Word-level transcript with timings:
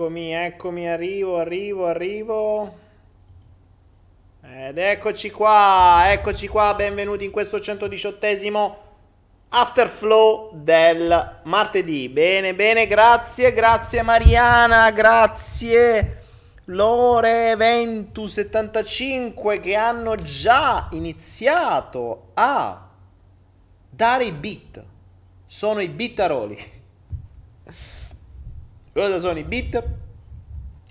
Eccomi, 0.00 0.32
eccomi, 0.32 0.88
arrivo, 0.88 1.36
arrivo, 1.36 1.86
arrivo. 1.86 2.78
Ed 4.40 4.78
eccoci 4.78 5.30
qua, 5.30 6.04
eccoci 6.06 6.48
qua, 6.48 6.74
benvenuti 6.74 7.26
in 7.26 7.30
questo 7.30 7.58
118esimo 7.58 8.76
Afterflow 9.50 10.52
del 10.54 11.40
martedì. 11.44 12.08
Bene, 12.08 12.54
bene, 12.54 12.86
grazie, 12.86 13.52
grazie 13.52 14.00
Mariana, 14.00 14.90
grazie 14.90 16.22
Lore 16.64 17.54
Ventus 17.56 18.32
75 18.32 19.60
che 19.60 19.74
hanno 19.76 20.14
già 20.14 20.88
iniziato 20.92 22.30
a 22.32 22.88
dare 23.90 24.24
i 24.24 24.32
beat. 24.32 24.82
Sono 25.44 25.80
i 25.80 25.88
bittaroli. 25.90 26.78
Cosa 28.92 29.20
sono 29.20 29.38
i 29.38 29.44
beat? 29.44 29.84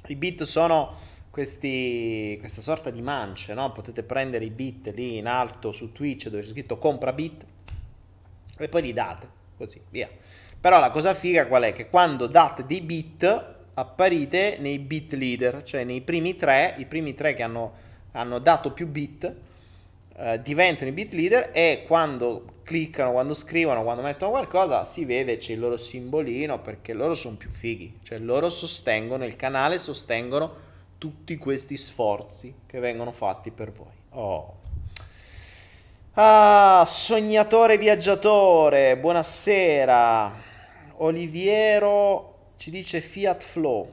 I 0.08 0.16
beat 0.16 0.44
sono 0.44 0.96
questi, 1.30 2.38
questa 2.40 2.62
sorta 2.62 2.92
di 2.92 3.02
mance, 3.02 3.54
no? 3.54 3.74
Potete 3.74 4.04
prendere 4.04 4.46
i 4.46 4.50
beat 4.50 4.94
lì 4.96 5.18
in 5.18 5.28
alto 5.28 5.74
su 5.74 5.92
Twitch 5.92 6.30
dove 6.30 6.42
c'è 6.42 6.48
scritto 6.48 6.78
compra 6.78 7.12
beat 7.12 7.46
e 8.58 8.70
poi 8.70 8.82
li 8.84 8.94
date, 8.94 9.28
così, 9.58 9.82
via. 9.90 10.10
Però 10.60 10.80
la 10.80 10.92
cosa 10.92 11.14
figa 11.14 11.48
qual 11.48 11.64
è? 11.64 11.74
Che 11.74 11.90
quando 11.90 12.28
date 12.28 12.66
dei 12.66 12.80
beat 12.80 13.56
apparite 13.74 14.58
nei 14.60 14.80
beat 14.80 15.14
leader, 15.14 15.64
cioè 15.64 15.84
nei 15.84 16.00
primi 16.00 16.38
tre, 16.38 16.76
i 16.78 16.86
primi 16.86 17.14
tre 17.14 17.34
che 17.34 17.44
hanno, 17.44 17.74
hanno 18.13 18.40
dato 18.40 18.72
più 18.72 18.88
beat 18.88 19.34
eh, 20.21 20.42
diventano 20.42 20.89
i 20.89 20.94
beat 20.94 21.13
leader 21.13 21.50
e 21.54 21.86
quando 21.88 22.57
cliccano, 22.63 23.13
quando 23.13 23.33
scrivono, 23.33 23.83
quando 23.83 24.01
mettono 24.01 24.31
qualcosa 24.31 24.83
si 24.83 25.06
vede 25.06 25.38
c'è 25.38 25.54
il 25.54 25.60
loro 25.60 25.77
simbolino 25.77 26.60
perché 26.60 26.92
loro 26.92 27.13
sono 27.13 27.38
più 27.38 27.50
fighi, 27.50 28.00
cioè 28.04 28.19
loro 28.19 28.50
sostengono 28.50 29.24
il 29.24 29.38
canale, 29.38 29.80
sostengono 29.80 30.68
tutti 30.98 31.38
questi 31.38 31.77
sforzi 31.77 32.54
che 32.66 32.80
vengono 32.80 33.13
fatti 33.13 33.50
per 33.51 33.71
voi. 33.71 33.94
Oh. 34.10 34.57
Ah, 36.13 36.83
sognatore 36.86 37.77
viaggiatore, 37.77 38.98
buonasera. 38.98 40.48
Oliviero 40.98 42.51
ci 42.57 42.69
dice 42.71 43.00
Fiat 43.00 43.42
Flow. 43.42 43.89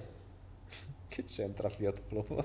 Che 1.08 1.22
c'entra 1.22 1.68
Fiat 1.68 2.02
Flow? 2.08 2.44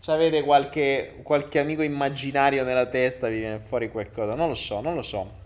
C'avete- 0.00 0.30
C'avete 0.30 0.42
qualche, 0.44 1.20
qualche 1.22 1.58
amico 1.58 1.82
immaginario 1.82 2.64
nella 2.64 2.86
testa, 2.86 3.28
vi 3.28 3.38
viene 3.38 3.58
fuori 3.58 3.90
qualcosa? 3.90 4.34
Non 4.34 4.48
lo 4.48 4.54
so, 4.54 4.80
non 4.80 4.94
lo 4.94 5.02
so. 5.02 5.38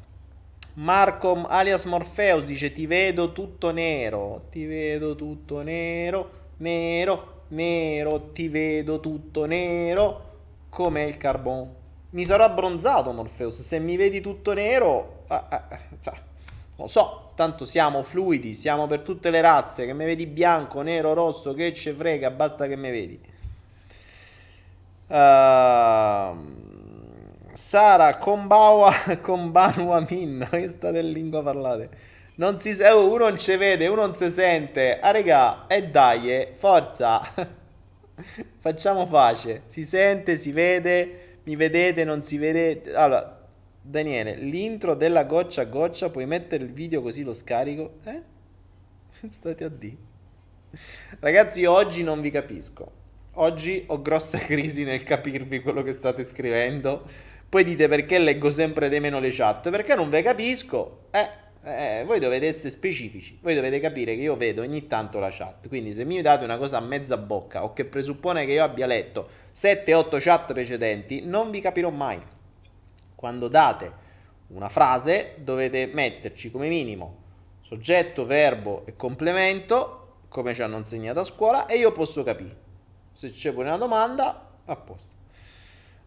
Marco 0.74 1.44
alias 1.46 1.84
Morpheus 1.84 2.44
dice 2.44 2.72
ti 2.72 2.86
vedo 2.86 3.32
tutto 3.32 3.70
nero, 3.70 4.46
ti 4.50 4.64
vedo 4.66 5.14
tutto 5.14 5.62
nero, 5.62 6.30
nero, 6.58 7.42
nero, 7.48 8.30
ti 8.32 8.48
vedo 8.48 8.98
tutto 8.98 9.44
nero 9.46 10.32
come 10.68 11.04
il 11.04 11.16
carbon. 11.16 11.72
mi 12.10 12.24
sarò 12.24 12.44
abbronzato 12.44 13.12
Morpheus. 13.12 13.60
Se 13.60 13.78
mi 13.78 13.96
vedi 13.96 14.20
tutto 14.20 14.52
nero, 14.52 15.24
ah, 15.28 15.46
ah, 15.48 15.68
cioè, 16.00 16.14
lo 16.76 16.88
so, 16.88 17.32
tanto 17.36 17.64
siamo 17.66 18.02
fluidi, 18.02 18.54
siamo 18.54 18.86
per 18.86 19.00
tutte 19.00 19.30
le 19.30 19.40
razze. 19.40 19.86
Che 19.86 19.92
mi 19.94 20.04
vedi 20.04 20.26
bianco, 20.26 20.82
nero, 20.82 21.12
rosso, 21.12 21.54
che 21.54 21.72
ci 21.74 21.92
frega, 21.92 22.30
basta 22.30 22.66
che 22.66 22.76
mi 22.76 22.90
vedi. 22.90 23.20
Uh, 25.06 26.34
Sara 27.52 28.16
Combawa 28.16 28.90
Combanua 29.20 30.04
Min, 30.08 30.44
questa 30.48 30.90
del 30.90 31.10
lingua 31.10 31.42
parlate. 31.42 32.12
Non 32.36 32.58
si 32.58 32.72
se- 32.72 32.88
oh, 32.88 33.12
uno 33.12 33.28
non 33.28 33.38
ci 33.38 33.54
vede, 33.56 33.86
uno 33.86 34.06
non 34.06 34.14
si 34.14 34.28
sente. 34.30 34.98
Ah, 34.98 35.12
regà, 35.12 35.66
e 35.68 35.88
dai, 35.88 36.32
eh, 36.32 36.52
forza. 36.56 37.20
Facciamo 38.58 39.06
pace. 39.06 39.62
Si 39.66 39.84
sente, 39.84 40.36
si 40.36 40.50
vede, 40.50 41.38
mi 41.44 41.54
vedete, 41.54 42.04
non 42.04 42.22
si 42.22 42.38
vede. 42.38 42.92
Allora, 42.94 43.46
Daniele, 43.80 44.36
l'intro 44.36 44.94
della 44.94 45.24
goccia 45.24 45.62
a 45.62 45.64
goccia, 45.66 46.10
puoi 46.10 46.26
mettere 46.26 46.64
il 46.64 46.72
video 46.72 47.02
così 47.02 47.22
lo 47.22 47.34
scarico? 47.34 47.98
Eh? 48.04 48.22
State 49.28 49.64
a 49.64 49.68
D. 49.68 49.94
Ragazzi, 51.20 51.64
oggi 51.66 52.02
non 52.02 52.20
vi 52.20 52.30
capisco. 52.30 53.02
Oggi 53.34 53.84
ho 53.88 54.00
grossa 54.00 54.38
crisi 54.44 54.84
nel 54.84 55.02
capirvi 55.02 55.60
quello 55.60 55.82
che 55.82 55.92
state 55.92 56.22
scrivendo. 56.24 57.02
Poi 57.48 57.64
dite 57.64 57.88
perché 57.88 58.18
leggo 58.18 58.50
sempre 58.50 58.88
di 58.88 59.00
meno 59.00 59.18
le 59.18 59.30
chat. 59.30 59.70
Perché 59.70 59.94
non 59.94 60.08
ve 60.08 60.22
capisco. 60.22 61.06
Eh, 61.10 61.42
eh, 61.64 62.04
voi 62.04 62.20
dovete 62.20 62.46
essere 62.46 62.68
specifici, 62.68 63.38
voi 63.40 63.54
dovete 63.54 63.80
capire 63.80 64.14
che 64.14 64.20
io 64.20 64.36
vedo 64.36 64.60
ogni 64.60 64.86
tanto 64.86 65.18
la 65.18 65.30
chat, 65.30 65.68
quindi 65.68 65.94
se 65.94 66.04
mi 66.04 66.20
date 66.20 66.44
una 66.44 66.58
cosa 66.58 66.76
a 66.76 66.80
mezza 66.80 67.16
bocca 67.16 67.64
o 67.64 67.72
che 67.72 67.86
presuppone 67.86 68.44
che 68.44 68.52
io 68.52 68.62
abbia 68.62 68.84
letto 68.84 69.28
7-8 69.54 70.20
chat 70.20 70.52
precedenti, 70.52 71.22
non 71.24 71.50
vi 71.50 71.60
capirò 71.60 71.88
mai. 71.88 72.20
Quando 73.14 73.48
date 73.48 73.92
una 74.48 74.68
frase 74.68 75.36
dovete 75.38 75.86
metterci 75.86 76.50
come 76.50 76.68
minimo 76.68 77.22
soggetto, 77.62 78.26
verbo 78.26 78.84
e 78.84 78.94
complemento, 78.94 80.18
come 80.28 80.54
ci 80.54 80.60
hanno 80.60 80.76
insegnato 80.76 81.20
a 81.20 81.24
scuola, 81.24 81.64
e 81.64 81.76
io 81.78 81.92
posso 81.92 82.22
capire. 82.22 82.63
Se 83.14 83.30
c'è 83.30 83.52
pure 83.52 83.68
una 83.68 83.78
domanda, 83.78 84.50
a 84.66 84.76
posto. 84.76 85.12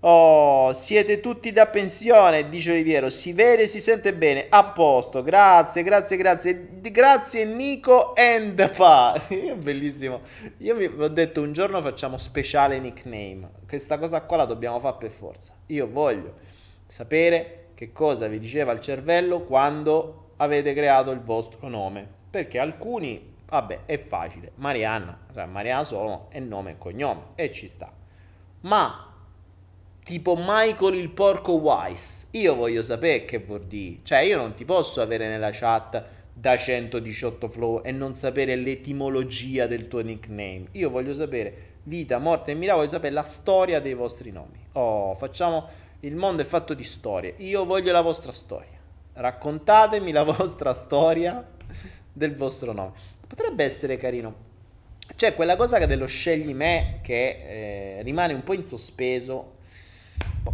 Oh, 0.02 0.74
siete 0.74 1.22
tutti 1.22 1.52
da 1.52 1.66
pensione, 1.66 2.50
dice 2.50 2.72
Oliviero. 2.72 3.10
Si 3.10 3.34
vede, 3.34 3.66
si 3.66 3.80
sente 3.80 4.14
bene. 4.14 4.46
A 4.48 4.66
posto, 4.66 5.24
grazie, 5.24 5.82
grazie, 5.82 6.18
grazie. 6.18 6.68
Grazie 6.82 7.46
Nico 7.46 8.14
and 8.16 8.76
Pa. 8.76 9.20
Bellissimo. 9.58 10.22
Io 10.58 10.76
vi 10.76 10.86
ho 10.86 11.08
detto 11.08 11.42
un 11.42 11.52
giorno 11.52 11.82
facciamo 11.82 12.20
speciale 12.20 12.78
nickname. 12.78 13.50
Questa 13.68 13.98
cosa 13.98 14.22
qua 14.22 14.38
la 14.38 14.46
dobbiamo 14.46 14.80
fare 14.80 14.98
per 15.00 15.10
forza. 15.10 15.54
Io 15.68 15.90
voglio 15.90 16.36
sapere 16.86 17.70
che 17.74 17.92
cosa 17.92 18.28
vi 18.28 18.38
diceva 18.38 18.74
il 18.74 18.82
cervello 18.82 19.42
quando 19.42 20.30
avete 20.38 20.74
creato 20.74 21.10
il 21.10 21.22
vostro 21.22 21.68
nome. 21.70 22.08
Perché 22.30 22.60
alcuni, 22.60 23.36
vabbè, 23.48 23.82
è 23.86 23.98
facile. 23.98 24.52
Marianna, 24.56 25.18
cioè 25.34 25.46
Mariana 25.46 25.84
Solo 25.84 26.28
è 26.30 26.40
nome 26.40 26.72
e 26.72 26.78
cognome 26.78 27.22
e 27.36 27.52
ci 27.52 27.68
sta. 27.68 27.92
Ma 28.62 29.14
tipo 30.04 30.36
Michael 30.38 30.96
il 30.96 31.10
porco 31.10 31.54
Wise. 31.54 32.28
Io 32.32 32.56
voglio 32.56 32.82
sapere 32.82 33.26
che 33.26 33.40
vuol 33.40 33.66
dire. 33.66 34.00
Cioè, 34.04 34.20
io 34.20 34.38
non 34.38 34.54
ti 34.54 34.66
posso 34.66 35.02
avere 35.02 35.28
nella 35.28 35.52
chat 35.52 36.04
da 36.34 36.56
118 36.56 37.50
flow 37.50 37.82
e 37.84 37.92
non 37.92 38.16
sapere 38.16 38.56
l'etimologia 38.56 39.68
del 39.68 39.88
tuo 39.88 40.02
nickname. 40.02 40.68
Io 40.74 40.90
voglio 40.90 41.14
sapere 41.14 41.76
vita, 41.84 42.20
morte 42.20 42.52
e 42.52 42.54
miracolo, 42.54 42.86
voglio 42.86 42.96
sapere 42.96 43.14
la 43.14 43.24
storia 43.24 43.80
dei 43.80 43.94
vostri 43.94 44.32
nomi. 44.32 44.66
Oh, 44.74 45.16
facciamo 45.16 45.86
il 46.02 46.16
mondo 46.16 46.44
è 46.44 46.46
fatto 46.46 46.74
di 46.74 46.84
storie. 46.84 47.34
Io 47.38 47.66
voglio 47.66 47.92
la 47.92 48.02
vostra 48.02 48.32
storia. 48.32 48.78
Raccontatemi 49.14 50.12
la 50.12 50.24
vostra 50.32 50.74
storia 50.74 51.44
del 52.14 52.36
vostro 52.36 52.72
nome. 52.72 52.94
Potrebbe 53.28 53.64
essere 53.64 53.98
carino. 53.98 54.46
C'è 55.16 55.36
quella 55.36 55.56
cosa 55.56 55.84
dello 55.86 56.06
scegli 56.06 56.54
me 56.54 57.00
che 57.02 57.98
eh, 58.00 58.02
rimane 58.04 58.34
un 58.34 58.44
po' 58.44 58.54
in 58.54 58.66
sospeso 58.66 59.56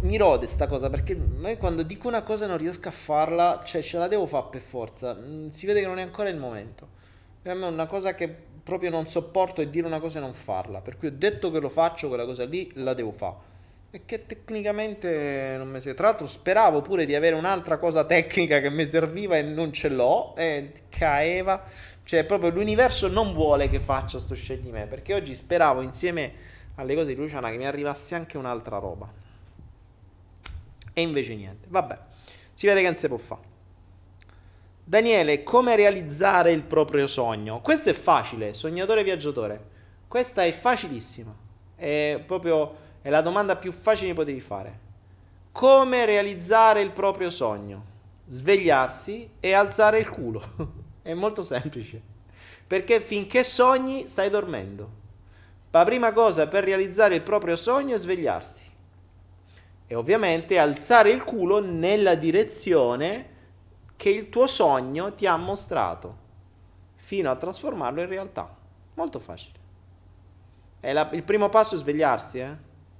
mi 0.02 0.16
rode 0.16 0.46
sta 0.46 0.66
cosa 0.66 0.90
perché 0.90 1.16
quando 1.58 1.82
dico 1.82 2.08
una 2.08 2.22
cosa 2.22 2.46
non 2.46 2.58
riesco 2.58 2.88
a 2.88 2.92
farla, 2.92 3.62
cioè 3.64 3.82
ce 3.82 3.98
la 3.98 4.08
devo 4.08 4.26
fare 4.26 4.46
per 4.50 4.60
forza. 4.60 5.14
Mm, 5.14 5.48
si 5.48 5.66
vede 5.66 5.80
che 5.80 5.86
non 5.86 5.98
è 5.98 6.02
ancora 6.02 6.28
il 6.28 6.36
momento. 6.36 6.86
Per 7.42 7.54
me 7.54 7.66
è 7.66 7.70
una 7.70 7.86
cosa 7.86 8.14
che 8.14 8.34
proprio 8.62 8.90
non 8.90 9.06
sopporto 9.06 9.60
è 9.60 9.68
dire 9.68 9.86
una 9.86 10.00
cosa 10.00 10.18
e 10.18 10.20
non 10.20 10.34
farla. 10.34 10.80
Per 10.80 10.96
cui 10.96 11.08
ho 11.08 11.12
detto 11.14 11.50
che 11.50 11.60
lo 11.60 11.68
faccio, 11.68 12.08
quella 12.08 12.24
cosa 12.24 12.44
lì 12.44 12.70
la 12.74 12.94
devo 12.94 13.12
fare. 13.12 13.52
E 13.90 14.02
che 14.04 14.26
tecnicamente 14.26 15.54
non 15.56 15.68
mi 15.68 15.80
serve. 15.80 15.96
Tra 15.96 16.08
l'altro 16.08 16.26
speravo 16.26 16.80
pure 16.80 17.06
di 17.06 17.14
avere 17.14 17.36
un'altra 17.36 17.78
cosa 17.78 18.04
tecnica 18.04 18.60
che 18.60 18.70
mi 18.70 18.84
serviva 18.84 19.36
e 19.36 19.42
non 19.42 19.72
ce 19.72 19.88
l'ho. 19.88 20.34
E 20.36 20.72
caeva. 20.88 21.62
Cioè 22.04 22.24
proprio 22.24 22.50
l'universo 22.50 23.08
non 23.08 23.32
vuole 23.32 23.68
che 23.70 23.80
faccia 23.80 24.18
sto 24.18 24.34
scegli 24.34 24.68
me. 24.68 24.86
Perché 24.86 25.14
oggi 25.14 25.34
speravo 25.34 25.80
insieme 25.80 26.32
alle 26.76 26.94
cose 26.94 27.08
di 27.08 27.14
Luciana 27.14 27.50
che 27.50 27.56
mi 27.56 27.66
arrivasse 27.66 28.14
anche 28.14 28.38
un'altra 28.38 28.78
roba. 28.78 29.10
E 30.92 31.00
invece 31.00 31.34
niente. 31.34 31.66
Vabbè, 31.68 31.98
si 32.52 32.66
vede 32.66 32.80
che 32.80 32.86
non 32.86 32.96
si 32.96 33.08
può 33.08 33.16
fare. 33.16 33.52
Daniele, 34.84 35.42
come 35.42 35.76
realizzare 35.76 36.52
il 36.52 36.62
proprio 36.62 37.06
sogno? 37.06 37.60
Questo 37.60 37.88
è 37.88 37.94
facile, 37.94 38.52
sognatore 38.52 39.02
viaggiatore. 39.02 39.72
Questa 40.06 40.44
è 40.44 40.52
facilissima. 40.52 41.34
È 41.74 42.22
proprio 42.24 42.82
è 43.00 43.08
la 43.10 43.22
domanda 43.22 43.56
più 43.56 43.72
facile 43.72 44.08
che 44.08 44.14
potevi 44.14 44.40
fare. 44.40 44.78
Come 45.52 46.04
realizzare 46.04 46.80
il 46.80 46.90
proprio 46.90 47.30
sogno? 47.30 47.84
Svegliarsi 48.26 49.28
e 49.40 49.52
alzare 49.52 49.98
il 49.98 50.08
culo. 50.08 50.82
è 51.04 51.14
molto 51.14 51.44
semplice. 51.44 52.00
Perché 52.66 53.00
finché 53.00 53.44
sogni 53.44 54.08
stai 54.08 54.30
dormendo. 54.30 55.02
La 55.70 55.84
prima 55.84 56.12
cosa 56.12 56.48
per 56.48 56.64
realizzare 56.64 57.16
il 57.16 57.22
proprio 57.22 57.56
sogno 57.56 57.94
è 57.94 57.98
svegliarsi 57.98 58.64
e 59.86 59.94
ovviamente 59.94 60.58
alzare 60.58 61.10
il 61.10 61.24
culo 61.24 61.60
nella 61.60 62.14
direzione 62.14 63.32
che 63.96 64.08
il 64.08 64.28
tuo 64.28 64.46
sogno 64.46 65.14
ti 65.14 65.26
ha 65.26 65.36
mostrato, 65.36 66.16
fino 66.94 67.30
a 67.30 67.36
trasformarlo 67.36 68.00
in 68.00 68.08
realtà. 68.08 68.56
Molto 68.94 69.18
facile. 69.18 69.58
La, 70.80 71.08
il 71.12 71.22
primo 71.22 71.48
passo 71.48 71.74
è 71.74 71.78
svegliarsi, 71.78 72.38
eh? 72.38 72.56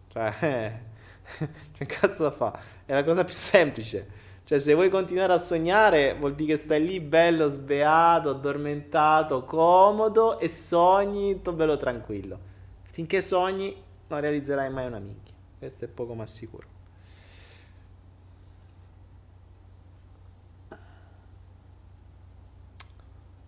Cioè, 0.08 0.34
eh, 0.40 1.48
che 1.72 1.86
cazzo 1.86 2.24
da 2.24 2.30
fa? 2.30 2.58
È 2.84 2.92
la 2.92 3.04
cosa 3.04 3.24
più 3.24 3.34
semplice. 3.34 4.22
Cioè, 4.44 4.58
se 4.58 4.74
vuoi 4.74 4.90
continuare 4.90 5.32
a 5.32 5.38
sognare, 5.38 6.14
vuol 6.18 6.34
dire 6.34 6.52
che 6.52 6.58
stai 6.58 6.84
lì 6.84 7.00
bello, 7.00 7.48
sbeato, 7.48 8.28
addormentato, 8.28 9.44
comodo 9.44 10.38
e 10.38 10.50
sogni 10.50 11.36
tutto 11.36 11.54
bello 11.54 11.78
tranquillo. 11.78 12.38
Finché 12.82 13.22
sogni, 13.22 13.74
non 14.08 14.20
realizzerai 14.20 14.70
mai 14.70 14.86
una 14.86 14.98
minchia. 14.98 15.34
Questo 15.58 15.86
è 15.86 15.88
poco 15.88 16.12
ma 16.12 16.26
sicuro. 16.26 16.66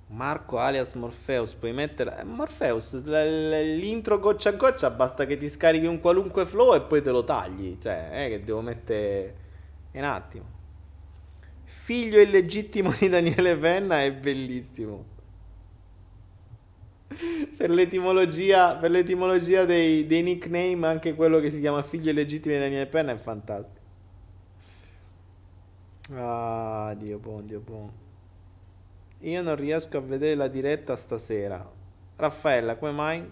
Marco 0.09 0.59
alias 0.59 0.95
Morpheus, 0.95 1.53
puoi 1.53 1.73
mettere... 1.73 2.21
Eh, 2.21 2.25
Morpheus, 2.25 2.95
l'intro 3.05 4.19
goccia 4.19 4.49
a 4.49 4.53
goccia 4.53 4.89
basta 4.89 5.27
che 5.27 5.37
ti 5.37 5.51
scarichi 5.51 5.85
un 5.85 6.01
qualunque 6.01 6.47
flow 6.47 6.75
e 6.75 6.81
poi 6.81 7.03
te 7.03 7.11
lo 7.11 7.23
tagli. 7.23 7.77
Cioè, 7.79 8.11
è 8.11 8.29
che 8.29 8.43
devo 8.43 8.63
mettere... 8.63 9.45
Un 9.93 10.05
attimo. 10.05 10.56
Figlio 11.87 12.19
illegittimo 12.19 12.93
di 12.99 13.09
Daniele 13.09 13.57
Penna 13.57 14.03
è 14.03 14.13
bellissimo. 14.13 15.05
per 17.57 17.71
l'etimologia, 17.71 18.75
per 18.75 18.91
l'etimologia 18.91 19.65
dei, 19.65 20.05
dei 20.05 20.23
nickname, 20.23 20.85
anche 20.85 21.15
quello 21.15 21.39
che 21.39 21.53
si 21.53 21.61
chiama 21.61 21.85
figlio 21.85 22.11
illegittimo 22.11 22.55
di 22.55 22.61
Daniele 22.61 22.87
Penna 22.87 23.13
è 23.13 23.17
fantastico. 23.17 23.85
Ah, 26.15 26.93
Dio 26.99 27.19
buon, 27.19 27.47
Dio 27.47 27.61
buon. 27.61 27.93
Io 29.21 29.43
non 29.43 29.55
riesco 29.55 29.97
a 29.97 30.01
vedere 30.01 30.35
la 30.35 30.49
diretta 30.49 30.97
stasera. 30.97 31.65
Raffaella, 32.17 32.75
come 32.75 32.91
mai? 32.91 33.31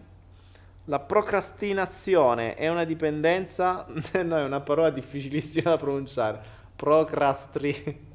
La 0.85 1.01
procrastinazione 1.01 2.55
è 2.55 2.69
una 2.69 2.85
dipendenza? 2.85 3.85
no, 4.23 4.37
è 4.37 4.45
una 4.45 4.61
parola 4.61 4.91
difficilissima 4.91 5.71
da 5.71 5.77
pronunciare. 5.77 6.41
Procrastri... 6.77 8.13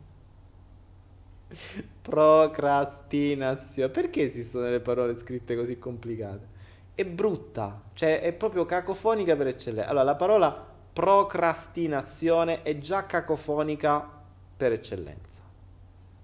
Procrastinazione. 2.01 3.89
Perché 3.89 4.21
esistono 4.21 4.65
delle 4.65 4.79
parole 4.79 5.17
scritte 5.17 5.55
così 5.55 5.79
complicate? 5.79 6.57
È 6.95 7.05
brutta, 7.05 7.81
cioè 7.93 8.21
è 8.21 8.33
proprio 8.33 8.65
cacofonica 8.65 9.35
per 9.35 9.47
eccellenza. 9.47 9.89
Allora, 9.89 10.03
la 10.03 10.15
parola 10.15 10.67
procrastinazione 10.91 12.61
è 12.61 12.77
già 12.77 13.05
cacofonica 13.05 14.17
per 14.57 14.73
eccellenza. 14.73 15.41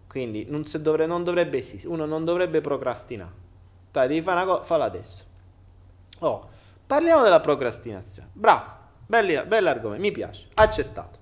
Quindi 0.08 0.46
non, 0.48 0.66
dovre, 0.80 1.06
non 1.06 1.24
dovrebbe 1.24 1.58
esistere, 1.60 1.94
uno 1.94 2.06
non 2.06 2.26
dovrebbe 2.26 2.62
procrastinare. 2.62 3.44
Dai, 3.92 4.08
devi 4.08 4.22
fare 4.22 4.42
una 4.42 4.52
cosa, 4.52 4.64
falla 4.64 4.86
adesso. 4.86 5.24
Oh, 6.20 6.50
parliamo 6.86 7.24
della 7.24 7.40
procrastinazione. 7.40 8.30
Bravo, 8.34 8.72
belli, 9.06 9.42
bello 9.46 9.70
argomento, 9.70 10.02
mi 10.02 10.12
piace, 10.12 10.48
accettato. 10.56 11.15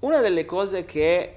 Una 0.00 0.20
delle 0.20 0.44
cose 0.44 0.84
che 0.84 1.34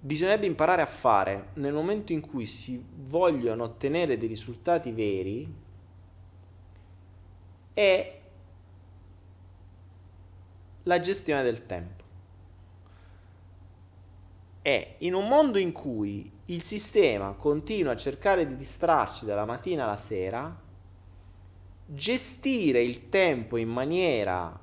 bisognerebbe 0.00 0.46
imparare 0.46 0.82
a 0.82 0.86
fare 0.86 1.48
nel 1.54 1.74
momento 1.74 2.12
in 2.12 2.20
cui 2.20 2.46
si 2.46 2.82
vogliono 3.06 3.64
ottenere 3.64 4.16
dei 4.16 4.28
risultati 4.28 4.92
veri 4.92 5.54
è 7.74 8.20
la 10.84 11.00
gestione 11.00 11.42
del 11.42 11.66
tempo. 11.66 12.04
E 14.62 14.94
in 14.98 15.14
un 15.14 15.26
mondo 15.26 15.58
in 15.58 15.72
cui 15.72 16.30
il 16.46 16.62
sistema 16.62 17.32
continua 17.32 17.92
a 17.92 17.96
cercare 17.96 18.46
di 18.46 18.56
distrarci 18.56 19.24
dalla 19.24 19.44
mattina 19.44 19.84
alla 19.84 19.96
sera, 19.96 20.58
gestire 21.86 22.82
il 22.82 23.08
tempo 23.08 23.56
in 23.56 23.68
maniera 23.68 24.59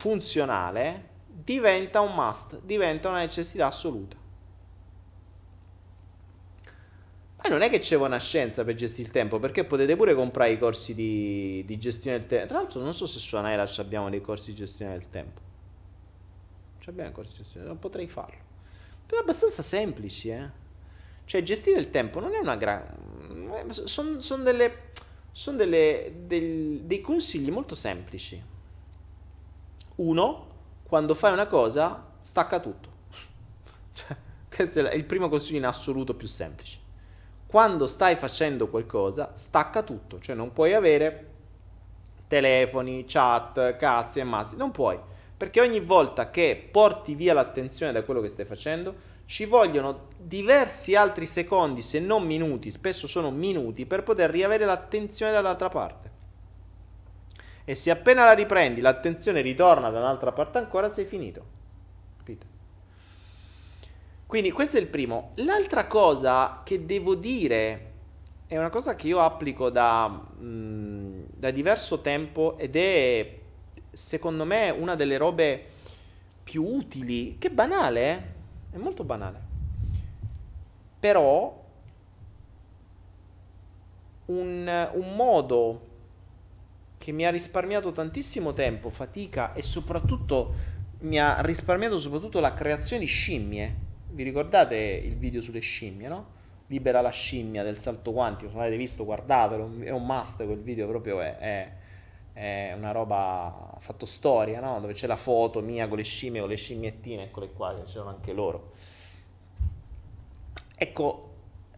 funzionale 0.00 1.08
diventa 1.26 2.00
un 2.00 2.14
must, 2.14 2.60
diventa 2.62 3.10
una 3.10 3.18
necessità 3.18 3.66
assoluta. 3.66 4.16
Ma 7.36 7.48
non 7.50 7.60
è 7.60 7.68
che 7.68 7.80
c'è 7.80 7.96
una 7.96 8.18
scienza 8.18 8.64
per 8.64 8.76
gestire 8.76 9.08
il 9.08 9.12
tempo, 9.12 9.38
perché 9.38 9.64
potete 9.64 9.96
pure 9.96 10.14
comprare 10.14 10.52
i 10.52 10.58
corsi 10.58 10.94
di, 10.94 11.62
di 11.66 11.78
gestione 11.78 12.18
del 12.18 12.26
tempo. 12.26 12.46
Tra 12.46 12.58
l'altro 12.58 12.80
non 12.80 12.94
so 12.94 13.06
se 13.06 13.18
su 13.18 13.36
Anaera 13.36 13.68
abbiamo 13.76 14.08
dei 14.08 14.22
corsi 14.22 14.52
di 14.52 14.56
gestione 14.56 14.92
del 14.92 15.10
tempo. 15.10 15.40
Ci 16.78 16.88
abbiamo 16.88 17.12
corsi 17.12 17.36
di 17.36 17.42
gestione, 17.42 17.66
non 17.66 17.78
potrei 17.78 18.08
farlo. 18.08 18.40
Però 19.04 19.20
abbastanza 19.20 19.62
semplici, 19.62 20.30
eh. 20.30 20.48
Cioè 21.26 21.42
gestire 21.42 21.78
il 21.78 21.90
tempo 21.90 22.20
non 22.20 22.32
è 22.32 22.38
una 22.38 22.56
gran... 22.56 23.68
Sono 23.68 24.22
son 24.22 24.44
delle... 24.44 24.88
Sono 25.32 25.58
dei 25.58 27.00
consigli 27.02 27.50
molto 27.50 27.74
semplici. 27.74 28.42
Uno, 30.00 30.46
quando 30.82 31.14
fai 31.14 31.32
una 31.32 31.46
cosa, 31.46 32.06
stacca 32.20 32.58
tutto. 32.58 32.88
Cioè, 33.92 34.16
questo 34.54 34.86
è 34.86 34.94
il 34.94 35.04
primo 35.04 35.28
consiglio 35.28 35.58
in 35.58 35.66
assoluto 35.66 36.14
più 36.14 36.26
semplice. 36.26 36.78
Quando 37.46 37.86
stai 37.86 38.16
facendo 38.16 38.68
qualcosa, 38.68 39.32
stacca 39.34 39.82
tutto. 39.82 40.18
Cioè 40.18 40.34
non 40.34 40.52
puoi 40.52 40.72
avere 40.72 41.28
telefoni, 42.28 43.04
chat, 43.06 43.76
cazzi 43.76 44.20
e 44.20 44.24
mazzi. 44.24 44.56
Non 44.56 44.70
puoi. 44.70 44.98
Perché 45.36 45.60
ogni 45.60 45.80
volta 45.80 46.30
che 46.30 46.68
porti 46.70 47.14
via 47.14 47.34
l'attenzione 47.34 47.92
da 47.92 48.02
quello 48.02 48.20
che 48.20 48.28
stai 48.28 48.44
facendo, 48.44 48.94
ci 49.26 49.44
vogliono 49.44 50.08
diversi 50.16 50.94
altri 50.94 51.26
secondi, 51.26 51.82
se 51.82 52.00
non 52.00 52.24
minuti, 52.24 52.70
spesso 52.70 53.06
sono 53.06 53.30
minuti, 53.30 53.86
per 53.86 54.02
poter 54.02 54.30
riavere 54.30 54.64
l'attenzione 54.64 55.32
dall'altra 55.32 55.68
parte. 55.68 56.09
E 57.70 57.76
se 57.76 57.92
appena 57.92 58.24
la 58.24 58.32
riprendi 58.32 58.80
l'attenzione 58.80 59.42
ritorna 59.42 59.90
da 59.90 60.00
un'altra 60.00 60.32
parte 60.32 60.58
ancora, 60.58 60.90
sei 60.90 61.04
finito. 61.04 61.44
Capito? 62.16 62.44
Quindi 64.26 64.50
questo 64.50 64.76
è 64.76 64.80
il 64.80 64.88
primo. 64.88 65.30
L'altra 65.36 65.86
cosa 65.86 66.62
che 66.64 66.84
devo 66.84 67.14
dire 67.14 67.92
è 68.48 68.58
una 68.58 68.70
cosa 68.70 68.96
che 68.96 69.06
io 69.06 69.20
applico 69.20 69.70
da, 69.70 70.08
mh, 70.08 70.44
mm, 70.44 71.22
da 71.28 71.52
diverso 71.52 72.00
tempo 72.00 72.58
ed 72.58 72.74
è 72.74 73.38
secondo 73.92 74.44
me 74.44 74.70
una 74.70 74.96
delle 74.96 75.16
robe 75.16 75.66
più 76.42 76.64
utili, 76.64 77.38
che 77.38 77.52
banale, 77.52 78.10
eh? 78.10 78.22
è 78.74 78.78
molto 78.78 79.04
banale. 79.04 79.40
Però 80.98 81.64
un, 84.26 84.88
un 84.92 85.14
modo 85.14 85.89
che 87.00 87.12
mi 87.12 87.24
ha 87.24 87.30
risparmiato 87.30 87.92
tantissimo 87.92 88.52
tempo, 88.52 88.90
fatica 88.90 89.54
e 89.54 89.62
soprattutto 89.62 90.52
mi 90.98 91.18
ha 91.18 91.40
risparmiato 91.40 91.98
soprattutto 91.98 92.40
la 92.40 92.52
creazione 92.52 93.00
di 93.00 93.08
scimmie. 93.08 93.74
Vi 94.10 94.22
ricordate 94.22 94.76
il 94.76 95.16
video 95.16 95.40
sulle 95.40 95.60
scimmie, 95.60 96.08
no? 96.08 96.26
Libera 96.66 97.00
la 97.00 97.08
scimmia 97.08 97.62
del 97.62 97.78
salto 97.78 98.12
quantico, 98.12 98.50
se 98.50 98.54
non 98.54 98.64
avete 98.64 98.76
visto 98.76 99.06
guardatelo, 99.06 99.80
è 99.80 99.88
un 99.88 100.04
must 100.04 100.44
quel 100.44 100.60
video 100.60 100.86
proprio 100.88 101.22
è, 101.22 101.38
è, 101.38 101.72
è 102.34 102.72
una 102.76 102.92
roba 102.92 103.76
fatto 103.78 104.04
storia, 104.04 104.60
no? 104.60 104.78
Dove 104.78 104.92
c'è 104.92 105.06
la 105.06 105.16
foto 105.16 105.62
mia 105.62 105.88
con 105.88 105.96
le 105.96 106.04
scimmie, 106.04 106.40
con 106.40 106.50
le 106.50 106.56
scimmiettine, 106.56 107.22
eccole 107.22 107.50
qua, 107.50 107.74
che 107.76 107.84
c'erano 107.84 108.10
anche 108.10 108.34
loro. 108.34 108.72
Ecco, 110.76 111.30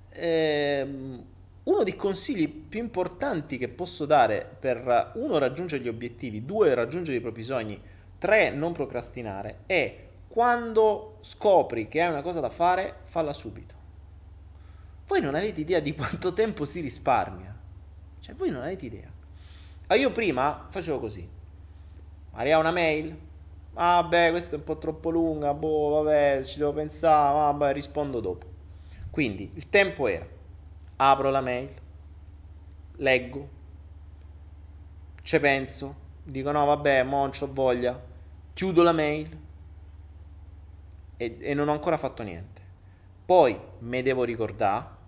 ehm, 0.09 1.25
uno 1.64 1.85
dei 1.85 1.95
consigli 1.95 2.49
più 2.49 2.81
importanti 2.81 3.57
che 3.57 3.69
posso 3.69 4.04
dare 4.04 4.57
per 4.59 5.12
uno 5.14 5.38
raggiungere 5.38 5.83
gli 5.83 5.88
obiettivi, 5.88 6.45
due 6.45 6.75
raggiungere 6.75 7.19
i 7.19 7.21
propri 7.21 7.45
sogni, 7.45 7.81
tre 8.19 8.50
non 8.50 8.73
procrastinare 8.73 9.61
è 9.66 10.09
quando 10.26 11.19
scopri 11.21 11.88
che 11.88 12.00
hai 12.00 12.11
una 12.11 12.23
cosa 12.23 12.40
da 12.40 12.49
fare, 12.49 13.00
falla 13.04 13.33
subito. 13.33 13.75
Voi 15.07 15.21
non 15.21 15.35
avete 15.35 15.61
idea 15.61 15.78
di 15.78 15.95
quanto 15.95 16.33
tempo 16.35 16.64
si 16.64 16.81
risparmia. 16.81 17.54
Cioè, 18.19 18.35
voi 18.35 18.50
non 18.50 18.62
avete 18.62 18.87
idea. 18.87 19.11
Ah, 19.88 19.95
io 19.95 20.11
prima 20.11 20.66
facevo 20.71 20.99
così. 20.99 21.28
Arriva 22.33 22.59
una 22.59 22.71
mail. 22.71 23.14
Ah, 23.75 24.02
beh, 24.02 24.31
questa 24.31 24.57
è 24.57 24.59
un 24.59 24.64
po' 24.64 24.78
troppo 24.78 25.11
lunga. 25.11 25.52
Boh, 25.52 26.02
vabbè, 26.02 26.42
ci 26.45 26.59
devo 26.59 26.73
pensare. 26.73 27.35
Vabbè, 27.35 27.73
rispondo 27.75 28.21
dopo. 28.21 28.47
Quindi 29.11 29.50
il 29.54 29.69
tempo 29.69 30.07
era 30.07 30.26
apro 31.11 31.30
la 31.30 31.40
mail, 31.40 31.71
leggo, 32.97 33.49
ci 35.23 35.38
penso, 35.40 35.94
dico 36.23 36.50
no 36.52 36.64
vabbè, 36.64 37.02
mo 37.02 37.26
non 37.26 37.32
ho 37.38 37.52
voglia, 37.52 38.00
chiudo 38.52 38.82
la 38.82 38.92
mail 38.92 39.38
e, 41.16 41.38
e 41.40 41.54
non 41.54 41.68
ho 41.68 41.73
ancora 41.73 41.97
fatto 41.97 42.23
niente. 42.23 42.61
Poi 43.25 43.59
mi 43.80 44.02
devo 44.02 44.25
ricordare 44.25 45.00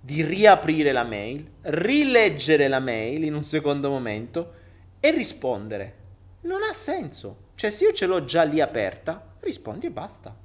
di 0.00 0.22
riaprire 0.22 0.92
la 0.92 1.04
mail, 1.04 1.50
rileggere 1.62 2.68
la 2.68 2.80
mail 2.80 3.24
in 3.24 3.34
un 3.34 3.44
secondo 3.44 3.88
momento 3.88 4.52
e 5.00 5.10
rispondere. 5.10 6.02
Non 6.42 6.62
ha 6.62 6.74
senso. 6.74 7.52
Cioè, 7.54 7.70
se 7.70 7.84
io 7.84 7.92
ce 7.92 8.06
l'ho 8.06 8.24
già 8.24 8.42
lì 8.42 8.60
aperta, 8.60 9.34
rispondi 9.40 9.86
e 9.86 9.90
basta. 9.90 10.36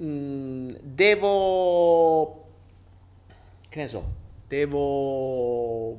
Mm, 0.00 0.70
devo 0.82 2.44
che 3.68 3.80
ne 3.80 3.88
so 3.88 4.04
devo 4.46 5.88
uh, 5.90 5.98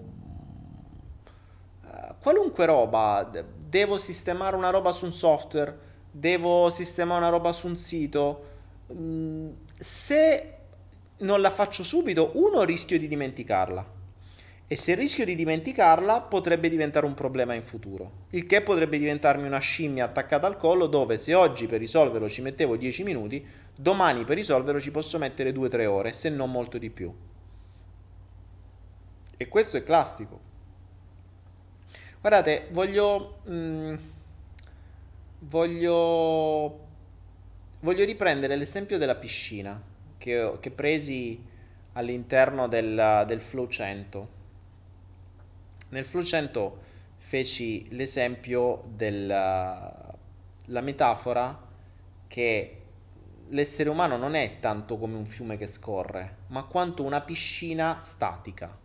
qualunque 2.21 2.65
roba. 2.65 3.29
Devo 3.69 3.97
sistemare 3.97 4.55
una 4.55 4.69
roba 4.69 4.91
su 4.93 5.05
un 5.05 5.11
software 5.11 5.85
devo 6.17 6.69
sistemare 6.69 7.19
una 7.19 7.29
roba 7.29 7.53
su 7.53 7.67
un 7.67 7.75
sito. 7.75 8.55
Mm, 8.93 9.49
se 9.77 10.53
non 11.17 11.41
la 11.41 11.51
faccio 11.51 11.83
subito 11.83 12.31
uno 12.35 12.63
rischio 12.63 12.97
di 12.97 13.07
dimenticarla. 13.07 13.95
E 14.69 14.75
se 14.75 14.95
rischio 14.95 15.23
di 15.23 15.35
dimenticarla 15.35 16.21
potrebbe 16.21 16.67
diventare 16.67 17.05
un 17.05 17.13
problema 17.13 17.53
in 17.53 17.63
futuro, 17.63 18.25
il 18.31 18.45
che 18.45 18.61
potrebbe 18.61 18.97
diventarmi 18.97 19.47
una 19.47 19.59
scimmia 19.59 20.03
attaccata 20.03 20.45
al 20.45 20.57
collo 20.57 20.87
dove 20.87 21.17
se 21.17 21.33
oggi 21.33 21.67
per 21.67 21.79
risolverlo 21.79 22.27
ci 22.27 22.41
mettevo 22.41 22.75
10 22.75 23.03
minuti, 23.03 23.45
domani 23.77 24.25
per 24.25 24.35
risolverlo 24.35 24.81
ci 24.81 24.91
posso 24.91 25.17
mettere 25.17 25.51
2-3 25.51 25.85
ore, 25.85 26.13
se 26.13 26.29
non 26.29 26.51
molto 26.51 26.77
di 26.77 26.89
più. 26.89 27.13
E 29.37 29.47
questo 29.47 29.77
è 29.77 29.83
classico. 29.83 30.39
Guardate, 32.19 32.67
voglio... 32.71 33.39
Mh, 33.43 33.53
mm, 33.53 33.95
voglio... 35.39 36.85
Voglio 37.79 38.05
riprendere 38.05 38.55
l'esempio 38.55 38.97
della 38.97 39.15
piscina 39.15 39.79
che, 40.17 40.57
che 40.59 40.71
presi 40.71 41.41
all'interno 41.93 42.67
del, 42.67 43.23
del 43.27 43.39
Flow 43.39 43.67
100 43.67 44.35
nel 45.89 46.05
Flow 46.05 46.23
100 46.23 46.79
feci 47.17 47.87
l'esempio 47.91 48.83
della 48.93 50.13
metafora 50.65 51.65
che 52.27 52.76
l'essere 53.49 53.89
umano 53.89 54.17
non 54.17 54.35
è 54.35 54.59
tanto 54.59 54.97
come 54.97 55.15
un 55.15 55.25
fiume 55.25 55.57
che 55.57 55.67
scorre, 55.67 56.37
ma 56.47 56.63
quanto 56.63 57.03
una 57.03 57.21
piscina 57.21 58.01
statica. 58.03 58.77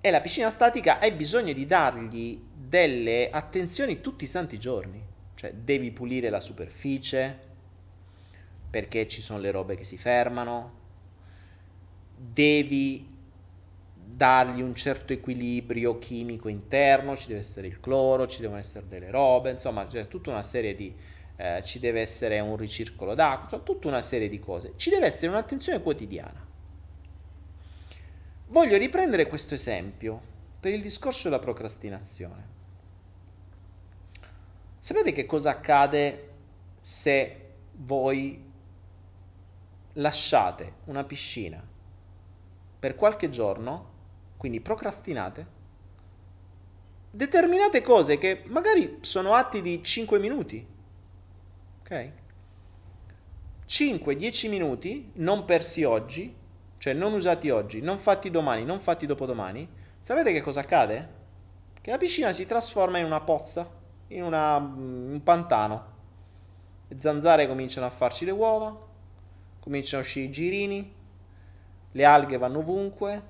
E 0.00 0.10
la 0.10 0.20
piscina 0.20 0.50
statica 0.50 0.98
hai 0.98 1.12
bisogno 1.12 1.52
di 1.52 1.66
dargli 1.66 2.42
delle 2.54 3.30
attenzioni 3.30 4.00
tutti 4.00 4.24
i 4.24 4.28
santi 4.28 4.58
giorni. 4.58 5.00
Cioè 5.34 5.52
devi 5.54 5.90
pulire 5.92 6.30
la 6.30 6.40
superficie 6.40 7.50
perché 8.70 9.06
ci 9.06 9.20
sono 9.20 9.38
le 9.38 9.50
robe 9.50 9.76
che 9.76 9.84
si 9.84 9.98
fermano, 9.98 10.80
devi 12.16 13.06
dargli 13.94 14.60
un 14.60 14.74
certo 14.74 15.12
equilibrio 15.12 15.98
chimico 15.98 16.48
interno, 16.48 17.16
ci 17.16 17.28
deve 17.28 17.40
essere 17.40 17.66
il 17.66 17.80
cloro, 17.80 18.26
ci 18.26 18.40
devono 18.40 18.58
essere 18.58 18.86
delle 18.88 19.10
robe, 19.10 19.50
insomma 19.50 19.86
c'è 19.86 20.08
tutta 20.08 20.30
una 20.30 20.42
serie 20.42 20.74
di... 20.74 20.94
Eh, 21.36 21.62
ci 21.64 21.78
deve 21.78 22.00
essere 22.00 22.40
un 22.40 22.56
ricircolo 22.56 23.14
d'acqua, 23.14 23.58
tutta 23.58 23.88
una 23.88 24.02
serie 24.02 24.28
di 24.28 24.38
cose. 24.38 24.74
Ci 24.76 24.90
deve 24.90 25.06
essere 25.06 25.28
un'attenzione 25.28 25.82
quotidiana. 25.82 26.46
Voglio 28.48 28.76
riprendere 28.76 29.26
questo 29.26 29.54
esempio 29.54 30.20
per 30.60 30.72
il 30.72 30.82
discorso 30.82 31.24
della 31.24 31.38
procrastinazione. 31.38 32.50
Sapete 34.78 35.12
che 35.12 35.26
cosa 35.26 35.50
accade 35.50 36.30
se 36.80 37.50
voi 37.72 38.50
lasciate 39.94 40.74
una 40.84 41.04
piscina 41.04 41.62
per 42.78 42.94
qualche 42.94 43.30
giorno, 43.30 43.90
quindi 44.36 44.60
procrastinate? 44.60 45.60
Determinate 47.10 47.80
cose 47.80 48.18
che 48.18 48.42
magari 48.46 48.98
sono 49.02 49.34
atti 49.34 49.62
di 49.62 49.82
5 49.82 50.18
minuti, 50.18 50.66
ok? 51.92 52.10
5-10 53.68 54.48
minuti 54.48 55.12
non 55.14 55.44
persi 55.44 55.84
oggi, 55.84 56.34
cioè 56.78 56.92
non 56.92 57.12
usati 57.12 57.50
oggi, 57.50 57.80
non 57.80 57.98
fatti 57.98 58.30
domani, 58.30 58.64
non 58.64 58.80
fatti 58.80 59.06
dopodomani, 59.06 59.68
sapete 60.00 60.32
che 60.32 60.40
cosa 60.40 60.60
accade? 60.60 61.20
Che 61.80 61.90
la 61.90 61.98
piscina 61.98 62.32
si 62.32 62.46
trasforma 62.46 62.98
in 62.98 63.04
una 63.04 63.20
pozza, 63.20 63.68
in 64.08 64.22
una, 64.22 64.56
un 64.56 65.20
pantano. 65.22 65.90
Le 66.88 66.96
zanzare 67.00 67.46
cominciano 67.46 67.86
a 67.86 67.90
farci 67.90 68.24
le 68.24 68.30
uova, 68.30 68.76
cominciano 69.60 70.02
a 70.02 70.04
uscire 70.04 70.26
i 70.26 70.30
girini, 70.30 70.94
le 71.92 72.04
alghe 72.04 72.38
vanno 72.38 72.58
ovunque. 72.58 73.22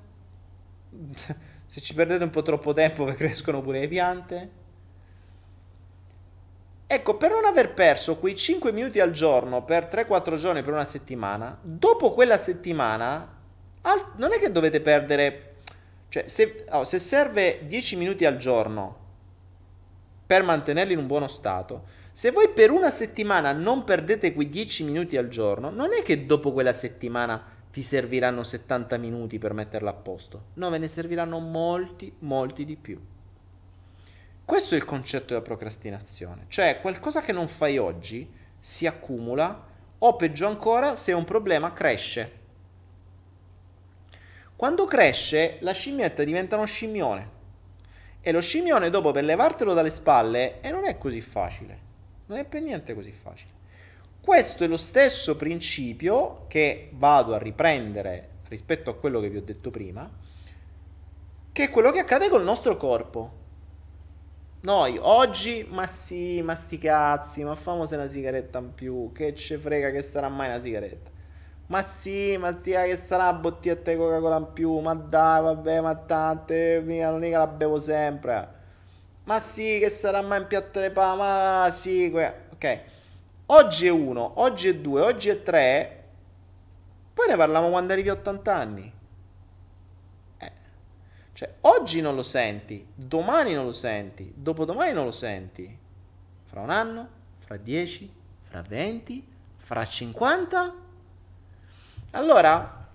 Se 1.66 1.80
ci 1.80 1.94
perdete 1.94 2.24
un 2.24 2.30
po' 2.30 2.42
troppo 2.42 2.72
tempo 2.72 3.04
crescono 3.14 3.62
pure 3.62 3.80
le 3.80 3.88
piante. 3.88 4.50
Ecco, 6.94 7.16
per 7.16 7.30
non 7.30 7.46
aver 7.46 7.72
perso 7.72 8.18
quei 8.18 8.36
5 8.36 8.70
minuti 8.70 9.00
al 9.00 9.12
giorno 9.12 9.64
per 9.64 9.88
3-4 9.90 10.36
giorni 10.36 10.60
per 10.60 10.74
una 10.74 10.84
settimana, 10.84 11.58
dopo 11.62 12.12
quella 12.12 12.36
settimana 12.36 13.34
non 14.16 14.34
è 14.34 14.38
che 14.38 14.52
dovete 14.52 14.82
perdere, 14.82 15.54
cioè 16.10 16.28
se, 16.28 16.66
oh, 16.68 16.84
se 16.84 16.98
serve 16.98 17.60
10 17.66 17.96
minuti 17.96 18.26
al 18.26 18.36
giorno 18.36 18.96
per 20.26 20.42
mantenerli 20.42 20.92
in 20.92 20.98
un 20.98 21.06
buono 21.06 21.28
stato, 21.28 21.84
se 22.12 22.30
voi 22.30 22.50
per 22.50 22.70
una 22.70 22.90
settimana 22.90 23.52
non 23.52 23.84
perdete 23.84 24.34
quei 24.34 24.50
10 24.50 24.84
minuti 24.84 25.16
al 25.16 25.28
giorno, 25.28 25.70
non 25.70 25.94
è 25.98 26.02
che 26.02 26.26
dopo 26.26 26.52
quella 26.52 26.74
settimana 26.74 27.42
vi 27.72 27.82
serviranno 27.82 28.44
70 28.44 28.98
minuti 28.98 29.38
per 29.38 29.54
metterla 29.54 29.88
a 29.88 29.94
posto, 29.94 30.42
no, 30.56 30.68
ve 30.68 30.76
ne 30.76 30.88
serviranno 30.88 31.38
molti, 31.38 32.14
molti 32.18 32.66
di 32.66 32.76
più. 32.76 33.00
Questo 34.44 34.74
è 34.74 34.76
il 34.76 34.84
concetto 34.84 35.28
della 35.28 35.40
procrastinazione, 35.40 36.46
cioè 36.48 36.80
qualcosa 36.80 37.20
che 37.20 37.32
non 37.32 37.48
fai 37.48 37.78
oggi 37.78 38.30
si 38.58 38.86
accumula 38.86 39.66
o 39.98 40.16
peggio 40.16 40.46
ancora 40.46 40.96
se 40.96 41.12
un 41.12 41.24
problema 41.24 41.72
cresce. 41.72 42.40
Quando 44.56 44.84
cresce 44.84 45.58
la 45.60 45.72
scimmietta 45.72 46.24
diventa 46.24 46.56
uno 46.56 46.66
scimmione 46.66 47.30
e 48.20 48.30
lo 48.30 48.40
scimmione 48.40 48.90
dopo 48.90 49.10
per 49.10 49.24
levartelo 49.24 49.74
dalle 49.74 49.90
spalle 49.90 50.60
e 50.60 50.70
non 50.70 50.84
è 50.84 50.98
così 50.98 51.20
facile, 51.20 51.78
non 52.26 52.38
è 52.38 52.44
per 52.44 52.62
niente 52.62 52.94
così 52.94 53.10
facile. 53.12 53.50
Questo 54.20 54.62
è 54.62 54.68
lo 54.68 54.76
stesso 54.76 55.36
principio 55.36 56.44
che 56.46 56.90
vado 56.92 57.34
a 57.34 57.38
riprendere 57.38 58.28
rispetto 58.48 58.90
a 58.90 58.94
quello 58.94 59.18
che 59.18 59.28
vi 59.28 59.38
ho 59.38 59.42
detto 59.42 59.72
prima, 59.72 60.08
che 61.50 61.64
è 61.64 61.70
quello 61.70 61.90
che 61.90 61.98
accade 61.98 62.28
col 62.28 62.44
nostro 62.44 62.76
corpo. 62.76 63.40
Noi 64.64 64.96
oggi, 65.00 65.66
ma 65.68 65.88
sì, 65.88 66.40
ma 66.40 66.54
sti 66.54 66.78
cazzi, 66.78 67.42
ma 67.42 67.56
famose 67.56 67.96
una 67.96 68.08
sigaretta 68.08 68.60
in 68.60 68.72
più, 68.74 69.10
che 69.12 69.34
ce 69.34 69.58
frega 69.58 69.90
che 69.90 70.02
sarà 70.02 70.28
mai 70.28 70.46
una 70.48 70.60
sigaretta. 70.60 71.10
Ma 71.66 71.82
sì, 71.82 72.36
ma 72.36 72.56
stia 72.56 72.84
che 72.84 72.96
sarà 72.96 73.30
una 73.30 73.38
bottiglietta 73.40 73.90
di 73.90 73.96
Coca-Cola 73.96 74.36
in 74.36 74.52
più, 74.52 74.78
ma 74.78 74.94
dai, 74.94 75.42
vabbè, 75.42 75.80
ma 75.80 75.96
tante, 75.96 76.80
mica 76.84 77.10
non 77.10 77.24
è 77.24 77.30
che 77.30 77.36
la 77.36 77.46
bevo 77.48 77.80
sempre. 77.80 78.48
Ma 79.24 79.40
sì, 79.40 79.78
che 79.80 79.88
sarà 79.88 80.22
mai 80.22 80.38
un 80.40 80.46
piatto 80.46 80.80
di 80.80 80.90
pane, 80.90 81.16
ma 81.16 81.68
sì, 81.70 82.08
que... 82.12 82.34
ok. 82.52 82.80
Oggi 83.46 83.86
è 83.88 83.90
uno, 83.90 84.32
oggi 84.36 84.68
è 84.68 84.76
due, 84.76 85.00
oggi 85.00 85.28
è 85.28 85.42
tre, 85.42 86.04
poi 87.12 87.26
ne 87.26 87.36
parliamo 87.36 87.68
quando 87.68 87.92
arrivi 87.92 88.10
a 88.10 88.12
80 88.12 88.54
anni. 88.54 88.92
Cioè, 91.42 91.54
oggi 91.62 92.00
non 92.00 92.14
lo 92.14 92.22
senti, 92.22 92.86
domani 92.94 93.52
non 93.52 93.64
lo 93.64 93.72
senti, 93.72 94.32
dopodomani 94.32 94.92
non 94.92 95.06
lo 95.06 95.10
senti. 95.10 95.76
Fra 96.44 96.60
un 96.60 96.70
anno, 96.70 97.08
fra 97.40 97.56
10, 97.56 98.12
fra 98.42 98.62
20, 98.62 99.26
fra 99.56 99.84
50. 99.84 100.74
Allora, 102.12 102.86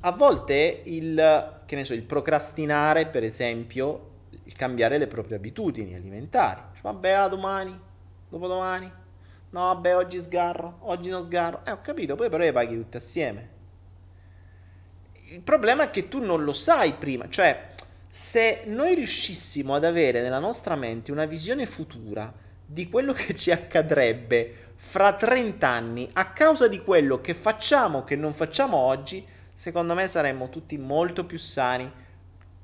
a 0.00 0.10
volte 0.10 0.82
il, 0.86 1.60
so, 1.84 1.94
il 1.94 2.02
procrastinare, 2.02 3.06
per 3.06 3.22
esempio, 3.22 4.10
il 4.42 4.56
cambiare 4.56 4.98
le 4.98 5.06
proprie 5.06 5.36
abitudini 5.36 5.94
alimentari. 5.94 6.60
Cioè, 6.72 6.82
vabbè, 6.82 7.10
a 7.10 7.28
domani, 7.28 7.80
dopodomani. 8.28 8.90
No, 9.50 9.60
vabbè, 9.60 9.94
oggi 9.94 10.18
sgarro, 10.18 10.78
oggi 10.80 11.10
non 11.10 11.22
sgarro. 11.22 11.60
Eh, 11.64 11.70
ho 11.70 11.80
capito, 11.80 12.16
poi 12.16 12.28
però 12.28 12.42
le 12.42 12.50
paghi 12.52 12.74
tutte 12.74 12.96
assieme 12.96 13.56
il 15.30 15.40
problema 15.40 15.84
è 15.84 15.90
che 15.90 16.08
tu 16.08 16.24
non 16.24 16.44
lo 16.44 16.52
sai 16.52 16.94
prima, 16.94 17.28
cioè 17.28 17.68
se 18.08 18.62
noi 18.66 18.94
riuscissimo 18.94 19.74
ad 19.74 19.84
avere 19.84 20.22
nella 20.22 20.38
nostra 20.38 20.74
mente 20.76 21.12
una 21.12 21.26
visione 21.26 21.66
futura 21.66 22.32
di 22.64 22.88
quello 22.88 23.12
che 23.12 23.34
ci 23.34 23.50
accadrebbe 23.50 24.66
fra 24.76 25.12
30 25.12 25.68
anni 25.68 26.08
a 26.14 26.32
causa 26.32 26.68
di 26.68 26.80
quello 26.82 27.20
che 27.20 27.34
facciamo 27.34 28.04
che 28.04 28.16
non 28.16 28.32
facciamo 28.32 28.76
oggi, 28.76 29.26
secondo 29.52 29.94
me 29.94 30.06
saremmo 30.06 30.48
tutti 30.48 30.78
molto 30.78 31.26
più 31.26 31.38
sani. 31.38 31.90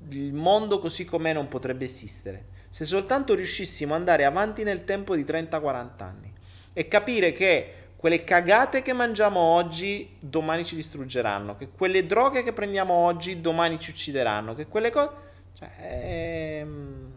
Il 0.09 0.33
mondo 0.33 0.79
così 0.79 1.05
com'è 1.05 1.33
non 1.33 1.47
potrebbe 1.47 1.85
esistere. 1.85 2.45
Se 2.69 2.85
soltanto 2.85 3.35
riuscissimo 3.35 3.93
ad 3.93 3.99
andare 3.99 4.25
avanti 4.25 4.63
nel 4.63 4.83
tempo 4.83 5.15
di 5.15 5.23
30-40 5.23 5.89
anni 5.97 6.33
e 6.73 6.87
capire 6.87 7.31
che 7.31 7.73
quelle 8.05 8.23
cagate 8.23 8.83
che 8.83 8.93
mangiamo 8.93 9.39
oggi 9.39 10.17
domani 10.19 10.63
ci 10.63 10.75
distruggeranno, 10.75 11.57
che 11.57 11.69
quelle 11.69 12.05
droghe 12.05 12.43
che 12.43 12.53
prendiamo 12.53 12.93
oggi 12.93 13.41
domani 13.41 13.79
ci 13.79 13.89
uccideranno, 13.89 14.53
che 14.53 14.67
quelle 14.67 14.91
cose... 14.91 15.09
Cioè, 15.53 15.75
è... 15.75 16.59
Ehm, 16.59 17.11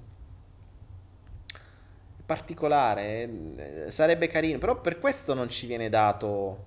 particolare, 2.25 3.29
eh, 3.57 3.91
sarebbe 3.91 4.29
carino, 4.29 4.57
però 4.57 4.81
per 4.81 4.99
questo 4.99 5.35
non 5.35 5.51
ci 5.51 5.67
viene 5.67 5.91
dato... 5.91 6.65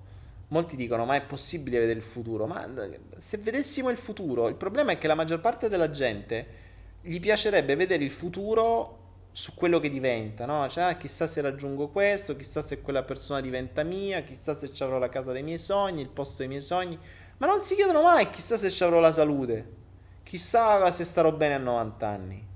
Molti 0.49 0.75
dicono, 0.75 1.03
ma 1.03 1.15
è 1.15 1.21
possibile 1.23 1.79
vedere 1.79 1.97
il 1.97 2.05
futuro? 2.05 2.45
Ma 2.45 2.69
se 3.17 3.37
vedessimo 3.37 3.89
il 3.89 3.97
futuro, 3.97 4.49
il 4.49 4.55
problema 4.55 4.91
è 4.91 4.99
che 4.99 5.07
la 5.07 5.15
maggior 5.15 5.39
parte 5.39 5.67
della 5.67 5.89
gente 5.89 6.45
gli 7.01 7.19
piacerebbe 7.19 7.75
vedere 7.75 8.03
il 8.03 8.11
futuro 8.11 9.00
su 9.33 9.53
quello 9.53 9.79
che 9.79 9.89
diventa, 9.89 10.45
no? 10.45 10.67
Cioè, 10.67 10.83
ah, 10.83 10.97
chissà 10.97 11.25
se 11.25 11.41
raggiungo 11.41 11.87
questo, 11.89 12.35
chissà 12.35 12.61
se 12.61 12.81
quella 12.81 13.03
persona 13.03 13.39
diventa 13.39 13.83
mia, 13.83 14.21
chissà 14.21 14.53
se 14.53 14.71
ci 14.71 14.83
avrò 14.83 14.97
la 14.97 15.09
casa 15.09 15.31
dei 15.31 15.43
miei 15.43 15.59
sogni, 15.59 16.01
il 16.01 16.09
posto 16.09 16.37
dei 16.37 16.47
miei 16.47 16.61
sogni, 16.61 16.99
ma 17.37 17.47
non 17.47 17.63
si 17.63 17.75
chiedono 17.75 18.01
mai 18.01 18.29
chissà 18.29 18.57
se 18.57 18.69
ci 18.69 18.83
avrò 18.83 18.99
la 18.99 19.11
salute, 19.11 19.65
chissà 20.23 20.89
se 20.91 21.05
starò 21.05 21.31
bene 21.31 21.53
a 21.55 21.59
90 21.59 22.07
anni. 22.07 22.47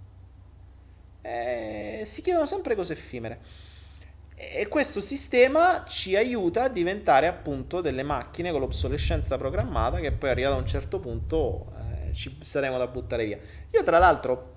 Eh, 1.22 2.04
si 2.06 2.22
chiedono 2.22 2.46
sempre 2.46 2.76
cose 2.76 2.94
effimere. 2.94 3.64
E 4.38 4.68
questo 4.68 5.00
sistema 5.00 5.86
ci 5.88 6.16
aiuta 6.18 6.64
a 6.64 6.68
diventare 6.68 7.26
appunto 7.26 7.80
delle 7.80 8.04
macchine 8.04 8.52
con 8.52 8.60
l'obsolescenza 8.60 9.38
programmata 9.38 10.00
che 10.00 10.12
poi 10.12 10.30
arrivato 10.30 10.56
a 10.56 10.60
un 10.60 10.66
certo 10.66 11.00
punto 11.00 11.72
eh, 11.78 12.14
ci 12.14 12.38
saremo 12.42 12.78
da 12.78 12.86
buttare 12.88 13.26
via. 13.26 13.40
Io 13.72 13.82
tra 13.82 13.98
l'altro 13.98 14.55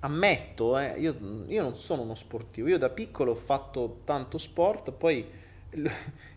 ammetto, 0.00 0.78
eh, 0.78 0.98
io, 0.98 1.44
io, 1.46 1.62
non 1.62 1.76
sono 1.76 2.02
uno 2.02 2.14
sportivo, 2.14 2.68
io 2.68 2.78
da 2.78 2.88
piccolo 2.88 3.32
ho 3.32 3.36
fatto 3.36 4.00
tanto 4.04 4.38
sport, 4.38 4.92
poi 4.92 5.26
in 5.72 5.90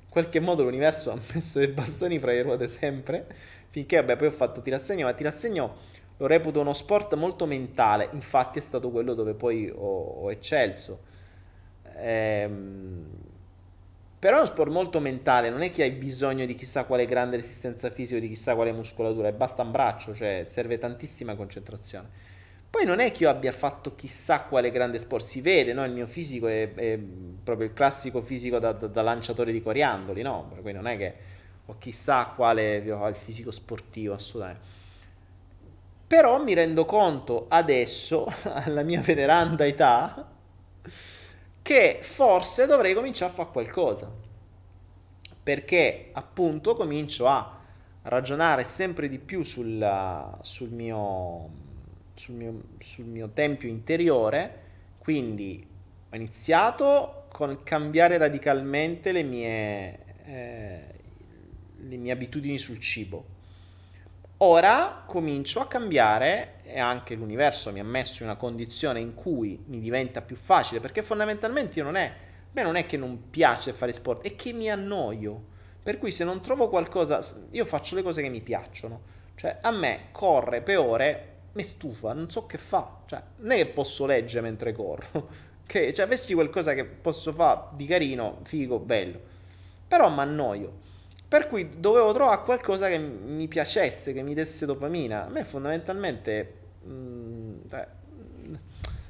qualche 0.10 0.40
modo 0.40 0.64
l'universo 0.64 1.12
ha 1.12 1.20
messo 1.34 1.60
dei 1.60 1.70
bastoni 1.70 2.20
fra 2.20 2.32
le 2.32 2.42
ruote 2.42 2.68
sempre, 2.68 3.26
finché 3.70 3.98
vabbè, 3.98 4.18
poi 4.18 4.28
ho 4.28 4.32
fatto 4.32 4.62
tirassegno, 4.62 5.06
ma 5.06 5.14
tirassegno 5.14 5.76
lo 6.18 6.28
reputo 6.28 6.60
uno 6.60 6.74
sport 6.74 7.16
molto 7.16 7.46
mentale, 7.46 8.10
infatti 8.12 8.60
è 8.60 8.62
stato 8.62 8.92
quello 8.92 9.14
dove 9.14 9.34
poi 9.34 9.70
ho, 9.74 10.04
ho 10.24 10.32
eccelso. 10.32 11.12
Ehm, 11.98 13.08
però 14.20 14.38
è 14.38 14.40
uno 14.40 14.48
sport 14.48 14.72
molto 14.72 15.00
mentale, 15.00 15.50
non 15.50 15.62
è 15.62 15.70
che 15.70 15.84
hai 15.84 15.92
bisogno 15.92 16.46
di 16.46 16.56
chissà 16.56 16.86
quale 16.86 17.06
grande 17.06 17.36
resistenza 17.36 17.90
fisica 17.90 18.20
di 18.20 18.28
chissà 18.28 18.56
quale 18.56 18.72
muscolatura, 18.72 19.32
basta 19.32 19.64
un 19.64 19.72
braccio, 19.72 20.14
cioè 20.16 20.44
serve 20.48 20.78
tantissima 20.78 21.36
concentrazione. 21.36 22.33
Poi 22.74 22.86
non 22.86 23.00
è 23.00 23.12
che 23.12 23.22
io 23.22 23.30
abbia 23.30 23.52
fatto 23.52 23.94
chissà 23.94 24.42
quale 24.46 24.72
grande 24.72 24.98
sport, 24.98 25.24
si 25.24 25.42
vede, 25.42 25.74
no? 25.74 25.86
Il 25.86 25.92
mio 25.92 26.08
fisico 26.08 26.48
è, 26.48 26.74
è 26.74 26.98
proprio 26.98 27.68
il 27.68 27.74
classico 27.76 28.20
fisico 28.24 28.58
da, 28.58 28.72
da, 28.72 28.88
da, 28.88 29.04
lanciatore 29.04 29.52
di 29.52 29.62
coriandoli, 29.62 30.24
no? 30.24 30.48
Per 30.50 30.64
cui 30.64 30.74
non 30.74 30.88
è 30.88 30.98
che 30.98 31.16
ho 31.68 31.76
chissà 31.78 32.34
quale 32.36 32.92
ho 32.92 33.08
il 33.08 33.16
fisico 33.16 33.52
sportivo, 33.52 34.16
assolutamente. 34.16 34.66
Però 36.08 36.42
mi 36.42 36.56
rendo 36.56 36.84
conto 36.86 37.46
adesso, 37.48 38.26
alla 38.42 38.82
mia 38.82 39.02
veneranda 39.02 39.68
età, 39.68 40.32
che 41.62 42.00
forse 42.02 42.66
dovrei 42.66 42.96
cominciare 42.96 43.32
a 43.32 43.36
fare 43.36 43.50
qualcosa. 43.52 44.12
Perché 45.44 46.10
appunto 46.12 46.76
comincio 46.76 47.28
a 47.28 47.56
ragionare 48.02 48.64
sempre 48.64 49.10
di 49.10 49.20
più 49.20 49.44
sul, 49.44 50.38
sul 50.42 50.72
mio 50.72 51.63
sul 52.16 52.36
mio, 52.36 52.62
sul 52.80 53.06
mio 53.06 53.30
tempio 53.30 53.68
interiore, 53.68 54.62
quindi 54.98 55.66
ho 56.10 56.16
iniziato 56.16 57.26
con 57.30 57.64
cambiare 57.64 58.18
radicalmente 58.18 59.12
le 59.12 59.24
mie, 59.24 60.00
eh, 60.26 60.82
le 61.76 61.98
mie 61.98 62.12
abitudini 62.12 62.58
sul 62.58 62.80
cibo. 62.80 63.32
Ora 64.38 65.04
comincio 65.06 65.60
a 65.60 65.68
cambiare 65.68 66.60
e 66.64 66.80
anche 66.80 67.16
l'universo 67.16 67.72
mi 67.72 67.80
ha 67.80 67.84
messo 67.84 68.24
in 68.24 68.30
una 68.30 68.38
condizione 68.38 69.00
in 69.00 69.14
cui 69.14 69.64
mi 69.68 69.80
diventa 69.80 70.22
più 70.22 70.36
facile, 70.36 70.80
perché 70.80 71.02
fondamentalmente 71.02 71.80
io 71.80 71.86
non 71.86 71.96
è, 71.96 72.12
beh, 72.52 72.62
non 72.62 72.76
è 72.76 72.86
che 72.86 72.98
non 72.98 73.30
piace 73.30 73.74
fare 73.74 73.94
sport, 73.94 74.26
è 74.26 74.36
che 74.36 74.54
mi 74.54 74.70
annoio. 74.70 75.52
Per 75.82 75.98
cui 75.98 76.12
se 76.12 76.24
non 76.24 76.42
trovo 76.42 76.70
qualcosa, 76.70 77.20
io 77.52 77.66
faccio 77.66 77.96
le 77.96 78.04
cose 78.04 78.22
che 78.22 78.30
mi 78.30 78.42
piacciono. 78.42 79.02
Cioè, 79.36 79.58
a 79.62 79.72
me 79.72 80.08
corre 80.12 80.62
per 80.62 80.78
ore 80.78 81.33
mi 81.54 81.64
stufa, 81.64 82.14
non 82.14 82.30
so 82.30 82.46
che 82.46 82.58
fa. 82.58 83.02
Cioè, 83.06 83.22
è 83.48 83.56
che 83.56 83.66
posso 83.68 84.06
leggere 84.06 84.42
mentre 84.42 84.74
corro. 84.74 85.52
Che, 85.66 85.94
cioè, 85.94 86.06
avessi 86.06 86.34
qualcosa 86.34 86.74
che 86.74 86.84
posso 86.84 87.32
fare 87.32 87.70
di 87.76 87.86
carino, 87.86 88.40
figo, 88.44 88.80
bello. 88.80 89.18
Però 89.88 90.10
mi 90.10 90.20
annoio. 90.20 90.82
Per 91.26 91.48
cui 91.48 91.80
dovevo 91.80 92.14
trovare 92.14 92.44
qualcosa 92.44 92.90
che 92.90 93.00
mi 93.00 93.48
piacesse, 93.48 94.12
che 94.12 94.22
mi 94.24 94.34
desse 94.34 94.66
dopamina. 94.66 95.26
A 95.26 95.30
me 95.30 95.46
fondamentalmente... 95.46 96.54
Mh, 96.84 96.92
mm, 96.92 97.56
cioè, 97.70 97.88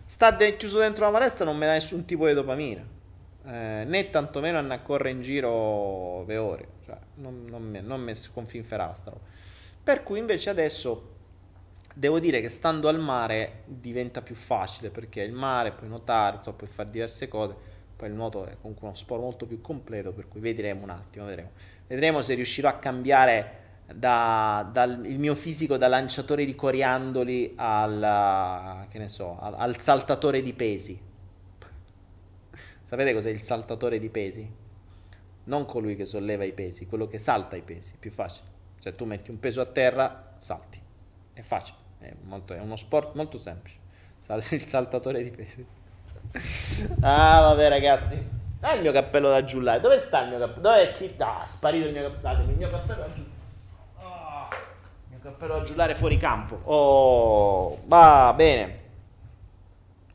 sta 0.05 0.29
de- 0.29 0.55
chiuso 0.55 0.77
dentro 0.77 1.05
la 1.05 1.11
palestra 1.11 1.43
non 1.43 1.57
mi 1.57 1.65
dà 1.65 1.73
nessun 1.73 2.05
tipo 2.05 2.27
di 2.27 2.33
dopamina. 2.33 2.85
Eh, 3.45 3.83
né 3.85 4.09
tantomeno 4.11 4.57
andare 4.59 4.79
a 4.79 4.83
correre 4.83 5.09
in 5.09 5.21
giro 5.21 6.23
per 6.27 6.39
ore. 6.39 6.67
Cioè, 6.85 6.97
non, 7.15 7.45
non, 7.49 7.63
mi, 7.63 7.81
non 7.81 7.99
mi 7.99 8.15
sconfinferà. 8.15 8.93
Per 9.83 10.03
cui 10.03 10.19
invece 10.19 10.51
adesso 10.51 11.12
devo 11.93 12.19
dire 12.19 12.41
che 12.41 12.49
stando 12.49 12.87
al 12.87 12.99
mare 12.99 13.63
diventa 13.65 14.21
più 14.21 14.35
facile 14.35 14.89
perché 14.89 15.21
il 15.21 15.33
mare 15.33 15.71
puoi 15.71 15.89
nuotare, 15.89 16.37
insomma, 16.37 16.57
puoi 16.57 16.69
fare 16.69 16.89
diverse 16.89 17.27
cose. 17.27 17.55
Poi 17.95 18.09
il 18.09 18.15
nuoto 18.15 18.45
è 18.45 18.57
comunque 18.59 18.87
uno 18.87 18.95
sport 18.95 19.21
molto 19.21 19.45
più 19.45 19.61
completo, 19.61 20.11
per 20.11 20.27
cui 20.27 20.39
vedremo 20.39 20.83
un 20.83 20.89
attimo, 20.89 21.25
vedremo. 21.25 21.51
Vedremo 21.87 22.21
se 22.21 22.33
riuscirò 22.33 22.69
a 22.69 22.73
cambiare 22.73 23.61
da, 23.93 24.67
dal, 24.71 25.05
il 25.05 25.19
mio 25.19 25.35
fisico 25.35 25.77
da 25.77 25.87
lanciatore 25.87 26.45
di 26.45 26.55
coriandoli 26.55 27.53
al, 27.55 28.87
so, 29.05 29.37
al, 29.39 29.53
al 29.55 29.77
saltatore 29.77 30.41
di 30.41 30.53
pesi. 30.53 30.99
Sapete 32.83 33.13
cos'è 33.13 33.29
il 33.29 33.41
saltatore 33.41 33.99
di 33.99 34.09
pesi? 34.09 34.61
Non 35.45 35.65
colui 35.65 35.95
che 35.95 36.05
solleva 36.05 36.43
i 36.43 36.53
pesi, 36.53 36.85
quello 36.85 37.07
che 37.07 37.19
salta 37.19 37.55
i 37.55 37.61
pesi, 37.61 37.93
più 37.99 38.11
facile. 38.11 38.47
Cioè 38.79 38.95
tu 38.95 39.05
metti 39.05 39.29
un 39.29 39.39
peso 39.39 39.61
a 39.61 39.65
terra, 39.65 40.35
salti. 40.39 40.81
È 41.33 41.41
facile, 41.41 41.77
è, 42.03 42.13
molto, 42.21 42.53
è 42.53 42.59
uno 42.59 42.75
sport 42.75 43.15
molto 43.15 43.37
semplice. 43.37 43.77
Il 44.51 44.63
saltatore 44.63 45.23
di 45.23 45.31
pesi. 45.31 45.65
ah, 47.01 47.41
vabbè 47.41 47.69
ragazzi. 47.69 48.41
Ah, 48.61 48.75
il 48.75 48.81
mio 48.81 48.93
cappello 48.93 49.29
da 49.29 49.43
giullare. 49.43 49.81
Dove 49.81 49.99
sta 49.99 50.21
il 50.21 50.29
mio 50.29 50.39
cappello? 50.39 50.61
Dove 50.61 50.89
è 50.89 50.91
chi? 50.93 51.13
Ah, 51.17 51.45
sparito 51.45 51.87
il 51.87 51.93
mio 51.93 52.09
cappello. 52.09 52.49
Il 52.49 52.57
mio 52.57 52.69
cappello 52.69 53.01
da 53.01 53.13
giullare. 53.13 53.31
Oh, 53.97 54.47
il 54.51 55.09
mio 55.09 55.19
cappello 55.21 55.57
da 55.57 55.63
giullare 55.63 55.95
fuori 55.95 56.17
campo. 56.17 56.61
Oh, 56.63 57.77
va 57.87 58.33
bene. 58.33 58.75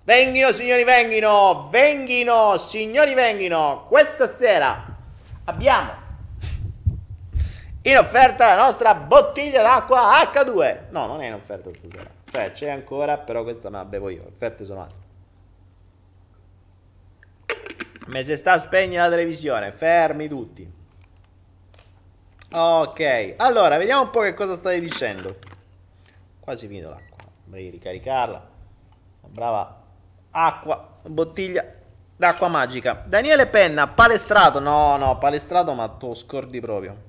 Venghino 0.02 0.52
signori, 0.52 0.84
venghino, 0.84 1.68
venghino 1.70 2.56
signori, 2.56 3.12
venghino. 3.12 3.84
Questa 3.86 4.26
sera 4.26 4.96
abbiamo 5.44 6.07
in 7.90 7.96
offerta 7.96 8.54
la 8.54 8.62
nostra 8.62 8.94
bottiglia 8.94 9.62
d'acqua 9.62 10.22
H2. 10.22 10.90
No, 10.90 11.06
non 11.06 11.22
è 11.22 11.26
in 11.26 11.34
offerta 11.34 11.70
stasera. 11.72 12.10
Cioè, 12.30 12.52
c'è 12.52 12.68
ancora, 12.68 13.16
però 13.18 13.42
questa 13.42 13.70
me 13.70 13.78
la 13.78 13.84
bevo 13.84 14.10
io. 14.10 14.26
Offerte 14.26 14.64
sono 14.64 14.82
altre. 14.82 15.06
Ma 18.08 18.22
se 18.22 18.36
sta 18.36 18.52
a 18.52 18.58
spegnere 18.58 19.02
la 19.04 19.10
televisione, 19.10 19.72
fermi 19.72 20.28
tutti. 20.28 20.76
Ok, 22.50 23.34
allora, 23.36 23.76
vediamo 23.76 24.02
un 24.02 24.10
po' 24.10 24.20
che 24.20 24.34
cosa 24.34 24.54
stai 24.54 24.80
dicendo. 24.80 25.36
Quasi 26.40 26.66
finito 26.66 26.90
l'acqua. 26.90 27.16
Dovrei 27.44 27.70
ricaricarla. 27.70 28.48
Brava 29.28 29.82
acqua, 30.30 30.94
bottiglia 31.08 31.64
d'acqua 32.16 32.48
magica. 32.48 33.04
Daniele 33.06 33.46
Penna, 33.46 33.88
palestrato. 33.88 34.58
No, 34.58 34.96
no, 34.96 35.18
palestrato, 35.18 35.72
ma 35.74 35.88
tu 35.88 36.14
scordi 36.14 36.60
proprio. 36.60 37.07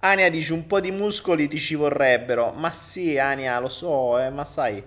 Ania 0.00 0.30
dice 0.30 0.52
un 0.52 0.66
po' 0.66 0.80
di 0.80 0.92
muscoli 0.92 1.48
ti 1.48 1.58
ci 1.58 1.74
vorrebbero. 1.74 2.52
Ma 2.52 2.70
sì, 2.70 3.18
Ania, 3.18 3.58
lo 3.58 3.68
so, 3.68 4.18
eh, 4.18 4.30
ma 4.30 4.44
sai. 4.44 4.82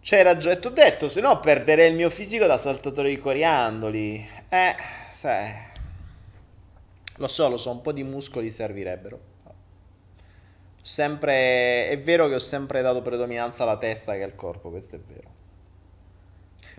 C'hai 0.00 0.22
ragione, 0.22 0.58
ti 0.58 0.66
ho 0.68 0.70
detto, 0.70 1.08
se 1.08 1.20
no 1.20 1.40
perderei 1.40 1.90
il 1.90 1.96
mio 1.96 2.08
fisico 2.08 2.46
da 2.46 2.56
saltatore 2.56 3.08
di 3.08 3.18
coriandoli. 3.18 4.28
Eh, 4.48 4.76
sai. 5.12 5.66
Lo 7.16 7.26
so, 7.26 7.48
lo 7.48 7.56
so, 7.56 7.72
un 7.72 7.82
po' 7.82 7.92
di 7.92 8.04
muscoli 8.04 8.50
servirebbero. 8.50 9.20
Sempre... 10.80 11.88
È 11.88 11.98
vero 12.00 12.28
che 12.28 12.36
ho 12.36 12.38
sempre 12.38 12.80
dato 12.80 13.02
predominanza 13.02 13.64
alla 13.64 13.76
testa 13.76 14.14
che 14.14 14.22
al 14.22 14.36
corpo, 14.36 14.70
questo 14.70 14.96
è 14.96 15.00
vero. 15.00 15.36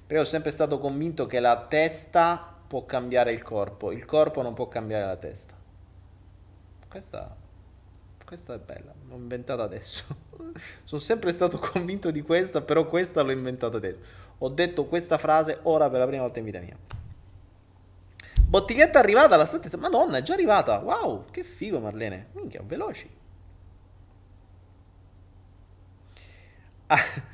Però 0.08 0.22
ho 0.22 0.26
sempre 0.26 0.52
stato 0.52 0.80
convinto 0.80 1.28
che 1.28 1.40
la 1.42 1.66
testa 1.68 2.56
può 2.68 2.86
cambiare 2.86 3.34
il 3.34 3.44
corpo, 3.44 3.92
il 3.92 4.06
corpo 4.06 4.42
non 4.42 4.54
può 4.54 4.68
cambiare 4.68 5.06
la 5.06 5.18
testa. 5.18 5.59
Questa, 6.90 7.36
questa 8.26 8.56
è 8.56 8.58
bella, 8.58 8.92
l'ho 9.08 9.16
inventata 9.16 9.62
adesso. 9.62 10.06
Sono 10.84 11.00
sempre 11.00 11.32
stato 11.32 11.60
convinto 11.60 12.10
di 12.10 12.24
questa, 12.24 12.62
però 12.62 12.88
questa 12.88 13.22
l'ho 13.22 13.32
inventata 13.32 13.78
adesso. 13.78 14.00
Ho 14.40 14.50
detto 14.50 14.86
questa 14.86 15.20
frase 15.20 15.60
ora 15.64 15.88
per 15.88 16.00
la 16.00 16.08
prima 16.08 16.24
volta 16.24 16.40
in 16.40 16.46
vita 16.46 16.60
mia. 16.60 16.76
Bottiglietta 18.42 18.98
arrivata 18.98 19.36
alla 19.36 19.46
stessa. 19.46 19.78
Madonna, 19.78 20.18
è 20.18 20.24
già 20.24 20.34
arrivata. 20.34 20.80
Wow, 20.80 21.26
che 21.30 21.44
figo 21.44 21.80
Marlene. 21.80 22.30
Minchia, 22.32 22.64
veloci. 22.66 23.08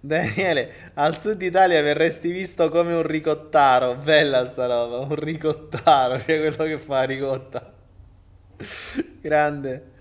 Daniele, 0.00 0.90
al 0.94 1.16
sud 1.16 1.40
Italia 1.42 1.80
verresti 1.82 2.32
visto 2.32 2.68
come 2.68 2.94
un 2.94 3.02
ricottaro. 3.02 3.94
Bella 3.94 4.48
sta 4.48 4.66
roba, 4.66 4.98
un 4.98 5.14
ricottaro, 5.14 6.18
cioè 6.18 6.38
quello 6.38 6.64
che 6.64 6.78
fa 6.78 7.04
ricotta. 7.04 7.78
Grande. 9.20 9.98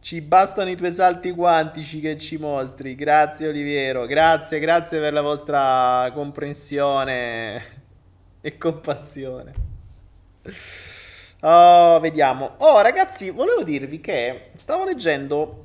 Ci 0.00 0.20
bastano 0.20 0.70
i 0.70 0.76
tuoi 0.76 0.92
salti 0.92 1.32
quantici 1.32 2.00
che 2.00 2.16
ci 2.18 2.36
mostri. 2.36 2.94
Grazie 2.94 3.48
Oliviero, 3.48 4.06
grazie, 4.06 4.60
grazie 4.60 5.00
per 5.00 5.12
la 5.12 5.22
vostra 5.22 6.10
comprensione 6.12 7.62
e 8.40 8.56
compassione. 8.56 9.54
Oh, 11.40 11.98
vediamo. 11.98 12.54
Oh, 12.58 12.80
ragazzi, 12.80 13.30
volevo 13.30 13.64
dirvi 13.64 14.00
che 14.00 14.50
stavo 14.54 14.84
leggendo 14.84 15.64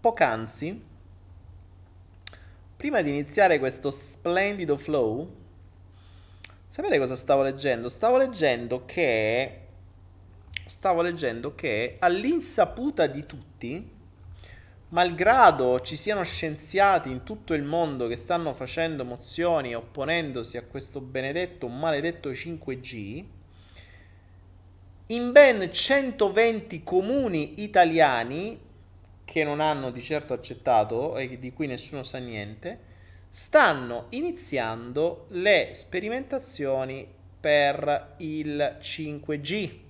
poc'anzi, 0.00 0.82
prima 2.76 3.02
di 3.02 3.10
iniziare 3.10 3.58
questo 3.58 3.90
splendido 3.90 4.76
flow. 4.78 5.42
Sapete 6.68 6.98
cosa 6.98 7.16
stavo 7.16 7.42
leggendo? 7.42 7.88
Stavo 7.88 8.16
leggendo 8.16 8.84
che 8.86 9.63
stavo 10.66 11.02
leggendo 11.02 11.54
che 11.54 11.96
all'insaputa 11.98 13.06
di 13.06 13.26
tutti, 13.26 13.90
malgrado 14.88 15.80
ci 15.80 15.96
siano 15.96 16.22
scienziati 16.22 17.10
in 17.10 17.22
tutto 17.22 17.54
il 17.54 17.62
mondo 17.62 18.06
che 18.06 18.16
stanno 18.16 18.54
facendo 18.54 19.04
mozioni 19.04 19.74
opponendosi 19.74 20.56
a 20.56 20.62
questo 20.62 21.00
benedetto, 21.00 21.68
maledetto 21.68 22.30
5G, 22.30 23.24
in 25.08 25.32
ben 25.32 25.70
120 25.70 26.82
comuni 26.82 27.62
italiani 27.62 28.58
che 29.24 29.44
non 29.44 29.60
hanno 29.60 29.90
di 29.90 30.00
certo 30.00 30.32
accettato 30.32 31.16
e 31.18 31.38
di 31.38 31.52
cui 31.52 31.66
nessuno 31.66 32.02
sa 32.02 32.18
niente, 32.18 32.92
stanno 33.30 34.06
iniziando 34.10 35.26
le 35.30 35.70
sperimentazioni 35.72 37.06
per 37.40 38.14
il 38.18 38.78
5G. 38.80 39.83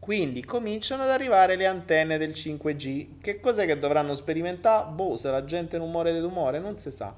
Quindi 0.00 0.42
cominciano 0.42 1.02
ad 1.02 1.10
arrivare 1.10 1.56
le 1.56 1.66
antenne 1.66 2.16
del 2.16 2.30
5G. 2.30 3.20
Che 3.20 3.38
cos'è 3.38 3.66
che 3.66 3.78
dovranno 3.78 4.14
sperimentare? 4.14 4.90
Boh, 4.90 5.18
se 5.18 5.30
la 5.30 5.44
gente 5.44 5.76
non 5.76 5.90
muore 5.90 6.14
di 6.14 6.20
tumore, 6.20 6.58
non 6.58 6.78
si 6.78 6.90
sa. 6.90 7.14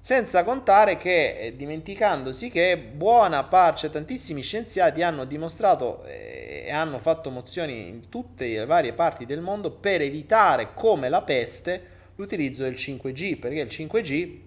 Senza 0.00 0.42
contare 0.42 0.96
che, 0.96 1.38
eh, 1.38 1.56
dimenticandosi 1.56 2.50
che 2.50 2.76
buona 2.76 3.44
parte, 3.44 3.80
cioè 3.80 3.90
tantissimi 3.90 4.42
scienziati 4.42 5.02
hanno 5.02 5.24
dimostrato 5.26 6.04
eh, 6.06 6.64
e 6.66 6.72
hanno 6.72 6.98
fatto 6.98 7.30
mozioni 7.30 7.86
in 7.86 8.08
tutte 8.08 8.46
le 8.46 8.66
varie 8.66 8.94
parti 8.94 9.24
del 9.24 9.40
mondo 9.40 9.70
per 9.70 10.00
evitare, 10.00 10.74
come 10.74 11.08
la 11.08 11.22
peste, 11.22 11.82
l'utilizzo 12.16 12.64
del 12.64 12.74
5G, 12.74 13.38
perché 13.38 13.60
il 13.60 13.68
5G 13.68 14.38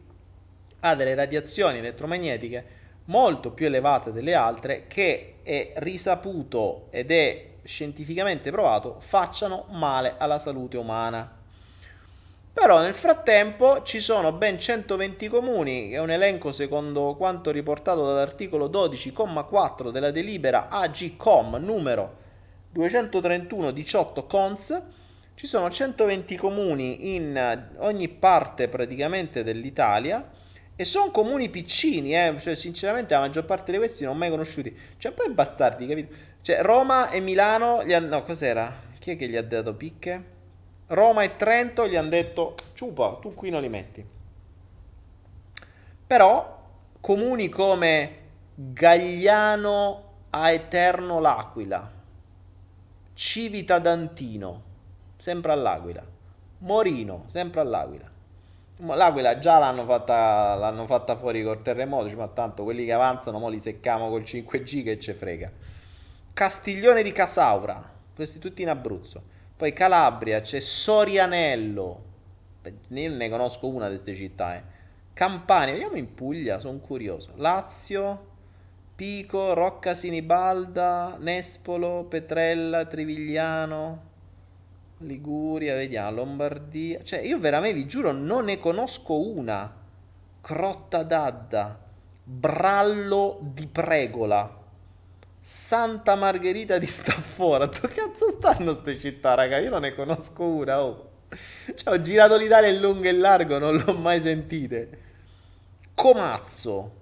ha 0.82 0.96
delle 0.96 1.16
radiazioni 1.16 1.78
elettromagnetiche 1.78 2.80
molto 3.06 3.52
più 3.52 3.66
elevate 3.66 4.12
delle 4.12 4.34
altre 4.36 4.86
che 4.88 5.36
è 5.44 5.72
risaputo 5.76 6.88
ed 6.92 7.12
è 7.12 7.51
scientificamente 7.64 8.52
provato 8.52 8.98
facciano 9.00 9.66
male 9.70 10.16
alla 10.18 10.40
salute 10.40 10.78
umana. 10.78 11.40
Però 12.54 12.82
nel 12.82 12.94
frattempo 12.94 13.82
ci 13.84 14.00
sono 14.00 14.34
ben 14.34 14.60
120 14.60 15.28
comuni, 15.30 15.90
che 15.90 15.96
è 15.96 16.00
un 16.00 16.12
elenco 16.12 16.52
secondo 16.52 17.16
quanto 17.16 17.50
riportato 17.50 18.06
dall'articolo 18.06 18.68
12,4 18.68 19.90
della 19.90 20.12
delibera 20.12 20.68
AGCOM 20.68 21.56
numero 21.56 22.18
231 22.72 23.72
18 23.72 24.26
CONS. 24.26 24.82
Ci 25.34 25.48
sono 25.48 25.70
120 25.70 26.36
comuni 26.36 27.16
in 27.16 27.68
ogni 27.78 28.10
parte 28.10 28.68
praticamente 28.68 29.44
dell'Italia 29.44 30.40
e 30.76 30.86
sono 30.86 31.12
comuni 31.12 31.50
piccini, 31.50 32.16
eh? 32.16 32.36
cioè 32.40 32.56
sinceramente 32.56 33.14
la 33.14 33.20
maggior 33.20 33.46
parte 33.46 33.72
di 33.72 33.78
questi 33.78 34.04
non 34.04 34.16
ho 34.16 34.18
mai 34.18 34.30
conosciuti. 34.30 34.76
Cioè 34.98 35.12
poi 35.12 35.32
bastardi, 35.32 35.86
capito? 35.86 36.16
Cioè 36.42 36.62
Roma 36.62 37.10
e 37.10 37.20
Milano, 37.20 37.84
gli 37.84 37.94
hanno... 37.94 38.08
no 38.08 38.24
cos'era? 38.24 38.90
Chi 38.98 39.12
è 39.12 39.16
che 39.16 39.28
gli 39.28 39.36
ha 39.36 39.44
dato 39.44 39.76
picche? 39.76 40.40
Roma 40.88 41.24
e 41.24 41.36
Trento 41.36 41.88
gli 41.88 41.96
hanno 41.96 42.10
detto 42.10 42.56
ciupa, 42.74 43.18
tu 43.22 43.34
qui 43.34 43.50
non 43.50 43.62
li 43.62 43.70
metti. 43.70 44.06
Però 46.08 46.68
comuni 47.00 47.48
come 47.48 48.18
Gagliano 48.54 50.10
a 50.32 50.52
Eterno 50.52 51.20
l'Aquila, 51.20 51.92
Civita 53.14 53.80
d'Antino, 53.80 54.64
sempre 55.18 55.52
all'Aquila, 55.52 56.04
Morino, 56.60 57.28
sempre 57.32 57.62
all'Aquila. 57.62 58.11
L'Aquila 58.84 59.38
già 59.38 59.60
l'hanno 59.60 59.86
fatta, 59.86 60.56
l'hanno 60.56 60.88
fatta 60.88 61.16
fuori 61.16 61.44
col 61.44 61.62
terremoto, 61.62 62.16
ma 62.18 62.28
tanto 62.28 62.64
quelli 62.64 62.86
che 62.86 62.94
avanzano 62.94 63.38
mo 63.38 63.48
li 63.48 63.60
secchiamo 63.60 64.10
col 64.10 64.22
5G 64.22 64.84
che 64.84 65.00
ce 65.00 65.14
frega. 65.14 65.52
Castiglione 66.34 67.04
di 67.04 67.12
Casaura, 67.12 67.82
questi 68.16 68.40
tutti 68.40 68.64
in 68.64 68.70
Abruzzo. 68.70 69.22
Poi 69.56 69.72
Calabria, 69.74 70.42
c'è 70.42 70.60
Sorianello. 70.60 72.04
Io 72.88 73.12
ne 73.12 73.30
conosco 73.30 73.68
una 73.68 73.86
di 73.86 73.94
queste 73.94 74.16
città. 74.16 74.56
Eh. 74.56 74.64
Campania, 75.14 75.74
vediamo 75.74 75.98
in 75.98 76.16
Puglia, 76.16 76.60
sono 76.60 76.80
curioso. 76.80 77.34
Lazio, 77.36 78.30
Pico, 78.96 79.54
Rocca 79.54 79.94
Sinibalda, 79.94 81.18
Nespolo, 81.20 82.06
Petrella, 82.06 82.86
Trivigliano, 82.86 84.10
Liguria, 85.02 85.76
vediamo, 85.76 86.12
Lombardia. 86.12 87.04
Cioè, 87.04 87.20
io 87.20 87.40
veramente 87.40 87.76
vi 87.76 87.88
giuro, 87.88 88.12
non 88.12 88.46
ne 88.46 88.60
conosco 88.60 89.20
una. 89.20 89.80
Crotta 90.42 91.04
d'Adda, 91.04 91.80
Brallo 92.24 93.40
di 93.42 93.68
Pregola. 93.68 94.60
Santa 95.40 96.16
Margherita 96.16 96.78
di 96.78 96.86
Staffora. 96.86 97.66
Dove 97.66 97.88
cazzo 97.90 98.30
stanno 98.32 98.74
queste 98.74 99.00
città, 99.00 99.34
raga? 99.34 99.58
Io 99.58 99.70
non 99.70 99.82
ne 99.82 99.96
conosco 99.96 100.44
una. 100.44 100.84
Oh. 100.84 101.10
Cioè, 101.74 101.94
ho 101.94 102.02
girato 102.02 102.38
l'Italia 102.38 102.70
in 102.70 102.80
lungo 102.80 103.08
e 103.08 103.14
largo, 103.14 103.58
non 103.58 103.76
l'ho 103.76 103.94
mai 103.94 104.20
sentite. 104.20 105.00
Comazzo. 105.96 107.00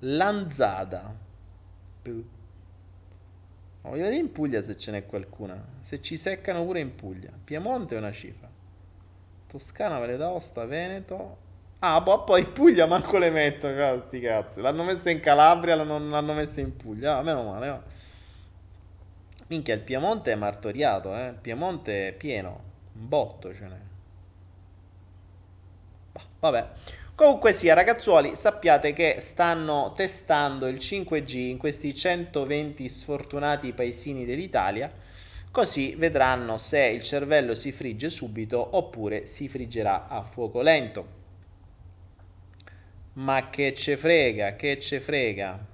Lanzada. 0.00 1.14
Voglio 3.82 4.04
vedere 4.04 4.20
in 4.20 4.32
Puglia 4.32 4.62
se 4.62 4.76
ce 4.76 4.90
n'è 4.90 5.06
qualcuna. 5.06 5.62
Se 5.80 6.00
ci 6.00 6.16
seccano 6.16 6.64
pure 6.64 6.80
in 6.80 6.94
Puglia. 6.94 7.30
Piemonte 7.42 7.94
è 7.94 7.98
una 7.98 8.12
cifra. 8.12 8.48
Toscana, 9.46 9.98
Valle 9.98 10.16
d'Aosta, 10.16 10.64
Veneto, 10.64 11.50
Ah, 11.84 12.00
boh, 12.00 12.22
poi 12.22 12.42
in 12.42 12.52
Puglia 12.52 12.86
manco 12.86 13.18
le 13.18 13.30
mettono, 13.30 14.02
sti 14.06 14.20
cazzi. 14.20 14.60
L'hanno 14.60 14.84
messa 14.84 15.10
in 15.10 15.18
Calabria, 15.18 15.74
non 15.82 16.10
l'hanno 16.10 16.32
messa 16.32 16.60
in 16.60 16.76
Puglia. 16.76 17.16
Ah, 17.16 17.22
meno 17.22 17.42
male, 17.42 17.66
va. 17.66 17.82
Minchia, 19.48 19.74
il 19.74 19.80
Piemonte 19.80 20.30
è 20.30 20.36
martoriato, 20.36 21.12
eh. 21.16 21.30
Il 21.30 21.38
Piemonte 21.40 22.08
è 22.08 22.12
pieno. 22.12 22.62
Un 22.92 23.08
botto 23.08 23.52
ce 23.52 23.64
n'è. 23.66 23.80
Bah, 26.12 26.22
vabbè. 26.38 26.70
Comunque 27.14 27.52
sia, 27.52 27.74
ragazzuoli, 27.74 28.34
sappiate 28.34 28.94
che 28.94 29.16
stanno 29.20 29.92
testando 29.94 30.66
il 30.66 30.76
5G 30.76 31.36
in 31.36 31.58
questi 31.58 31.94
120 31.94 32.88
sfortunati 32.88 33.72
paesini 33.74 34.24
dell'Italia, 34.24 34.90
così 35.50 35.94
vedranno 35.94 36.56
se 36.56 36.80
il 36.86 37.02
cervello 37.02 37.54
si 37.54 37.70
frigge 37.70 38.08
subito 38.08 38.76
oppure 38.76 39.26
si 39.26 39.46
friggerà 39.46 40.08
a 40.08 40.22
fuoco 40.22 40.62
lento. 40.62 41.20
Ma 43.14 43.50
che 43.50 43.74
ce 43.74 43.98
frega, 43.98 44.56
che 44.56 44.78
ce 44.80 44.98
frega. 44.98 45.66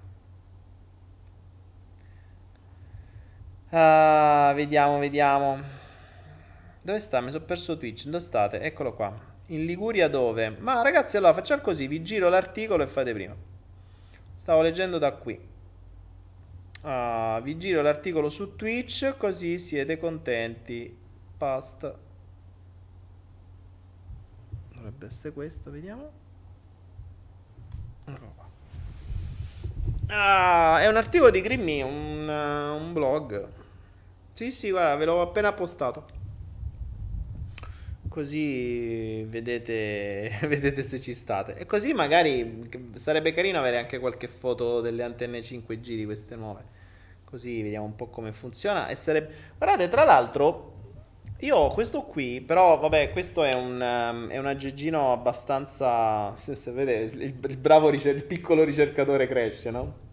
Ah, 3.71 4.53
vediamo, 4.57 4.99
vediamo. 4.99 5.63
Dove 6.83 6.99
sta? 7.01 7.21
Mi 7.21 7.31
sono 7.31 7.45
perso 7.45 7.77
Twitch. 7.79 8.07
Dove 8.07 8.21
state? 8.21 8.61
Eccolo 8.61 8.95
qua. 8.95 9.28
In 9.51 9.65
Liguria 9.65 10.09
dove? 10.09 10.51
Ma 10.51 10.83
ragazzi, 10.83 11.17
allora 11.17 11.33
facciamo 11.33 11.63
così. 11.63 11.87
Vi 11.87 12.03
giro 12.03 12.29
l'articolo 12.29 12.83
e 12.83 12.87
fate 12.87 13.13
prima. 13.13 13.35
Stavo 14.37 14.61
leggendo 14.61 14.99
da 14.99 15.13
qui. 15.13 15.39
Ah, 16.83 17.41
vi 17.43 17.59
giro 17.59 17.83
l'articolo 17.83 18.31
su 18.31 18.57
Twitch 18.57 19.17
così 19.17 19.59
siete 19.59 19.99
contenti. 19.99 20.97
Past. 21.37 21.95
Dovrebbe 24.75 25.07
essere 25.07 25.33
questo, 25.33 25.71
vediamo. 25.71 26.11
Ah, 30.09 30.81
è 30.81 30.89
un 30.89 30.97
articolo 30.97 31.31
di 31.31 31.41
Grimmy, 31.41 31.83
un, 31.83 32.29
uh, 32.29 32.83
un 32.83 32.93
blog. 32.93 33.49
Sì, 34.33 34.53
sì, 34.53 34.71
guarda, 34.71 34.97
ve 34.97 35.05
l'ho 35.05 35.21
appena 35.21 35.53
postato. 35.53 36.18
Così 38.09 39.23
vedete, 39.25 40.39
vedete 40.49 40.83
se 40.83 40.99
ci 40.99 41.15
state. 41.15 41.57
E 41.57 41.67
così 41.67 41.93
magari 41.93 42.69
sarebbe 42.95 43.33
carino 43.33 43.59
avere 43.59 43.79
anche 43.79 43.99
qualche 43.99 44.29
foto 44.29 44.81
delle 44.81 45.03
antenne 45.03 45.41
5G 45.41 45.81
di 45.81 46.05
queste 46.05 46.37
nuove. 46.37 46.77
Così 47.25 47.63
vediamo 47.63 47.85
un 47.85 47.95
po' 47.95 48.07
come 48.07 48.33
funziona. 48.33 48.93
Sarebbe... 48.95 49.33
Guardate, 49.59 49.89
tra 49.89 50.05
l'altro, 50.05 50.73
io 51.41 51.57
ho 51.57 51.73
questo 51.73 52.03
qui, 52.03 52.41
però 52.41 52.79
vabbè, 52.79 53.11
questo 53.13 53.45
è 53.45 53.53
un, 53.53 53.75
um, 53.75 54.29
è 54.29 54.39
un 54.39 54.47
aggeggino 54.47 55.13
abbastanza... 55.13 56.35
Se, 56.39 56.55
se 56.55 56.73
vedete, 56.73 57.15
il, 57.15 57.39
il 57.47 57.57
bravo, 57.57 57.91
ricer- 57.91 58.17
il 58.17 58.25
piccolo 58.25 58.65
ricercatore 58.65 59.27
cresce, 59.29 59.71
no? 59.71 60.07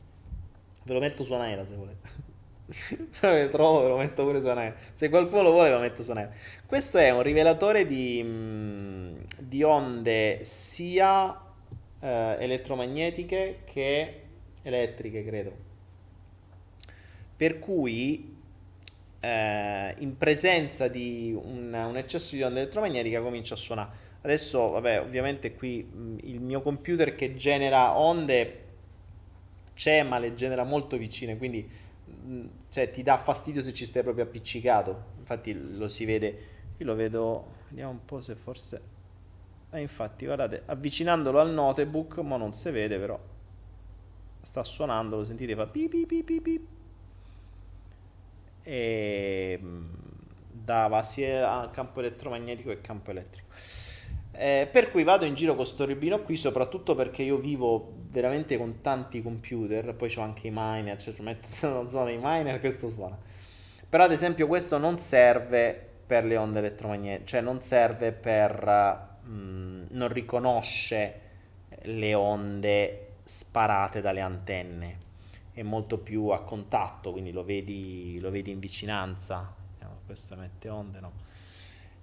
Ve 0.84 0.94
lo 0.94 1.00
metto 1.00 1.24
su 1.24 1.34
Anaera 1.34 1.66
se 1.66 1.76
volete. 1.76 2.25
Vabbè, 3.22 3.50
trovo, 3.50 3.82
ve 3.82 3.88
lo 3.90 3.98
metto 3.98 4.24
pure 4.24 4.40
su 4.40 4.48
Anaera. 4.48 4.76
Se 4.94 5.10
qualcuno 5.10 5.44
lo 5.44 5.52
vuole, 5.52 5.72
lo 5.72 5.80
metto 5.80 6.02
su 6.02 6.12
Anaera. 6.12 6.32
Questo 6.66 6.98
è 6.98 7.12
un 7.12 7.22
rivelatore 7.22 7.86
di, 7.86 8.22
mm, 8.24 9.16
di 9.40 9.64
onde 9.64 10.40
sia 10.44 11.40
eh, 12.00 12.36
elettromagnetiche 12.40 13.62
che 13.66 14.22
elettriche, 14.64 15.24
credo. 15.24 15.64
Per 17.38 17.60
cui 17.60 18.36
eh, 19.20 19.96
in 20.00 20.18
presenza 20.18 20.88
di 20.88 21.38
un, 21.40 21.74
un, 21.74 21.98
eccesso 21.98 22.36
di 22.36 22.44
onda 22.44 22.60
elettromagnetica 22.60 23.22
comincia 23.22 23.54
a 23.54 23.58
suonare. 23.58 24.04
Adesso, 24.22 24.70
vabbè, 24.70 25.02
ovviamente 25.02 25.54
qui 25.54 25.84
mh, 25.84 26.18
il 26.24 26.42
mio 26.42 26.62
computer 26.62 27.14
che 27.14 27.36
genera 27.36 27.98
onde 27.98 28.64
c'è, 29.76 30.04
ma 30.04 30.18
le 30.18 30.34
genera 30.34 30.64
molto 30.64 30.98
vicine, 30.98 31.38
quindi 31.38 31.68
cioè, 32.70 32.92
ti 32.92 33.04
dà 33.04 33.18
fastidio 33.18 33.62
se 33.62 33.74
ci 33.74 33.86
stai 33.86 34.04
proprio 34.04 34.26
appiccicato. 34.26 35.14
Infatti 35.18 35.54
lo 35.54 35.88
si 35.88 36.06
vede, 36.06 36.40
io 36.78 36.86
lo 36.86 36.96
vedo, 36.96 37.54
vediamo 37.70 37.92
un 37.92 38.06
po' 38.06 38.22
se 38.22 38.36
forse... 38.36 38.82
Eh, 39.72 39.82
infatti, 39.82 40.26
guardate, 40.26 40.64
avvicinandolo 40.66 41.40
al 41.40 41.52
notebook, 41.52 42.18
ma 42.20 42.38
non 42.38 42.54
si 42.54 42.70
vede 42.72 42.98
però. 42.98 43.20
Sta 44.42 44.64
suonando, 44.64 45.18
lo 45.18 45.26
sentite, 45.26 45.56
fa 45.56 45.68
pi 45.68 45.88
pi 45.90 46.06
pi 46.06 46.24
pi 46.24 46.42
pi 46.42 46.68
e 48.68 49.60
dava 50.52 51.04
sia 51.04 51.70
campo 51.72 52.00
elettromagnetico 52.00 52.70
che 52.70 52.82
campo 52.82 53.12
elettrico. 53.12 53.45
Eh, 54.38 54.68
per 54.72 54.92
cui 54.92 55.04
vado 55.04 55.26
in 55.26 55.34
giro 55.34 55.56
con 55.56 55.64
questo 55.64 55.86
rubino 55.86 56.22
qui, 56.22 56.38
soprattutto 56.38 56.96
perché 56.96 57.24
io 57.24 57.38
vivo 57.38 57.94
veramente 58.10 58.58
con 58.58 58.82
tanti 58.82 59.22
computer, 59.22 59.96
poi 59.96 60.14
ho 60.16 60.22
anche 60.22 60.48
i 60.48 60.52
miner, 60.54 61.00
cioè 61.02 61.14
metto 61.20 61.48
nella 61.68 61.88
zona 61.88 62.06
dei 62.06 62.20
miner, 62.22 62.60
questo 62.60 62.90
suona. 62.90 63.18
Però 63.88 64.04
ad 64.04 64.12
esempio 64.12 64.48
questo 64.48 64.78
non 64.78 65.00
serve 65.00 65.90
per 66.06 66.26
le 66.26 66.38
onde 66.38 66.60
elettromagnetiche, 66.60 67.26
cioè 67.26 67.42
non 67.42 67.62
serve 67.62 68.12
per... 68.12 69.14
Mh, 69.24 69.88
non 69.90 70.08
riconosce 70.10 71.22
le 71.84 72.14
onde 72.14 73.08
sparate 73.24 74.02
dalle 74.02 74.22
antenne 74.22 75.06
è 75.56 75.64
molto 75.64 75.98
più 76.00 76.28
a 76.28 76.44
contatto, 76.44 77.14
quindi 77.14 77.32
lo 77.32 77.46
vedi, 77.46 78.20
lo 78.20 78.30
vedi 78.30 78.52
in 78.52 78.60
vicinanza. 78.60 79.54
questo 80.06 80.36
mette 80.36 80.68
onde, 80.68 81.00
no? 81.00 81.12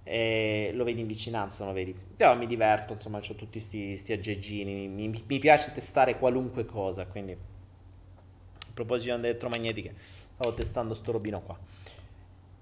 E 0.05 0.71
lo 0.75 0.85
vedi 0.85 1.01
in 1.01 1.07
vicinanza, 1.07 1.65
lo 1.65 1.73
vedi. 1.73 1.95
Però 2.17 2.37
mi 2.37 2.47
diverto, 2.47 2.95
insomma, 2.95 3.19
ho 3.19 3.35
tutti 3.35 3.59
questi 3.59 4.13
aggeggini, 4.13 4.89
mi, 4.89 5.09
mi, 5.09 5.39
piace 5.39 5.73
testare 5.73 6.19
qualunque 6.19 6.65
cosa, 6.65 7.07
quindi 7.07 7.33
a 7.33 8.75
proposito 8.75 9.17
di 9.17 9.27
elettromagnetiche, 9.27 9.95
stavo 10.35 10.55
testando 10.55 10.95
sto 10.95 11.13
robino 11.13 11.41
qua. 11.43 11.59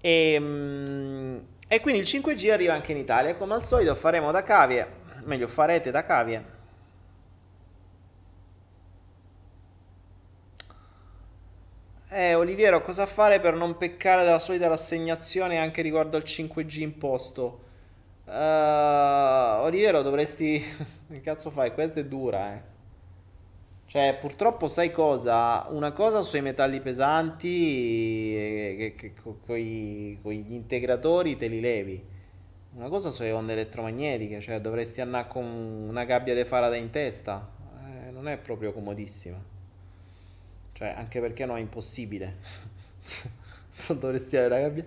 E, 0.01 0.33
ehm, 0.33 1.45
E 1.67 1.79
quindi 1.79 2.01
il 2.01 2.07
5G 2.07 2.49
arriva 2.49 2.73
anche 2.73 2.91
in 2.91 2.97
Italia. 2.97 3.35
Come 3.35 3.53
al 3.53 3.63
solito 3.63 3.95
faremo 3.95 4.31
da 4.31 4.43
cavie, 4.43 4.85
meglio 5.23 5.47
farete 5.47 5.89
da 5.89 6.03
cavie. 6.03 6.59
Eh, 12.13 12.35
Oliviero, 12.35 12.81
cosa 12.81 13.05
fare 13.05 13.39
per 13.39 13.53
non 13.55 13.77
peccare 13.77 14.25
della 14.25 14.39
solita 14.39 14.67
rassegnazione 14.67 15.57
anche 15.59 15.81
riguardo 15.81 16.17
al 16.17 16.23
5G 16.23 16.81
imposto? 16.81 17.61
Uh, 18.25 19.61
Oliviero, 19.63 20.01
dovresti... 20.01 20.59
che 21.09 21.21
cazzo 21.21 21.51
fai? 21.51 21.73
Questa 21.73 22.01
è 22.01 22.05
dura, 22.05 22.53
eh. 22.53 22.61
Cioè, 23.85 24.17
purtroppo 24.19 24.67
sai 24.67 24.91
cosa? 24.91 25.67
Una 25.69 25.93
cosa 25.93 26.21
sui 26.21 26.41
metalli 26.41 26.81
pesanti, 26.81 27.47
che, 28.77 28.93
che, 28.97 29.13
che 29.13 29.13
con 29.13 30.31
gli 30.31 30.53
integratori 30.53 31.37
te 31.37 31.47
li 31.47 31.61
levi. 31.61 32.03
Una 32.75 32.89
cosa 32.89 33.11
sulle 33.11 33.31
onde 33.31 33.53
elettromagnetiche, 33.53 34.41
cioè 34.41 34.59
dovresti 34.59 34.99
andare 34.99 35.27
con 35.29 35.45
una 35.45 36.03
gabbia 36.03 36.35
di 36.35 36.43
Faraday 36.43 36.79
in 36.81 36.89
testa. 36.89 37.49
Eh, 37.85 38.11
non 38.11 38.27
è 38.27 38.37
proprio 38.37 38.73
comodissima. 38.73 39.50
Cioè, 40.81 40.95
anche 40.97 41.19
perché 41.19 41.45
no, 41.45 41.55
è 41.55 41.59
impossibile. 41.59 42.37
non 43.87 43.99
dovresti 43.99 44.35
avere 44.35 44.49
la 44.49 44.67
gabbia. 44.67 44.85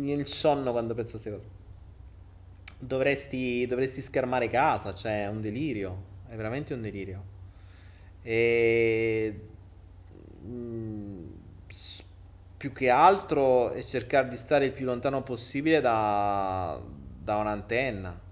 Il 0.00 0.26
sonno 0.26 0.72
quando 0.72 0.94
penso 0.94 1.16
a 1.16 1.20
queste 1.20 1.30
cose 1.30 1.52
dovresti, 2.78 3.66
dovresti 3.66 4.00
schermare 4.00 4.48
casa, 4.48 4.94
cioè 4.94 5.24
è 5.24 5.28
un 5.28 5.42
delirio, 5.42 6.02
è 6.26 6.36
veramente 6.36 6.72
un 6.72 6.80
delirio. 6.80 7.22
E 8.22 9.40
mm, 10.42 11.26
più 12.56 12.72
che 12.72 12.88
altro 12.88 13.72
è 13.72 13.82
cercare 13.82 14.30
di 14.30 14.36
stare 14.36 14.64
il 14.64 14.72
più 14.72 14.86
lontano 14.86 15.22
possibile 15.22 15.82
da, 15.82 16.80
da 17.22 17.36
un'antenna. 17.36 18.23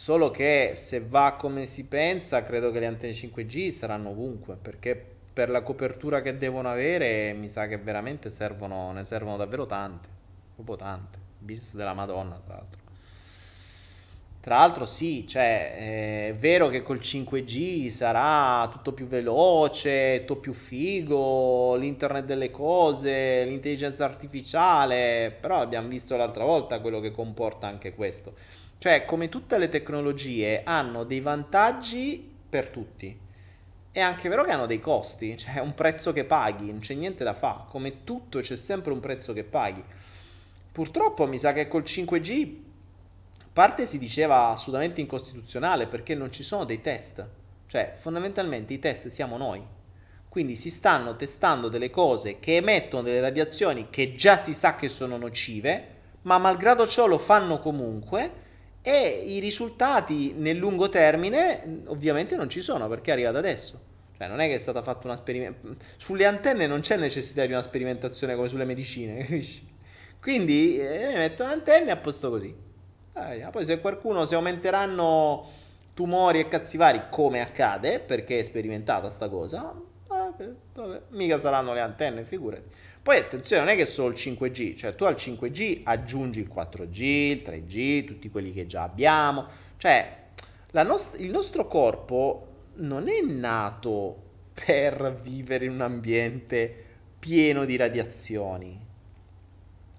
Solo 0.00 0.30
che 0.30 0.72
se 0.76 1.04
va 1.06 1.36
come 1.38 1.66
si 1.66 1.84
pensa, 1.84 2.42
credo 2.42 2.70
che 2.70 2.78
le 2.78 2.86
antenne 2.86 3.12
5G 3.12 3.68
saranno 3.68 4.08
ovunque, 4.08 4.56
perché 4.56 4.96
per 5.30 5.50
la 5.50 5.60
copertura 5.60 6.22
che 6.22 6.38
devono 6.38 6.70
avere 6.70 7.34
mi 7.34 7.50
sa 7.50 7.66
che 7.66 7.76
veramente 7.76 8.30
servono, 8.30 8.92
ne 8.92 9.04
servono 9.04 9.36
davvero 9.36 9.66
tante, 9.66 10.08
proprio 10.54 10.76
tante. 10.76 11.18
Business 11.36 11.74
della 11.74 11.92
Madonna, 11.92 12.40
tra 12.42 12.54
l'altro. 12.54 12.80
Tra 14.40 14.56
l'altro 14.56 14.86
sì, 14.86 15.26
cioè, 15.28 16.28
è 16.28 16.34
vero 16.34 16.68
che 16.68 16.80
col 16.80 17.00
5G 17.00 17.90
sarà 17.90 18.66
tutto 18.72 18.94
più 18.94 19.06
veloce, 19.06 20.24
tutto 20.24 20.40
più 20.40 20.54
figo, 20.54 21.76
l'internet 21.76 22.24
delle 22.24 22.50
cose, 22.50 23.44
l'intelligenza 23.44 24.06
artificiale, 24.06 25.36
però 25.38 25.60
abbiamo 25.60 25.88
visto 25.88 26.16
l'altra 26.16 26.44
volta 26.44 26.80
quello 26.80 27.00
che 27.00 27.10
comporta 27.10 27.66
anche 27.66 27.94
questo. 27.94 28.59
Cioè, 28.80 29.04
come 29.04 29.28
tutte 29.28 29.58
le 29.58 29.68
tecnologie, 29.68 30.62
hanno 30.64 31.04
dei 31.04 31.20
vantaggi 31.20 32.26
per 32.48 32.70
tutti. 32.70 33.14
È 33.92 34.00
anche 34.00 34.26
vero 34.30 34.42
che 34.42 34.52
hanno 34.52 34.64
dei 34.64 34.80
costi, 34.80 35.36
cioè 35.38 35.58
un 35.58 35.74
prezzo 35.74 36.14
che 36.14 36.24
paghi, 36.24 36.70
non 36.70 36.78
c'è 36.78 36.94
niente 36.94 37.22
da 37.22 37.34
fare, 37.34 37.64
come 37.68 38.04
tutto 38.04 38.40
c'è 38.40 38.56
sempre 38.56 38.94
un 38.94 39.00
prezzo 39.00 39.34
che 39.34 39.44
paghi. 39.44 39.84
Purtroppo 40.72 41.26
mi 41.26 41.38
sa 41.38 41.52
che 41.52 41.68
col 41.68 41.82
5G 41.82 42.54
parte 43.52 43.84
si 43.84 43.98
diceva 43.98 44.48
assolutamente 44.48 45.02
incostituzionale 45.02 45.86
perché 45.86 46.14
non 46.14 46.32
ci 46.32 46.42
sono 46.42 46.64
dei 46.64 46.80
test, 46.80 47.22
cioè 47.66 47.96
fondamentalmente 47.98 48.72
i 48.72 48.78
test 48.78 49.08
siamo 49.08 49.36
noi. 49.36 49.62
Quindi 50.26 50.56
si 50.56 50.70
stanno 50.70 51.16
testando 51.16 51.68
delle 51.68 51.90
cose 51.90 52.38
che 52.38 52.56
emettono 52.56 53.02
delle 53.02 53.20
radiazioni 53.20 53.88
che 53.90 54.14
già 54.14 54.38
si 54.38 54.54
sa 54.54 54.74
che 54.76 54.88
sono 54.88 55.18
nocive, 55.18 55.98
ma 56.22 56.38
malgrado 56.38 56.86
ciò 56.86 57.06
lo 57.06 57.18
fanno 57.18 57.58
comunque 57.58 58.39
e 58.82 59.22
i 59.26 59.38
risultati 59.40 60.32
nel 60.36 60.56
lungo 60.56 60.88
termine 60.88 61.82
ovviamente 61.86 62.36
non 62.36 62.48
ci 62.48 62.62
sono 62.62 62.88
perché 62.88 63.10
è 63.10 63.12
arrivato 63.14 63.38
adesso. 63.38 63.88
Cioè 64.16 64.28
non 64.28 64.40
è 64.40 64.48
che 64.48 64.54
è 64.54 64.58
stata 64.58 64.82
fatta 64.82 65.06
una 65.06 65.16
sperimentazione. 65.16 65.76
Sulle 65.96 66.26
antenne 66.26 66.66
non 66.66 66.80
c'è 66.80 66.96
necessità 66.96 67.46
di 67.46 67.52
una 67.52 67.62
sperimentazione 67.62 68.34
come 68.34 68.48
sulle 68.48 68.64
medicine, 68.64 69.18
capisci? 69.24 69.66
Quindi 70.20 70.78
eh, 70.78 71.12
metto 71.14 71.42
antenne 71.44 71.90
a 71.90 71.96
posto 71.96 72.28
così. 72.28 72.54
Eh, 73.14 73.48
poi 73.50 73.64
se 73.64 73.80
qualcuno, 73.80 74.24
se 74.26 74.34
aumenteranno 74.34 75.48
tumori 75.94 76.40
e 76.40 76.48
cazzi 76.48 76.76
vari, 76.76 77.04
come 77.10 77.40
accade, 77.40 78.00
perché 78.00 78.38
è 78.38 78.42
sperimentata 78.42 79.08
sta 79.08 79.28
cosa, 79.28 79.74
vabbè, 80.36 81.02
mica 81.10 81.38
saranno 81.38 81.72
le 81.72 81.80
antenne, 81.80 82.24
figurati. 82.24 82.64
Poi 83.02 83.16
attenzione, 83.16 83.64
non 83.64 83.72
è 83.72 83.76
che 83.76 83.86
solo 83.86 84.08
il 84.08 84.14
5G, 84.14 84.76
cioè 84.76 84.94
tu 84.94 85.04
al 85.04 85.14
5G 85.14 85.80
aggiungi 85.84 86.40
il 86.40 86.50
4G, 86.52 87.02
il 87.02 87.42
3G, 87.44 88.04
tutti 88.04 88.30
quelli 88.30 88.52
che 88.52 88.66
già 88.66 88.82
abbiamo, 88.82 89.46
cioè 89.78 90.18
nost- 90.72 91.18
il 91.18 91.30
nostro 91.30 91.66
corpo 91.66 92.46
non 92.74 93.08
è 93.08 93.20
nato 93.22 94.28
per 94.52 95.18
vivere 95.22 95.64
in 95.64 95.72
un 95.72 95.80
ambiente 95.80 96.84
pieno 97.18 97.64
di 97.64 97.76
radiazioni. 97.76 98.88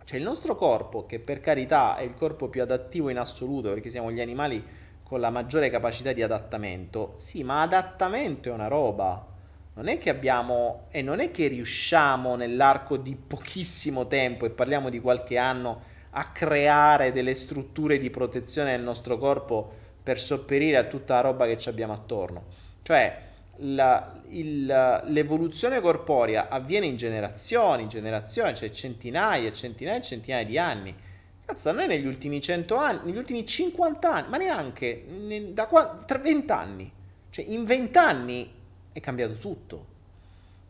Cioè 0.03 0.17
il 0.19 0.25
nostro 0.25 0.55
corpo, 0.55 1.05
che 1.05 1.19
per 1.19 1.39
carità 1.39 1.95
è 1.95 2.03
il 2.03 2.13
corpo 2.15 2.49
più 2.49 2.61
adattivo 2.61 3.09
in 3.09 3.17
assoluto, 3.17 3.69
perché 3.69 3.89
siamo 3.89 4.11
gli 4.11 4.21
animali 4.21 4.63
con 5.03 5.19
la 5.19 5.29
maggiore 5.29 5.69
capacità 5.69 6.13
di 6.13 6.21
adattamento, 6.21 7.13
sì, 7.15 7.43
ma 7.43 7.61
adattamento 7.61 8.49
è 8.49 8.51
una 8.51 8.67
roba. 8.67 9.25
Non 9.73 9.87
è 9.87 9.97
che 9.97 10.09
abbiamo 10.09 10.87
e 10.91 11.01
non 11.01 11.19
è 11.19 11.31
che 11.31 11.47
riusciamo 11.47 12.35
nell'arco 12.35 12.97
di 12.97 13.15
pochissimo 13.15 14.07
tempo, 14.07 14.45
e 14.45 14.49
parliamo 14.49 14.89
di 14.89 14.99
qualche 14.99 15.37
anno, 15.37 15.89
a 16.11 16.31
creare 16.31 17.11
delle 17.11 17.35
strutture 17.35 17.97
di 17.97 18.09
protezione 18.09 18.71
del 18.71 18.81
nostro 18.81 19.17
corpo 19.17 19.79
per 20.03 20.19
sopperire 20.19 20.77
a 20.77 20.83
tutta 20.83 21.15
la 21.15 21.21
roba 21.21 21.45
che 21.45 21.57
ci 21.57 21.69
abbiamo 21.69 21.93
attorno. 21.93 22.45
Cioè, 22.81 23.29
la, 23.63 24.19
il, 24.29 24.65
l'evoluzione 25.05 25.79
corporea 25.79 26.49
avviene 26.49 26.87
in 26.87 26.97
generazioni, 26.97 27.83
in 27.83 27.89
generazioni, 27.89 28.55
cioè 28.55 28.71
centinaia 28.71 29.47
e 29.47 29.53
centinaia 29.53 29.99
e 29.99 30.01
centinaia 30.01 30.45
di 30.45 30.57
anni. 30.57 30.95
Cazzo, 31.45 31.71
noi 31.71 31.87
negli 31.87 32.07
ultimi 32.07 32.41
100 32.41 32.75
anni, 32.75 32.99
negli 33.05 33.17
ultimi 33.17 33.45
50 33.45 34.11
anni, 34.11 34.29
ma 34.29 34.37
neanche, 34.37 35.05
ne, 35.07 35.53
da 35.53 35.67
qua, 35.67 36.01
tra 36.05 36.17
20 36.17 36.51
anni, 36.51 36.91
cioè 37.29 37.45
in 37.45 37.65
20 37.65 37.97
anni 37.97 38.53
è 38.91 38.99
cambiato 38.99 39.33
tutto. 39.33 39.99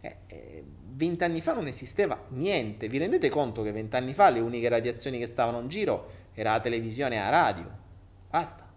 Eh, 0.01 0.15
eh, 0.27 0.63
20 0.93 1.23
anni 1.23 1.41
fa 1.41 1.53
non 1.53 1.67
esisteva 1.67 2.25
niente. 2.29 2.87
Vi 2.87 2.97
rendete 2.97 3.29
conto 3.29 3.61
che 3.61 3.71
20 3.71 3.95
anni 3.95 4.13
fa 4.13 4.29
le 4.29 4.39
uniche 4.39 4.69
radiazioni 4.69 5.19
che 5.19 5.27
stavano 5.27 5.59
in 5.59 5.67
giro 5.67 6.19
era 6.33 6.51
la 6.51 6.59
televisione 6.59 7.15
e 7.15 7.19
la 7.19 7.29
radio? 7.29 7.69
Basta. 8.29 8.69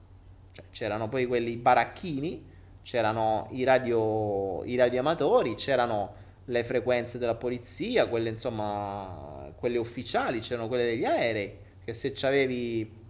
Cioè, 0.53 0.65
c'erano 0.71 1.09
poi 1.09 1.27
quelli 1.27 1.57
baracchini 1.57 2.53
c'erano 2.85 3.49
i, 3.51 3.65
radio, 3.65 4.63
i 4.65 4.77
radioamatori, 4.77 5.55
c'erano 5.55 6.23
le 6.45 6.63
frequenze 6.63 7.19
della 7.19 7.35
polizia, 7.35 8.07
quelle 8.07 8.29
insomma, 8.29 9.51
quelle 9.57 9.79
ufficiali, 9.79 10.41
c'erano 10.41 10.69
quelle 10.69 10.85
degli 10.85 11.05
aerei, 11.05 11.57
che 11.83 11.95
se 11.95 12.13
c'avevi 12.13 13.03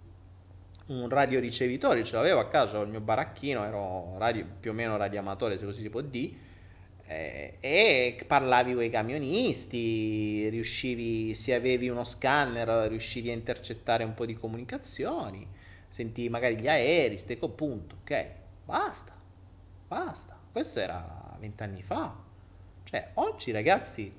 un 0.87 1.09
radioricevitore, 1.09 2.05
ce 2.05 2.17
l'avevo 2.17 2.41
a 2.41 2.49
casa, 2.49 2.79
il 2.81 2.89
mio 2.89 3.01
baracchino, 3.01 3.65
ero 3.65 4.19
radio, 4.19 4.47
più 4.61 4.71
o 4.71 4.75
meno 4.75 4.97
radioamatore, 4.97 5.57
se 5.59 5.65
così 5.65 5.83
si 5.83 5.91
può 5.91 6.01
dire, 6.01 6.53
eh, 7.07 7.57
e 7.61 8.25
parlavi 8.27 8.75
con 8.75 8.83
i 8.83 8.91
camionisti, 8.91 10.49
riuscivi, 10.49 11.35
se 11.35 11.55
avevi 11.55 11.89
uno 11.89 12.05
scanner, 12.05 12.89
riuscivi 12.89 13.31
a 13.31 13.33
intercettare 13.33 14.05
un 14.05 14.15
po' 14.15 14.27
di 14.27 14.35
comunicazioni, 14.35 15.47
sentivi 15.89 16.29
magari 16.29 16.57
gli 16.57 16.69
aerei, 16.69 17.19
steco, 17.19 17.49
punto, 17.49 17.97
ok, 18.03 18.27
basta. 18.65 19.15
Basta. 19.87 20.37
Questo 20.51 20.81
era 20.81 21.37
vent'anni 21.39 21.83
fa. 21.83 22.15
Cioè, 22.85 23.11
oggi 23.15 23.51
ragazzi 23.53 24.13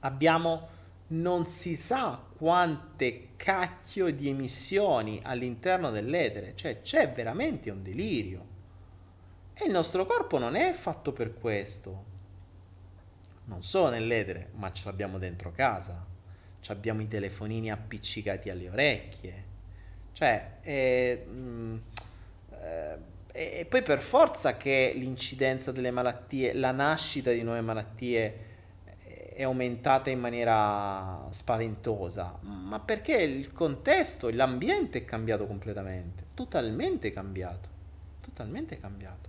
abbiamo 0.00 0.68
non 1.08 1.46
si 1.46 1.74
sa 1.76 2.22
quante 2.38 3.30
cacchio 3.34 4.12
di 4.12 4.28
emissioni 4.28 5.20
all'interno 5.24 5.90
dell'etere. 5.90 6.54
Cioè, 6.54 6.82
c'è 6.82 7.10
veramente 7.10 7.68
un 7.70 7.82
delirio. 7.82 8.46
E 9.54 9.64
il 9.64 9.72
nostro 9.72 10.06
corpo 10.06 10.38
non 10.38 10.54
è 10.54 10.72
fatto 10.72 11.12
per 11.12 11.34
questo. 11.34 12.04
Non 13.46 13.64
solo 13.64 13.90
nell'etere, 13.90 14.50
ma 14.54 14.72
ce 14.72 14.84
l'abbiamo 14.84 15.18
dentro 15.18 15.50
casa. 15.50 16.06
Ci 16.60 16.70
abbiamo 16.70 17.02
i 17.02 17.08
telefonini 17.08 17.72
appiccicati 17.72 18.50
alle 18.50 18.68
orecchie. 18.68 19.44
Cioè, 20.12 20.60
è, 20.60 21.24
mh, 21.26 21.30
mm, 21.30 21.76
eh, 22.62 22.98
e, 23.32 23.64
poi 23.64 23.82
per 23.82 23.98
forza 23.98 24.56
che 24.56 24.92
l'incidenza 24.94 25.72
delle 25.72 25.90
malattie, 25.90 26.52
la 26.52 26.70
nascita 26.70 27.32
di 27.32 27.42
nuove 27.42 27.62
malattie 27.62 28.46
è 29.38 29.44
aumentata 29.44 30.10
in 30.10 30.18
maniera 30.18 31.28
spaventosa, 31.30 32.40
ma 32.40 32.80
perché 32.80 33.18
il 33.18 33.52
contesto, 33.52 34.30
l'ambiente 34.30 34.98
è 34.98 35.04
cambiato 35.04 35.46
completamente, 35.46 36.24
totalmente 36.34 37.12
cambiato, 37.12 37.68
totalmente 38.20 38.80
cambiato. 38.80 39.28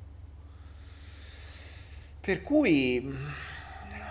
Per 2.22 2.42
cui 2.42 3.16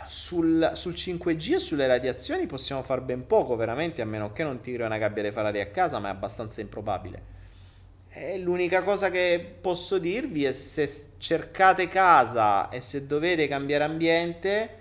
sul, 0.07 0.70
sul 0.74 0.92
5G 0.92 1.55
e 1.55 1.59
sulle 1.59 1.88
radiazioni 1.88 2.46
possiamo 2.46 2.84
fare 2.84 3.01
ben 3.01 3.26
poco, 3.26 3.57
veramente, 3.57 4.01
a 4.01 4.05
meno 4.05 4.32
che 4.32 4.44
non 4.44 4.61
tiri 4.61 4.84
una 4.84 4.99
gabbia 4.99 5.22
dei 5.22 5.32
faradi 5.32 5.59
a 5.59 5.66
casa, 5.66 5.99
ma 5.99 6.11
è 6.11 6.12
abbastanza 6.12 6.61
improbabile. 6.61 7.36
L'unica 8.38 8.84
cosa 8.84 9.11
che 9.11 9.57
posso 9.61 9.99
dirvi 9.99 10.44
è 10.44 10.53
se 10.53 10.88
cercate 11.18 11.88
casa 11.88 12.68
e 12.68 12.80
se 12.80 13.05
dovete 13.05 13.49
cambiare 13.49 13.82
ambiente, 13.82 14.78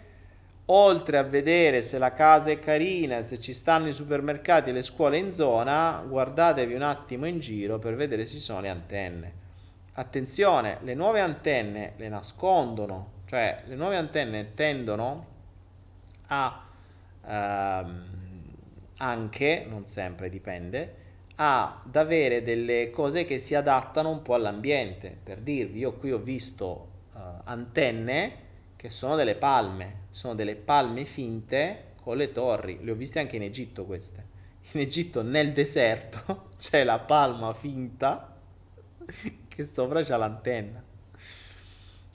oltre 0.70 1.18
a 1.18 1.24
vedere 1.24 1.82
se 1.82 1.98
la 1.98 2.14
casa 2.14 2.52
è 2.52 2.60
carina, 2.60 3.22
se 3.22 3.40
ci 3.40 3.54
stanno 3.54 3.88
i 3.88 3.94
supermercati 3.94 4.70
e 4.70 4.74
le 4.74 4.82
scuole 4.82 5.18
in 5.18 5.32
zona, 5.32 6.04
guardatevi 6.08 6.74
un 6.74 6.82
attimo 6.82 7.26
in 7.26 7.40
giro 7.40 7.80
per 7.80 7.96
vedere 7.96 8.26
se 8.26 8.34
ci 8.34 8.40
sono 8.40 8.62
le 8.62 8.70
antenne. 8.70 9.34
Attenzione, 9.94 10.80
le 10.82 10.94
nuove 10.94 11.22
antenne 11.22 11.94
le 11.98 12.10
nascondono, 12.10 13.12
cioè 13.26 13.64
le 13.66 13.76
nuove 13.76 13.96
antenne 13.96 14.54
tendono 14.54 15.26
a 16.28 16.66
ehm, 17.26 18.06
anche, 18.98 19.66
non 19.68 19.86
sempre 19.86 20.30
dipende, 20.30 21.06
ad 21.36 21.96
avere 21.96 22.44
delle 22.44 22.90
cose 22.90 23.26
che 23.26 23.40
si 23.40 23.56
adattano 23.56 24.10
un 24.10 24.22
po' 24.22 24.34
all'ambiente. 24.34 25.16
Per 25.22 25.40
dirvi, 25.40 25.80
io 25.80 25.94
qui 25.94 26.12
ho 26.12 26.18
visto 26.18 26.90
uh, 27.14 27.20
antenne 27.44 28.46
che 28.76 28.90
sono 28.90 29.16
delle 29.16 29.36
palme, 29.36 30.06
sono 30.18 30.34
delle 30.34 30.56
palme 30.56 31.06
finte 31.06 31.94
con 32.02 32.18
le 32.18 32.32
torri, 32.32 32.80
le 32.82 32.90
ho 32.90 32.96
viste 32.96 33.20
anche 33.20 33.36
in 33.36 33.44
Egitto 33.44 33.86
queste. 33.86 34.26
In 34.72 34.80
Egitto 34.82 35.22
nel 35.22 35.54
deserto 35.54 36.50
c'è 36.58 36.84
la 36.84 36.98
palma 36.98 37.54
finta 37.54 38.36
che 39.48 39.64
sopra 39.64 40.02
c'è 40.02 40.18
l'antenna. 40.18 40.84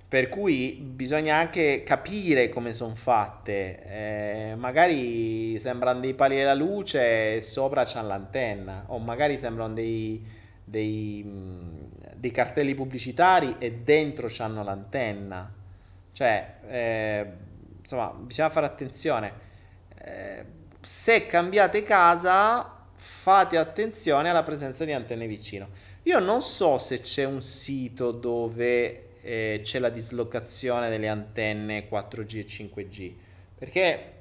Per 0.08 0.28
cui 0.28 0.72
bisogna 0.82 1.36
anche 1.36 1.84
capire 1.84 2.48
come 2.48 2.74
sono 2.74 2.96
fatte. 2.96 3.84
Eh, 3.84 4.54
magari 4.56 5.60
sembrano 5.60 6.00
dei 6.00 6.14
pali 6.14 6.34
della 6.34 6.54
luce 6.54 7.36
e 7.36 7.40
sopra 7.40 7.84
c'è 7.84 8.02
l'antenna, 8.02 8.82
o 8.88 8.98
magari 8.98 9.38
sembrano 9.38 9.74
dei, 9.74 10.26
dei, 10.64 11.24
dei 12.16 12.30
cartelli 12.32 12.74
pubblicitari 12.74 13.54
e 13.58 13.74
dentro 13.74 14.26
c'hanno 14.28 14.64
l'antenna. 14.64 15.54
Cioè, 16.10 16.54
eh, 16.68 17.50
insomma, 17.82 18.08
bisogna 18.08 18.50
fare 18.50 18.66
attenzione. 18.66 19.32
Eh, 19.98 20.44
se 20.80 21.26
cambiate 21.26 21.82
casa, 21.82 22.86
fate 22.94 23.56
attenzione 23.56 24.30
alla 24.30 24.42
presenza 24.42 24.84
di 24.84 24.92
antenne 24.92 25.26
vicino. 25.26 25.68
Io 26.04 26.18
non 26.18 26.42
so 26.42 26.78
se 26.78 27.00
c'è 27.00 27.24
un 27.24 27.40
sito 27.42 28.10
dove 28.10 29.10
eh, 29.20 29.60
c'è 29.62 29.78
la 29.78 29.90
dislocazione 29.90 30.88
delle 30.88 31.08
antenne 31.08 31.88
4G 31.88 32.36
e 32.38 32.46
5G, 32.46 33.12
perché 33.58 34.12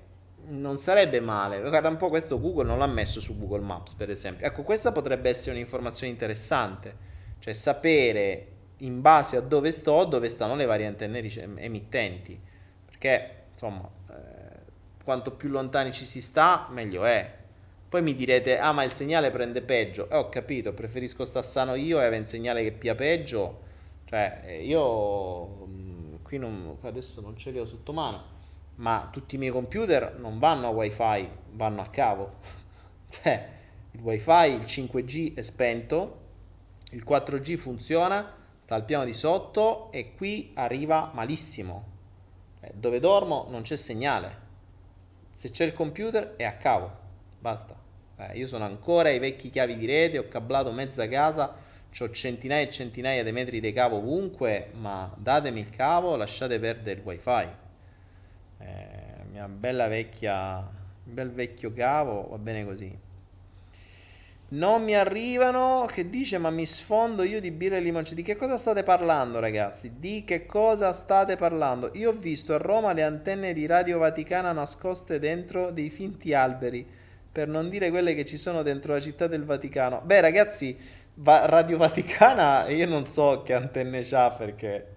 non 0.49 0.77
sarebbe 0.77 1.19
male. 1.19 1.59
Guarda 1.61 1.89
un 1.89 1.97
po' 1.97 2.09
questo 2.09 2.39
Google 2.39 2.65
non 2.65 2.79
l'ha 2.79 2.87
messo 2.87 3.21
su 3.21 3.37
Google 3.37 3.61
Maps, 3.61 3.93
per 3.93 4.09
esempio. 4.09 4.45
Ecco, 4.45 4.63
questa 4.63 4.91
potrebbe 4.91 5.29
essere 5.29 5.55
un'informazione 5.55 6.11
interessante, 6.11 6.95
cioè 7.39 7.53
sapere 7.53 8.47
in 8.77 9.01
base 9.01 9.37
a 9.37 9.41
dove 9.41 9.71
sto, 9.71 10.05
dove 10.05 10.29
stanno 10.29 10.55
le 10.55 10.65
varie 10.65 10.87
antenne 10.87 11.19
emittenti, 11.57 12.39
perché 12.85 13.40
insomma, 13.61 13.89
eh, 14.09 15.03
quanto 15.03 15.31
più 15.31 15.49
lontani 15.49 15.91
ci 15.91 16.05
si 16.05 16.21
sta, 16.21 16.67
meglio 16.69 17.05
è. 17.05 17.39
Poi 17.89 18.01
mi 18.01 18.15
direte, 18.15 18.57
ah 18.57 18.71
ma 18.71 18.83
il 18.83 18.91
segnale 18.91 19.31
prende 19.31 19.61
peggio. 19.61 20.09
Eh, 20.09 20.15
ho 20.15 20.29
capito, 20.29 20.73
preferisco 20.73 21.25
sta 21.25 21.41
sano 21.41 21.75
io 21.75 21.97
e 21.99 22.05
avere 22.05 22.17
un 22.17 22.25
segnale 22.25 22.63
che 22.63 22.71
pia 22.71 22.95
peggio 22.95 23.69
cioè, 24.11 24.41
eh, 24.43 24.65
io 24.65 25.65
mm, 25.67 26.15
qui 26.21 26.37
non, 26.37 26.75
adesso 26.81 27.21
non 27.21 27.37
ce 27.37 27.49
li 27.51 27.59
ho 27.59 27.65
sotto 27.65 27.93
mano, 27.93 28.21
ma 28.75 29.07
tutti 29.09 29.35
i 29.35 29.37
miei 29.37 29.53
computer 29.53 30.17
non 30.19 30.37
vanno 30.37 30.67
a 30.67 30.69
wifi, 30.71 31.29
vanno 31.51 31.79
a 31.79 31.87
cavo. 31.87 32.29
cioè, 33.07 33.49
il 33.91 34.01
wifi, 34.01 34.51
il 34.51 34.65
5G 34.65 35.33
è 35.33 35.41
spento, 35.41 36.19
il 36.91 37.05
4G 37.07 37.55
funziona, 37.55 38.35
sta 38.65 38.75
al 38.75 38.83
piano 38.83 39.05
di 39.05 39.13
sotto 39.13 39.89
e 39.93 40.13
qui 40.13 40.51
arriva 40.55 41.11
malissimo. 41.13 42.00
Eh, 42.61 42.71
dove 42.75 42.99
dormo 42.99 43.47
non 43.49 43.61
c'è 43.61 43.75
segnale. 43.75 44.49
Se 45.31 45.49
c'è 45.49 45.65
il 45.65 45.73
computer 45.73 46.35
è 46.35 46.43
a 46.45 46.53
cavo, 46.53 46.91
basta. 47.39 47.75
Eh, 48.17 48.37
io 48.37 48.47
sono 48.47 48.65
ancora 48.65 49.09
ai 49.09 49.19
vecchi 49.19 49.49
chiavi 49.49 49.75
di 49.77 49.85
rete, 49.85 50.17
ho 50.17 50.27
cablato 50.27 50.71
mezza 50.71 51.07
casa 51.07 51.69
ho 51.99 52.09
centinaia 52.09 52.65
e 52.65 52.69
centinaia 52.69 53.23
di 53.23 53.31
metri 53.33 53.59
di 53.59 53.73
cavo 53.73 53.97
ovunque, 53.97 54.69
ma 54.73 55.13
datemi 55.17 55.59
il 55.59 55.69
cavo, 55.69 56.15
lasciate 56.15 56.57
perdere 56.57 56.99
il 56.99 57.05
wifi. 57.05 57.49
Eh, 58.59 59.23
mia 59.29 59.47
bella 59.47 59.87
vecchia, 59.87 60.59
un 60.59 61.13
bel 61.13 61.31
vecchio 61.31 61.73
cavo, 61.73 62.29
va 62.29 62.37
bene 62.37 62.63
così. 62.63 62.97
Non 64.53 64.83
mi 64.83 64.95
arrivano, 64.95 65.85
che 65.89 66.09
dice 66.09 66.37
ma 66.37 66.49
mi 66.49 66.65
sfondo 66.65 67.23
io 67.23 67.39
di 67.39 67.51
birra 67.51 67.77
e 67.77 67.79
limoncello. 67.79 68.17
Di 68.17 68.21
che 68.21 68.35
cosa 68.35 68.57
state 68.57 68.83
parlando 68.83 69.39
ragazzi? 69.39 69.93
Di 69.97 70.25
che 70.25 70.45
cosa 70.45 70.91
state 70.91 71.37
parlando? 71.37 71.91
Io 71.93 72.09
ho 72.09 72.13
visto 72.13 72.53
a 72.53 72.57
Roma 72.57 72.91
le 72.91 73.03
antenne 73.03 73.53
di 73.53 73.65
Radio 73.65 73.97
Vaticana 73.99 74.51
nascoste 74.51 75.19
dentro 75.19 75.71
dei 75.71 75.89
finti 75.89 76.33
alberi, 76.33 76.85
per 77.31 77.47
non 77.47 77.69
dire 77.69 77.89
quelle 77.91 78.13
che 78.13 78.25
ci 78.25 78.35
sono 78.35 78.61
dentro 78.61 78.91
la 78.91 78.99
città 78.99 79.27
del 79.27 79.45
Vaticano. 79.45 80.01
Beh 80.03 80.19
ragazzi, 80.19 80.77
Va- 81.13 81.45
Radio 81.45 81.77
Vaticana 81.77 82.67
io 82.67 82.87
non 82.87 83.07
so 83.07 83.43
che 83.43 83.53
antenne 83.53 84.03
c'ha 84.03 84.31
perché 84.31 84.87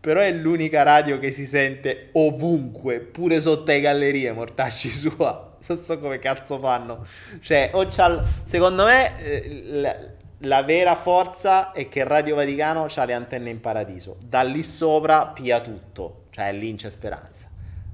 però 0.00 0.20
è 0.20 0.32
l'unica 0.32 0.82
radio 0.82 1.18
che 1.18 1.32
si 1.32 1.46
sente 1.46 2.10
ovunque, 2.12 3.00
pure 3.00 3.40
sotto 3.40 3.72
le 3.72 3.80
gallerie, 3.80 4.32
mortacci 4.32 4.94
sua. 4.94 5.55
Non 5.68 5.78
so 5.78 5.98
come 5.98 6.18
cazzo 6.18 6.58
fanno. 6.58 7.06
Cioè, 7.40 7.70
o 7.74 7.86
c'ha, 7.88 8.22
secondo 8.44 8.84
me 8.84 9.18
eh, 9.18 9.62
la, 9.64 9.96
la, 10.38 10.62
vera 10.62 10.94
forza 10.94 11.72
è 11.72 11.88
che 11.88 12.04
Radio 12.04 12.36
Vaticano 12.36 12.86
ha 12.94 13.04
le 13.04 13.12
antenne 13.12 13.50
in 13.50 13.60
paradiso. 13.60 14.16
Da 14.24 14.42
lì 14.42 14.62
sopra 14.62 15.26
pia 15.26 15.60
tutto. 15.60 16.26
Cioè, 16.30 16.52
lì 16.52 16.74
c'è 16.74 16.90
speranza. 16.90 17.48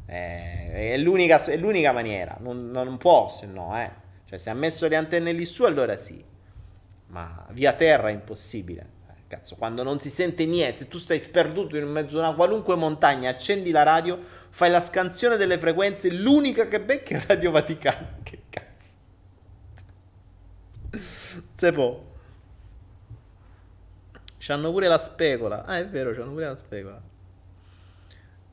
Eh, 0.07 0.93
è, 0.93 0.97
l'unica, 0.99 1.43
è, 1.45 1.57
l'unica, 1.57 1.93
maniera. 1.93 2.37
Non, 2.41 2.70
non 2.70 2.99
può, 2.99 3.29
se 3.29 3.47
no, 3.47 3.81
eh. 3.81 3.91
Cioè, 4.25 4.39
se 4.39 4.51
ha 4.51 4.55
messo 4.55 4.87
le 4.89 4.97
antenne 4.97 5.33
lì 5.33 5.47
su, 5.47 5.64
allora 5.64 5.97
sì 5.97 6.31
ma 7.12 7.47
via 7.51 7.73
terra 7.75 8.09
è 8.09 8.12
impossibile. 8.12 8.87
Eh, 9.09 9.27
cazzo, 9.29 9.57
quando 9.57 9.83
non 9.83 10.01
si 10.01 10.11
sente 10.11 10.45
niente, 10.47 10.79
se 10.79 10.89
tu 10.89 10.99
stai 10.99 11.20
sperduto 11.20 11.77
in 11.77 11.89
mezzo 11.89 12.16
a 12.18 12.27
una 12.27 12.35
qualunque 12.35 12.75
montagna, 12.75 13.31
accendi 13.31 13.70
la 13.70 13.83
radio, 13.83 14.18
fai 14.55 14.70
la 14.70 14.80
scansione 14.80 15.38
delle 15.38 15.57
frequenze, 15.57 16.12
l'unica 16.12 16.68
che 16.68 16.78
becca 16.78 17.16
è 17.16 17.24
Radio 17.26 17.50
Vaticano. 17.50 18.18
Che 18.22 18.42
cazzo. 18.50 18.96
Se 21.55 21.72
può. 21.72 22.05
C'hanno 24.36 24.70
pure 24.70 24.88
la 24.88 24.98
specola. 24.98 25.64
Ah, 25.64 25.78
è 25.78 25.88
vero, 25.88 26.12
c'hanno 26.12 26.32
pure 26.32 26.44
la 26.44 26.57
specola. 26.57 27.00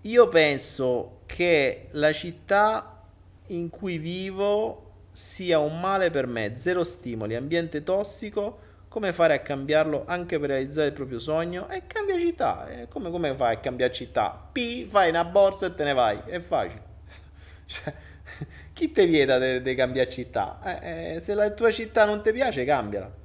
Io 0.04 0.30
penso 0.30 1.20
che 1.26 1.90
la 1.92 2.14
città 2.14 3.04
in 3.48 3.70
cui 3.70 3.98
vivo 3.98 4.94
sia 5.12 5.60
un 5.60 5.82
male 5.82 6.12
per 6.12 6.28
me, 6.28 6.54
zero 6.56 6.86
stimoli, 6.86 7.36
ambiente 7.36 7.84
tossico, 7.84 8.60
come 8.90 9.14
fare 9.14 9.36
a 9.36 9.40
cambiarlo 9.40 10.04
anche 10.08 10.40
per 10.40 10.50
realizzare 10.50 10.88
il 10.88 10.94
proprio 10.94 11.20
sogno? 11.20 11.70
E 11.70 11.84
cambia 11.88 12.18
città, 12.18 12.68
e 12.68 12.88
come, 12.90 13.10
come 13.12 13.36
fai 13.36 13.56
a 13.56 13.60
cambiare 13.60 13.94
città? 13.94 14.50
P, 14.52 14.86
fai 14.88 15.10
una 15.10 15.24
borsa 15.24 15.68
e 15.68 15.76
te 15.76 15.84
ne 15.84 15.94
vai, 15.94 16.20
è 16.26 16.40
facile. 16.40 16.84
cioè, 17.68 17.94
chi 18.74 18.92
ti 18.92 19.06
vieta 19.06 19.60
di 19.60 19.76
cambiare 19.76 20.10
città? 20.10 20.60
Eh, 20.82 21.16
eh, 21.16 21.20
se 21.22 21.34
la 21.34 21.52
tua 21.52 21.72
città 21.72 22.06
non 22.06 22.22
ti 22.24 22.32
piace, 22.32 22.66
cambiala. 22.66 23.18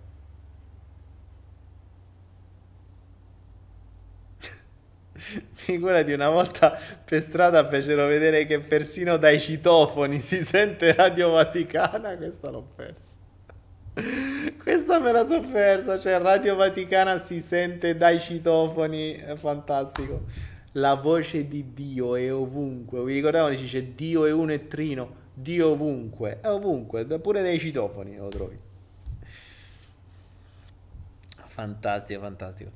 Figurati, 5.52 6.12
una 6.12 6.28
volta 6.28 6.78
per 7.04 7.20
strada 7.22 7.64
fecero 7.64 8.06
vedere 8.06 8.44
che 8.44 8.58
persino 8.58 9.16
dai 9.16 9.40
citofoni 9.40 10.20
si 10.20 10.44
sente 10.44 10.92
Radio 10.92 11.30
Vaticana. 11.30 12.16
Questa 12.16 12.50
l'ho 12.50 12.62
persa. 12.74 13.13
Questa 14.58 14.98
me 14.98 15.12
la 15.12 15.24
so 15.24 15.40
persa. 15.40 15.98
Cioè, 15.98 16.18
Radio 16.18 16.56
Vaticana 16.56 17.18
si 17.18 17.40
sente 17.40 17.96
dai 17.96 18.18
citofoni. 18.18 19.14
È 19.14 19.36
fantastico. 19.36 20.24
La 20.72 20.94
voce 20.94 21.46
di 21.46 21.72
Dio 21.72 22.16
è 22.16 22.32
ovunque. 22.32 23.02
Vi 23.04 23.14
ricordate 23.14 23.56
si 23.56 23.62
dice 23.62 23.94
Dio 23.94 24.26
è 24.26 24.32
uno 24.32 24.52
e 24.52 24.66
trino? 24.66 25.22
Dio 25.32 25.70
ovunque. 25.70 26.40
È 26.40 26.48
ovunque. 26.48 27.04
Pure 27.04 27.42
dai 27.42 27.58
citofoni 27.58 28.16
lo 28.16 28.28
trovi. 28.28 28.58
Fantastico, 31.46 32.20
fantastico. 32.20 32.70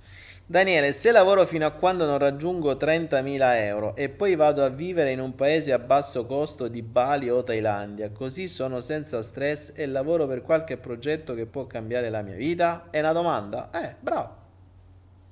Daniele, 0.51 0.93
se 0.93 1.11
lavoro 1.11 1.45
fino 1.45 1.67
a 1.67 1.73
quando 1.73 2.07
non 2.07 2.17
raggiungo 2.17 2.73
30.000 2.73 3.57
euro 3.57 3.95
e 3.95 4.09
poi 4.09 4.35
vado 4.35 4.65
a 4.65 4.71
vivere 4.71 5.13
in 5.13 5.21
un 5.21 5.35
paese 5.35 5.75
a 5.75 5.79
basso 5.79 6.25
costo 6.25 6.69
di 6.69 6.81
Bali 6.81 7.29
o 7.29 7.45
Thailandia, 7.45 8.11
così 8.13 8.49
sono 8.49 8.81
senza 8.81 9.23
stress 9.23 9.73
e 9.75 9.85
lavoro 9.85 10.27
per 10.27 10.41
qualche 10.41 10.79
progetto 10.79 11.35
che 11.35 11.45
può 11.45 11.67
cambiare 11.67 12.09
la 12.09 12.23
mia 12.23 12.35
vita? 12.35 12.87
È 12.89 12.99
una 12.99 13.13
domanda? 13.13 13.69
Eh, 13.73 13.97
bravo. 14.01 14.37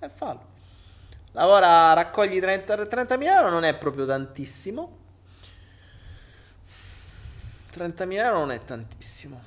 E 0.01 0.05
eh, 0.05 0.09
fallo. 0.11 0.45
Lavora, 1.33 1.95
raccogli 1.95 2.39
30, 2.39 2.75
30.000 2.75 3.23
euro, 3.23 3.49
non 3.49 3.65
è 3.65 3.75
proprio 3.75 4.05
tantissimo, 4.05 4.99
30.000 7.75 8.13
euro 8.17 8.39
non 8.41 8.51
è 8.51 8.59
tantissimo. 8.59 9.41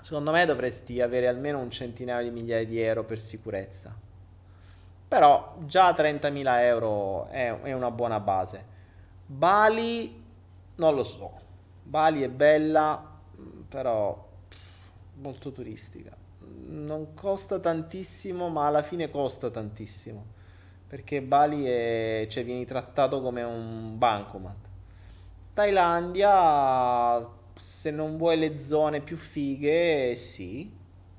Secondo 0.00 0.32
me 0.32 0.44
dovresti 0.46 1.00
avere 1.00 1.28
almeno 1.28 1.60
un 1.60 1.70
centinaio 1.70 2.24
di 2.24 2.30
migliaia 2.32 2.66
di 2.66 2.80
euro 2.80 3.04
per 3.04 3.20
sicurezza. 3.20 4.05
Però 5.08 5.56
già 5.66 5.92
30.000 5.92 6.60
euro 6.62 7.26
è, 7.28 7.60
è 7.60 7.72
una 7.72 7.90
buona 7.90 8.18
base. 8.20 8.64
Bali, 9.24 10.24
non 10.76 10.94
lo 10.94 11.04
so. 11.04 11.32
Bali 11.82 12.22
è 12.22 12.28
bella, 12.28 13.18
però 13.68 14.28
molto 15.14 15.52
turistica. 15.52 16.16
Non 16.68 17.14
costa 17.14 17.58
tantissimo, 17.58 18.48
ma 18.48 18.66
alla 18.66 18.82
fine 18.82 19.10
costa 19.10 19.50
tantissimo. 19.50 20.34
Perché 20.88 21.22
Bali 21.22 21.64
è, 21.64 22.26
cioè, 22.28 22.44
vieni 22.44 22.64
trattato 22.64 23.20
come 23.20 23.42
un 23.42 23.98
bancomat. 23.98 24.56
Thailandia, 25.54 27.26
se 27.54 27.90
non 27.90 28.16
vuoi 28.16 28.38
le 28.38 28.58
zone 28.58 29.00
più 29.00 29.16
fighe, 29.16 30.14
sì, 30.16 30.70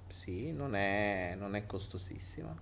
sì, 0.08 0.52
non 0.52 0.76
è, 0.76 1.36
non 1.38 1.56
è 1.56 1.66
costosissima. 1.66 2.56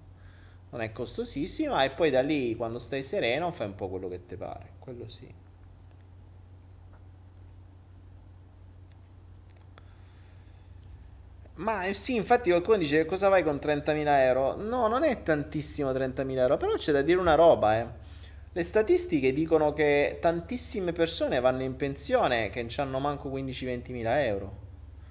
Non 0.76 0.84
è 0.84 0.92
costosissima 0.92 1.86
e 1.86 1.92
poi 1.92 2.10
da 2.10 2.22
lì, 2.22 2.54
quando 2.54 2.80
stai 2.80 3.02
sereno, 3.02 3.50
fai 3.54 3.68
un 3.68 3.76
po' 3.76 3.88
quello 3.88 4.10
che 4.10 4.26
ti 4.26 4.36
pare, 4.36 4.72
quello 4.80 5.08
sì. 5.08 5.34
Ma 11.56 11.84
eh, 11.84 11.94
sì, 11.94 12.16
infatti 12.16 12.50
qualcuno 12.50 12.78
dice 12.78 13.06
cosa 13.06 13.30
vai 13.30 13.42
con 13.44 13.58
30.000 13.58 14.20
euro? 14.26 14.56
No, 14.56 14.88
non 14.88 15.04
è 15.04 15.24
tantissimo 15.24 15.92
30.000 15.94 16.42
euro, 16.42 16.58
però 16.58 16.74
c'è 16.74 16.92
da 16.92 17.02
dire 17.02 17.20
una 17.20 17.36
roba, 17.36 17.80
eh. 17.80 17.88
Le 18.52 18.64
statistiche 18.66 19.32
dicono 19.34 19.72
che 19.74 20.18
tantissime 20.20 20.92
persone 20.92 21.40
vanno 21.40 21.64
in 21.64 21.76
pensione 21.78 22.50
che 22.50 22.62
non 22.62 22.72
hanno 22.78 23.00
manco 23.00 23.30
15-20 23.30 23.92
mila 23.92 24.24
euro. 24.26 24.64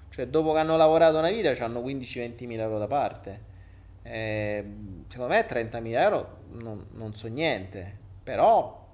Cioè, 0.09 0.27
dopo 0.27 0.53
che 0.53 0.59
hanno 0.59 0.77
lavorato 0.77 1.17
una 1.17 1.31
vita, 1.31 1.51
hanno 1.63 1.81
15-20 1.81 2.45
mila 2.45 2.63
euro 2.63 2.77
da 2.79 2.87
parte. 2.87 3.53
Eh, 4.07 4.63
secondo 5.07 5.33
me 5.33 5.45
30 5.45 5.79
mila 5.79 6.01
euro 6.01 6.37
non, 6.51 6.85
non 6.91 7.13
so 7.15 7.27
niente. 7.27 7.97
Però 8.23 8.87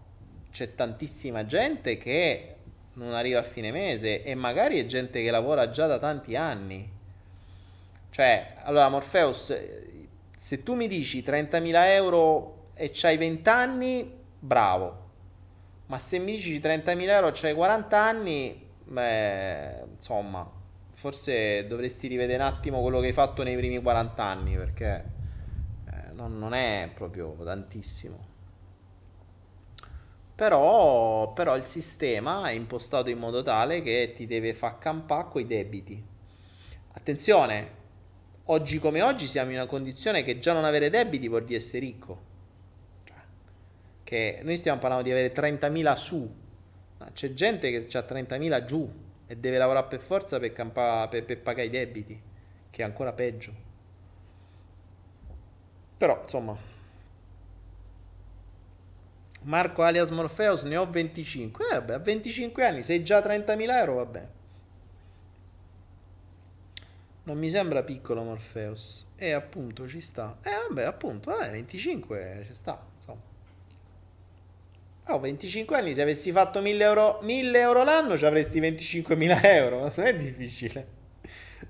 c'è 0.51 0.67
tantissima 0.73 1.45
gente 1.45 1.97
che 1.97 2.55
non 2.93 3.13
arriva 3.13 3.39
a 3.39 3.43
fine 3.43 3.71
mese 3.71 4.23
e 4.23 4.35
magari 4.35 4.79
è 4.79 4.85
gente 4.85 5.21
che 5.21 5.31
lavora 5.31 5.69
già 5.69 5.87
da 5.87 5.99
tanti 5.99 6.35
anni. 6.35 6.89
Cioè, 8.09 8.55
allora 8.63 8.89
Morpheus, 8.89 9.57
se 10.35 10.63
tu 10.63 10.75
mi 10.75 10.87
dici 10.87 11.21
30.000 11.21 11.71
euro 11.93 12.69
e 12.73 12.89
c'hai 12.93 13.17
20 13.17 13.49
anni, 13.49 14.11
bravo. 14.39 15.09
Ma 15.85 15.99
se 15.99 16.19
mi 16.19 16.33
dici 16.35 16.59
30.000 16.59 17.09
euro 17.09 17.27
e 17.27 17.31
c'hai 17.33 17.53
40 17.53 17.97
anni, 18.01 18.69
beh, 18.83 19.83
insomma, 19.95 20.49
forse 21.01 21.65
dovresti 21.65 22.07
rivedere 22.07 22.43
un 22.43 22.47
attimo 22.47 22.79
quello 22.79 22.99
che 22.99 23.07
hai 23.07 23.13
fatto 23.13 23.41
nei 23.41 23.55
primi 23.55 23.81
40 23.81 24.23
anni, 24.23 24.55
perché 24.55 25.03
eh, 25.89 26.11
non, 26.13 26.37
non, 26.37 26.53
è 26.53 26.91
proprio 26.93 27.35
tantissimo. 27.43 28.29
Però, 30.35 31.33
però 31.33 31.57
il 31.57 31.63
sistema 31.63 32.47
è 32.47 32.51
impostato 32.51 33.09
in 33.09 33.17
modo 33.17 33.41
tale 33.41 33.81
che 33.81 34.13
ti 34.15 34.27
deve 34.27 34.53
far 34.53 34.77
campare 34.77 35.27
coi 35.27 35.47
debiti. 35.47 36.05
Attenzione, 36.91 37.69
oggi 38.45 38.77
come 38.77 39.01
oggi 39.01 39.25
siamo 39.25 39.49
in 39.49 39.55
una 39.55 39.65
condizione 39.65 40.23
che 40.23 40.37
già 40.37 40.53
non 40.53 40.65
avere 40.65 40.91
debiti 40.91 41.27
vuol 41.27 41.45
dire 41.45 41.57
essere 41.57 41.79
ricco 41.79 42.29
che 44.03 44.41
noi 44.43 44.55
stiamo 44.57 44.77
parlando 44.77 45.05
di 45.05 45.11
avere 45.11 45.33
30.000 45.33 45.93
su, 45.95 46.31
ma 46.99 47.09
c'è 47.11 47.33
gente 47.33 47.71
che 47.71 47.97
ha 47.97 48.01
30.000 48.01 48.65
giù 48.65 49.09
e 49.31 49.37
deve 49.37 49.57
lavorare 49.57 49.87
per 49.87 50.01
forza 50.01 50.39
per, 50.39 50.51
campa- 50.51 51.07
per, 51.07 51.23
per 51.23 51.39
pagare 51.39 51.67
i 51.67 51.69
debiti, 51.69 52.21
che 52.69 52.81
è 52.81 52.85
ancora 52.85 53.13
peggio. 53.13 53.53
Però, 55.97 56.19
insomma, 56.21 56.57
Marco 59.43 59.83
alias 59.83 60.09
Morpheus 60.09 60.63
ne 60.63 60.77
ho 60.77 60.89
25. 60.89 61.65
Eh, 61.71 61.75
vabbè, 61.75 61.93
a 61.93 61.99
25 61.99 62.65
anni 62.65 62.81
sei 62.81 63.03
già 63.03 63.19
30.000 63.19 63.69
euro, 63.77 63.95
vabbè. 63.95 64.27
Non 67.23 67.37
mi 67.37 67.49
sembra 67.49 67.83
piccolo 67.83 68.21
Morpheus. 68.23 69.07
E 69.15 69.31
appunto 69.31 69.87
ci 69.87 70.01
sta. 70.01 70.37
Eh 70.43 70.67
vabbè, 70.67 70.83
appunto, 70.83 71.35
eh, 71.39 71.49
25 71.49 72.43
ci 72.45 72.53
sta. 72.55 72.90
Oh, 75.07 75.19
25 75.19 75.77
anni, 75.77 75.93
se 75.93 76.01
avessi 76.01 76.31
fatto 76.31 76.61
1000 76.61 76.83
euro, 76.83 77.19
1000 77.21 77.59
euro 77.59 77.83
l'anno 77.83 78.17
ci 78.17 78.25
avresti 78.25 78.59
25.000 78.61 79.39
euro, 79.43 79.79
non 79.79 79.91
è 79.95 80.15
difficile. 80.15 80.99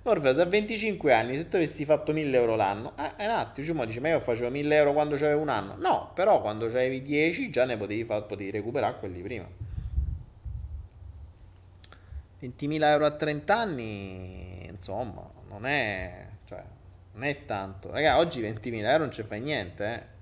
Morfeo, 0.04 0.34
se 0.34 0.42
a 0.42 0.46
25 0.46 1.14
anni, 1.14 1.38
se 1.38 1.48
tu 1.48 1.56
avessi 1.58 1.86
fatto 1.86 2.12
1000 2.12 2.38
euro 2.38 2.56
l'anno, 2.56 2.94
eh, 2.98 3.24
un 3.26 3.30
attimo, 3.30 3.78
cioè, 3.78 3.86
dice, 3.86 4.00
ma 4.00 4.10
io 4.10 4.20
facevo 4.20 4.50
1000 4.50 4.76
euro 4.76 4.94
quando 4.94 5.16
c'avevo 5.16 5.42
un 5.42 5.50
anno. 5.50 5.76
No, 5.78 6.12
però 6.14 6.42
quando 6.42 6.68
c'avevi 6.68 7.02
10 7.02 7.50
già 7.50 7.66
ne 7.66 7.78
potevi, 7.78 8.04
far, 8.04 8.26
potevi 8.26 8.52
recuperare 8.52 8.98
quelli 9.00 9.22
prima. 9.22 9.48
20.000 12.42 12.84
euro 12.84 13.06
a 13.06 13.12
30 13.12 13.56
anni, 13.56 14.66
insomma, 14.68 15.30
non 15.48 15.66
è, 15.66 16.28
cioè, 16.46 16.64
non 17.14 17.24
è 17.24 17.46
tanto. 17.46 17.92
Raga, 17.92 18.18
oggi 18.18 18.42
20.000 18.42 18.84
euro 18.86 19.04
non 19.04 19.12
ci 19.12 19.24
fai 19.24 19.40
niente, 19.42 19.86
eh. 19.86 20.20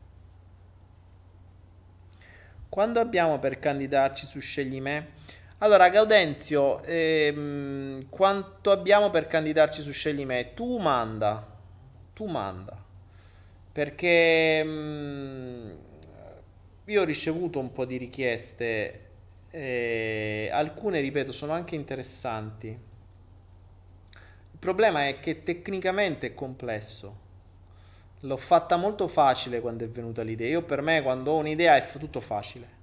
Quando 2.70 3.00
abbiamo 3.00 3.40
per 3.40 3.58
candidarci 3.58 4.28
su 4.28 4.40
Scegli 4.40 4.80
me? 4.80 5.14
Allora, 5.58 5.90
Gaudenzio, 5.90 6.84
ehm, 6.84 8.08
quanto 8.10 8.70
abbiamo 8.70 9.10
per 9.10 9.26
candidarci 9.26 9.82
su 9.82 9.92
Scegli 9.92 10.24
me? 10.24 10.54
Tu 10.54 10.78
manda, 10.78 11.46
tu 12.14 12.26
manda, 12.28 12.78
perché 13.72 14.64
mh, 14.64 15.78
io 16.86 17.02
ho 17.02 17.06
ricevuto 17.06 17.58
un 17.60 17.72
po' 17.72 17.86
di 17.86 17.98
richieste, 17.98 19.10
eh, 19.50 20.50
alcune, 20.54 21.00
ripeto, 21.00 21.32
sono 21.32 21.54
anche 21.54 21.74
interessanti. 21.76 22.68
Il 22.68 24.60
problema 24.60 25.08
è 25.08 25.20
che 25.20 25.42
tecnicamente 25.42 26.28
è 26.28 26.34
complesso. 26.36 27.28
L'ho 28.22 28.38
fatta 28.38 28.76
molto 28.76 29.08
facile 29.08 29.62
quando 29.62 29.86
è 29.86 29.90
venuta 29.90 30.24
l'idea. 30.24 30.50
Io 30.50 30.64
per 30.64 30.82
me 30.82 31.02
quando 31.02 31.32
ho 31.32 31.38
un'idea 31.38 31.78
è 31.78 31.88
tutto 31.98 32.20
facile. 32.20 32.78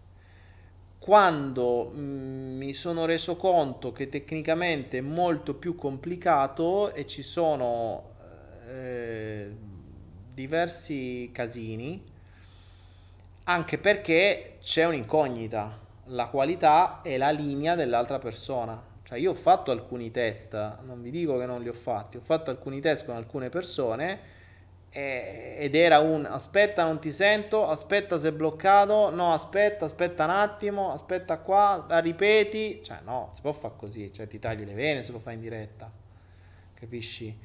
Quando 0.98 1.92
mm, 1.94 2.56
mi 2.56 2.72
sono 2.72 3.04
reso 3.04 3.36
conto 3.36 3.92
che 3.92 4.08
tecnicamente 4.08 4.98
è 4.98 5.02
molto 5.02 5.54
più 5.54 5.74
complicato 5.74 6.92
e 6.94 7.06
ci 7.06 7.22
sono 7.22 8.14
eh, 8.66 9.54
diversi 10.32 11.30
casini, 11.32 12.02
anche 13.44 13.78
perché 13.78 14.56
c'è 14.62 14.86
un'incognita, 14.86 15.80
la 16.06 16.26
qualità 16.28 17.02
e 17.02 17.18
la 17.18 17.30
linea 17.30 17.74
dell'altra 17.74 18.18
persona. 18.18 18.94
Cioè 19.02 19.18
io 19.18 19.32
ho 19.32 19.34
fatto 19.34 19.70
alcuni 19.70 20.10
test, 20.10 20.54
non 20.82 21.00
vi 21.02 21.10
dico 21.10 21.38
che 21.38 21.46
non 21.46 21.62
li 21.62 21.68
ho 21.68 21.74
fatti, 21.74 22.16
ho 22.16 22.20
fatto 22.20 22.50
alcuni 22.50 22.80
test 22.80 23.04
con 23.04 23.14
alcune 23.14 23.50
persone 23.50 24.34
ed 24.98 25.74
era 25.74 25.98
un 25.98 26.24
aspetta 26.24 26.82
non 26.82 26.98
ti 26.98 27.12
sento, 27.12 27.68
aspetta 27.68 28.16
sei 28.16 28.32
bloccato, 28.32 29.10
no 29.10 29.34
aspetta, 29.34 29.84
aspetta 29.84 30.24
un 30.24 30.30
attimo, 30.30 30.90
aspetta 30.90 31.36
qua, 31.36 31.84
la 31.86 31.98
ripeti, 31.98 32.80
cioè 32.82 33.00
no, 33.04 33.28
si 33.32 33.42
può 33.42 33.52
fare 33.52 33.74
così, 33.76 34.10
cioè 34.10 34.26
ti 34.26 34.38
tagli 34.38 34.64
le 34.64 34.72
vene 34.72 35.02
se 35.02 35.12
lo 35.12 35.18
fai 35.18 35.34
in 35.34 35.40
diretta, 35.40 35.92
capisci? 36.72 37.38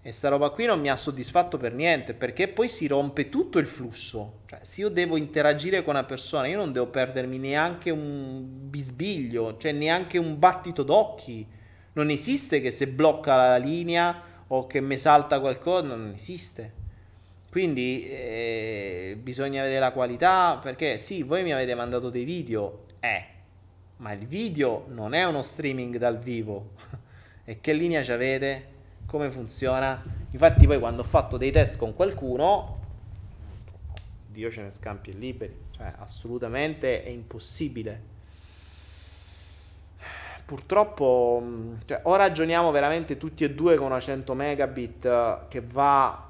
E 0.00 0.10
sta 0.10 0.30
roba 0.30 0.48
qui 0.48 0.64
non 0.64 0.80
mi 0.80 0.88
ha 0.88 0.96
soddisfatto 0.96 1.58
per 1.58 1.74
niente, 1.74 2.14
perché 2.14 2.48
poi 2.48 2.66
si 2.66 2.86
rompe 2.86 3.28
tutto 3.28 3.58
il 3.58 3.66
flusso, 3.66 4.38
cioè 4.46 4.60
se 4.62 4.80
io 4.80 4.88
devo 4.88 5.18
interagire 5.18 5.82
con 5.82 5.96
una 5.96 6.04
persona, 6.04 6.46
io 6.46 6.56
non 6.56 6.72
devo 6.72 6.86
perdermi 6.86 7.36
neanche 7.36 7.90
un 7.90 8.70
bisbiglio, 8.70 9.58
cioè 9.58 9.72
neanche 9.72 10.16
un 10.16 10.38
battito 10.38 10.82
d'occhi, 10.82 11.46
non 11.92 12.08
esiste 12.08 12.62
che 12.62 12.70
se 12.70 12.88
blocca 12.88 13.36
la 13.36 13.56
linea 13.58 14.22
o 14.46 14.66
che 14.66 14.80
mi 14.80 14.96
salta 14.96 15.40
qualcosa, 15.40 15.88
non 15.88 16.12
esiste. 16.14 16.84
Quindi 17.56 18.06
eh, 18.06 19.18
bisogna 19.18 19.62
vedere 19.62 19.80
la 19.80 19.90
qualità 19.90 20.58
perché 20.60 20.98
sì, 20.98 21.22
voi 21.22 21.42
mi 21.42 21.54
avete 21.54 21.74
mandato 21.74 22.10
dei 22.10 22.24
video, 22.24 22.84
eh, 23.00 23.24
ma 23.96 24.12
il 24.12 24.26
video 24.26 24.84
non 24.88 25.14
è 25.14 25.24
uno 25.24 25.40
streaming 25.40 25.96
dal 25.96 26.18
vivo. 26.18 26.72
e 27.46 27.58
che 27.58 27.72
linea 27.72 28.02
ci 28.02 28.12
avete? 28.12 28.66
Come 29.06 29.30
funziona? 29.30 30.04
Infatti 30.32 30.66
poi 30.66 30.78
quando 30.78 31.00
ho 31.00 31.04
fatto 31.06 31.38
dei 31.38 31.50
test 31.50 31.78
con 31.78 31.94
qualcuno, 31.94 32.78
Dio 34.26 34.50
ce 34.50 34.60
ne 34.60 34.70
scampi 34.70 35.08
e 35.08 35.14
liberi, 35.14 35.56
cioè 35.70 35.94
assolutamente 35.96 37.04
è 37.04 37.08
impossibile. 37.08 38.02
Purtroppo, 40.44 41.42
cioè, 41.86 42.00
o 42.02 42.16
ragioniamo 42.16 42.70
veramente 42.70 43.16
tutti 43.16 43.44
e 43.44 43.54
due 43.54 43.76
con 43.76 43.86
una 43.86 44.00
100 44.00 44.34
megabit 44.34 45.48
che 45.48 45.62
va 45.62 46.25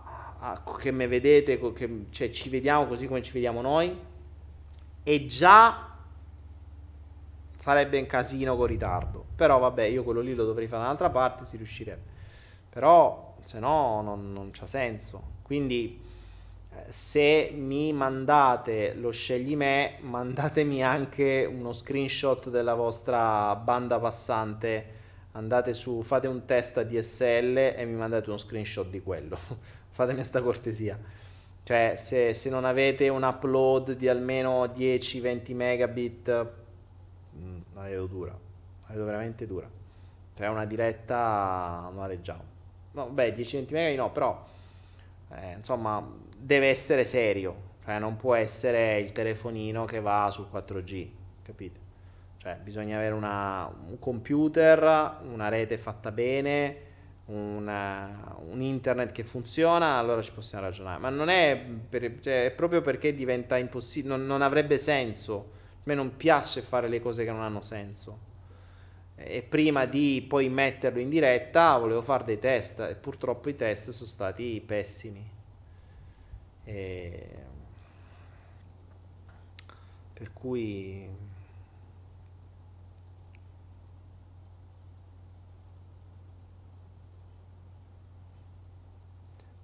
che 0.79 0.91
me 0.91 1.07
vedete, 1.07 1.59
che, 1.73 2.07
cioè 2.11 2.31
ci 2.31 2.49
vediamo 2.49 2.87
così 2.87 3.07
come 3.07 3.23
ci 3.23 3.33
vediamo 3.33 3.61
noi, 3.61 3.97
e 5.03 5.27
già 5.27 5.95
sarebbe 7.57 7.99
un 7.99 8.07
casino 8.07 8.57
con 8.57 8.67
ritardo. 8.67 9.25
Però 9.35 9.59
vabbè, 9.59 9.85
io 9.85 10.05
quello 10.05 10.21
lì 10.21 10.35
lo 10.35 10.45
dovrei 10.45 10.69
fare 10.69 10.83
da 10.83 10.89
un'altra 10.89 11.11
parte, 11.11 11.45
si 11.45 11.57
riuscirebbe. 11.57 12.15
Però 12.71 13.35
se 13.43 13.59
no 13.59 14.03
non, 14.03 14.33
non 14.33 14.51
c'ha 14.53 14.67
senso. 14.67 15.35
Quindi 15.43 16.01
eh, 16.71 16.85
se 16.89 17.53
mi 17.55 17.93
mandate 17.93 18.95
lo 18.95 19.11
scegli 19.11 19.57
me, 19.57 19.97
mandatemi 20.03 20.83
anche 20.83 21.49
uno 21.51 21.73
screenshot 21.73 22.51
della 22.51 22.75
vostra 22.75 23.55
banda 23.57 23.99
passante. 23.99 24.95
Andate 25.33 25.75
su, 25.75 26.03
fate 26.03 26.27
un 26.27 26.45
test 26.47 26.79
a 26.79 26.83
DSL 26.83 27.75
e 27.77 27.85
mi 27.85 27.95
mandate 27.95 28.29
uno 28.29 28.39
screenshot 28.39 28.89
di 28.89 29.03
quello. 29.03 29.39
Fatemi 29.97 30.17
questa 30.19 30.43
cortesia. 30.43 30.99
Cioè, 31.63 31.95
se, 31.97 32.35
se, 32.35 32.51
non 32.51 32.67
avete 32.67 33.09
un 33.09 33.23
upload 33.23 33.93
di 33.93 34.09
almeno 34.09 34.67
10-20 34.67 35.55
megabit, 35.55 36.29
la 37.73 37.83
vedo 37.83 38.05
dura. 38.05 38.33
La 38.33 38.93
vedo 38.93 39.07
veramente 39.07 39.47
dura. 39.47 39.67
Cioè, 40.37 40.49
una 40.49 40.67
diretta 40.67 41.89
non 41.95 42.05
la. 42.05 42.45
No, 42.91 43.07
beh, 43.07 43.35
10-20 43.35 43.73
megabit 43.73 43.97
no, 43.97 44.13
però 44.13 44.47
eh, 45.31 45.53
insomma 45.55 46.07
deve 46.37 46.69
essere 46.69 47.07
serio. 47.07 47.57
Cioè, 47.83 47.99
non 47.99 48.17
può 48.17 48.35
essere 48.35 48.99
il 49.01 49.13
telefonino 49.13 49.87
che 49.87 50.01
va 50.01 50.29
sul 50.31 50.49
4G, 50.53 51.09
capite? 51.43 51.79
Cioè, 52.37 52.59
bisogna 52.63 52.97
avere 52.99 53.15
una, 53.15 53.67
un 53.87 53.99
computer, 53.99 55.23
una 55.23 55.49
rete 55.49 55.79
fatta 55.79 56.13
bene, 56.13 56.86
una, 57.27 58.37
un 58.49 58.61
internet 58.63 59.13
che 59.13 59.25
funziona, 59.25 59.97
allora 59.97 60.23
ci 60.23 60.33
possiamo 60.33 60.65
ragionare. 60.65 61.01
Ma 61.01 61.09
non 61.09 61.29
è, 61.29 61.61
per, 61.89 62.21
cioè, 62.21 62.47
è 62.47 62.51
proprio 62.53 62.81
perché 62.81 63.15
diventa 63.15 63.57
impossibile, 63.57 64.17
non, 64.17 64.27
non 64.27 64.43
avrebbe 64.43 64.79
senso. 64.79 65.53
A 65.75 65.81
me 65.85 65.95
non 65.95 66.17
piace 66.17 66.63
fare 66.63 66.89
le 66.89 67.01
cose 67.01 67.25
che 67.25 67.31
non 67.31 67.43
hanno 67.43 67.61
senso 67.61 68.35
e 69.19 69.43
prima 69.43 69.87
di 69.87 70.25
poi 70.29 70.51
metterlo 70.51 71.01
in 71.01 71.09
diretta 71.09 71.79
volevo 71.79 72.03
fare 72.03 72.25
dei 72.25 72.39
test 72.39 72.81
e 72.81 72.95
purtroppo 72.95 73.49
i 73.49 73.57
test 73.57 73.91
sono 73.91 74.09
stati 74.09 74.63
pessimi. 74.65 75.27
E... 76.65 77.29
Per 80.13 80.33
cui... 80.33 81.26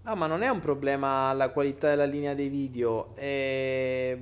No, 0.05 0.17
ma 0.17 0.27
non 0.27 0.43
è 0.43 0.49
un 0.49 0.59
problema 0.59 1.33
la 1.33 1.51
qualità 1.51 1.91
della 1.91 2.05
linea 2.05 2.35
dei 2.35 2.49
video. 2.49 3.15
È... 3.15 4.19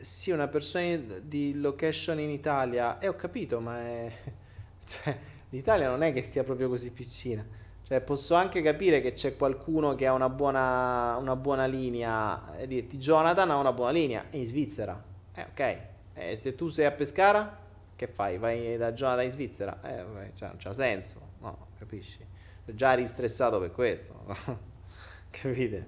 Sì, 0.00 0.30
una 0.32 0.48
persona 0.48 0.96
di 1.22 1.54
location 1.60 2.18
in 2.18 2.30
Italia. 2.30 2.98
E 2.98 3.06
ho 3.06 3.14
capito, 3.14 3.60
ma 3.60 3.78
è 3.80 4.12
cioè, 4.84 5.16
l'Italia 5.50 5.88
non 5.88 6.02
è 6.02 6.12
che 6.12 6.22
sia 6.22 6.42
proprio 6.42 6.68
così 6.68 6.90
piccina. 6.90 7.46
Cioè, 7.84 8.00
posso 8.00 8.34
anche 8.34 8.60
capire 8.60 9.00
che 9.00 9.12
c'è 9.12 9.36
qualcuno 9.36 9.94
che 9.94 10.06
ha 10.06 10.12
una 10.12 10.28
buona, 10.28 11.16
una 11.16 11.36
buona 11.36 11.66
linea 11.66 12.56
e 12.56 12.66
dirti 12.66 12.98
Jonathan 12.98 13.50
ha 13.50 13.56
una 13.56 13.72
buona 13.72 13.92
linea 13.92 14.24
in 14.30 14.44
Svizzera. 14.46 15.00
Eh, 15.32 15.46
ok. 15.50 15.78
E 16.14 16.36
se 16.36 16.56
tu 16.56 16.68
sei 16.68 16.86
a 16.86 16.90
Pescara, 16.90 17.56
che 17.94 18.08
fai? 18.08 18.36
Vai 18.38 18.76
da 18.76 18.92
Jonathan 18.92 19.26
in 19.26 19.30
Svizzera? 19.30 19.80
Eh, 19.82 20.34
cioè, 20.34 20.48
non 20.48 20.56
c'ha 20.58 20.72
senso. 20.72 21.20
No, 21.40 21.68
capisci? 21.78 22.18
Già 22.64 22.92
eri 22.92 23.06
stressato 23.06 23.60
per 23.60 23.70
questo. 23.70 24.66
Capite? 25.32 25.86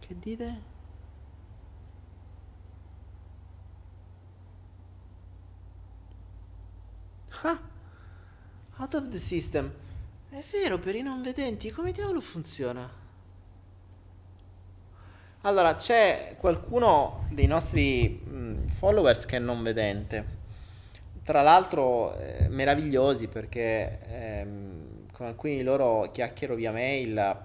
Che 0.00 0.14
dite? 0.18 0.60
Ah, 7.42 7.58
out 8.78 8.94
of 8.94 9.08
the 9.10 9.18
system. 9.18 9.70
È 10.30 10.42
vero, 10.52 10.78
per 10.78 10.94
i 10.94 11.02
non 11.02 11.22
vedenti, 11.22 11.70
come 11.70 11.92
diavolo 11.92 12.20
funziona? 12.20 12.90
Allora, 15.42 15.76
c'è 15.76 16.36
qualcuno 16.38 17.26
dei 17.30 17.46
nostri 17.46 18.08
mh, 18.08 18.68
followers 18.70 19.24
che 19.24 19.36
è 19.36 19.38
non 19.40 19.62
vedente. 19.62 20.37
Tra 21.28 21.42
l'altro, 21.42 22.16
eh, 22.16 22.48
meravigliosi 22.48 23.28
perché 23.28 23.98
ehm, 24.08 25.08
con 25.12 25.26
alcuni 25.26 25.56
di 25.56 25.62
loro 25.62 26.08
chiacchiero 26.10 26.54
via 26.54 26.72
mail, 26.72 27.36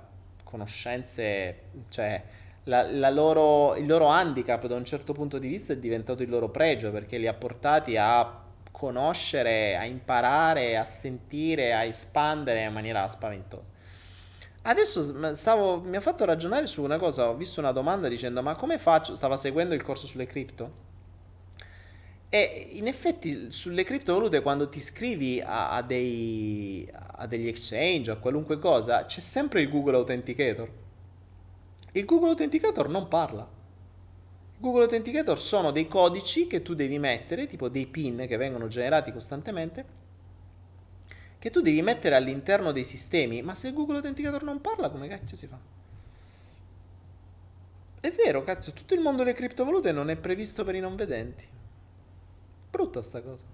conoscenze, 0.41 1.63
cioè 1.89 2.23
la, 2.63 2.89
la 2.89 3.09
loro, 3.09 3.75
il 3.75 3.86
loro 3.86 4.05
handicap 4.05 4.67
da 4.67 4.75
un 4.75 4.86
certo 4.86 5.11
punto 5.11 5.38
di 5.38 5.49
vista 5.49 5.73
è 5.73 5.77
diventato 5.77 6.23
il 6.23 6.29
loro 6.29 6.47
pregio 6.47 6.91
perché 6.91 7.17
li 7.17 7.27
ha 7.27 7.34
portati 7.34 7.97
a 7.97 8.43
conoscere, 8.71 9.75
a 9.75 9.84
imparare, 9.84 10.77
a 10.77 10.86
sentire, 10.86 11.73
a 11.73 11.84
espandere 11.84 12.63
in 12.63 12.71
maniera 12.71 13.05
spaventosa. 13.09 13.69
Adesso 14.61 15.36
stavo, 15.36 15.81
mi 15.81 15.97
ha 15.97 16.01
fatto 16.01 16.23
ragionare 16.23 16.67
su 16.67 16.81
una 16.81 16.95
cosa, 16.95 17.27
ho 17.27 17.36
visto 17.36 17.59
una 17.59 17.73
domanda 17.73 18.07
dicendo 18.07 18.41
ma 18.41 18.55
come 18.55 18.77
faccio, 18.77 19.17
stava 19.17 19.36
seguendo 19.36 19.75
il 19.75 19.84
corso 19.84 20.07
sulle 20.07 20.25
cripto? 20.25 20.91
E 22.34 22.69
in 22.71 22.88
effetti 22.88 23.51
sulle 23.51 23.84
criptovalute 23.84 24.41
quando 24.41 24.67
ti 24.67 24.79
iscrivi 24.79 25.39
a, 25.39 25.69
a, 25.69 25.84
dei, 25.84 26.89
a 26.91 27.27
degli 27.27 27.47
exchange 27.47 28.09
o 28.09 28.13
a 28.15 28.17
qualunque 28.17 28.57
cosa 28.57 29.05
c'è 29.05 29.19
sempre 29.19 29.61
il 29.61 29.69
Google 29.69 29.97
Authenticator. 29.97 30.67
Il 31.91 32.05
Google 32.05 32.29
Authenticator 32.29 32.89
non 32.89 33.07
parla 33.07 33.47
Google 34.57 34.84
Authenticator 34.84 35.39
sono 35.39 35.71
dei 35.71 35.88
codici 35.88 36.47
che 36.47 36.61
tu 36.61 36.73
devi 36.73 36.97
mettere, 36.97 37.47
tipo 37.47 37.67
dei 37.67 37.86
PIN 37.86 38.25
che 38.27 38.38
vengono 38.38 38.67
generati 38.67 39.11
costantemente, 39.11 39.86
che 41.38 41.51
tu 41.51 41.59
devi 41.59 41.81
mettere 41.81 42.15
all'interno 42.15 42.71
dei 42.71 42.86
sistemi. 42.86 43.41
Ma 43.41 43.53
se 43.55 43.73
Google 43.73 43.97
Authenticator 43.97 44.41
non 44.41 44.61
parla, 44.61 44.89
come 44.89 45.07
cazzo 45.09 45.36
si 45.36 45.47
fa? 45.47 45.59
È 47.99 48.09
vero, 48.11 48.43
cazzo, 48.43 48.71
tutto 48.71 48.95
il 48.95 49.01
mondo 49.01 49.23
delle 49.23 49.36
criptovalute 49.36 49.91
non 49.91 50.09
è 50.09 50.15
previsto 50.15 50.63
per 50.63 50.75
i 50.75 50.79
non 50.79 50.95
vedenti. 50.95 51.52
Brutta 52.74 53.03
sta 53.03 53.21
cosa. 53.21 53.45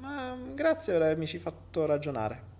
Ma 0.00 0.36
grazie 0.54 0.92
per 0.92 1.02
avermi 1.02 1.26
fatto 1.38 1.86
ragionare. 1.86 2.52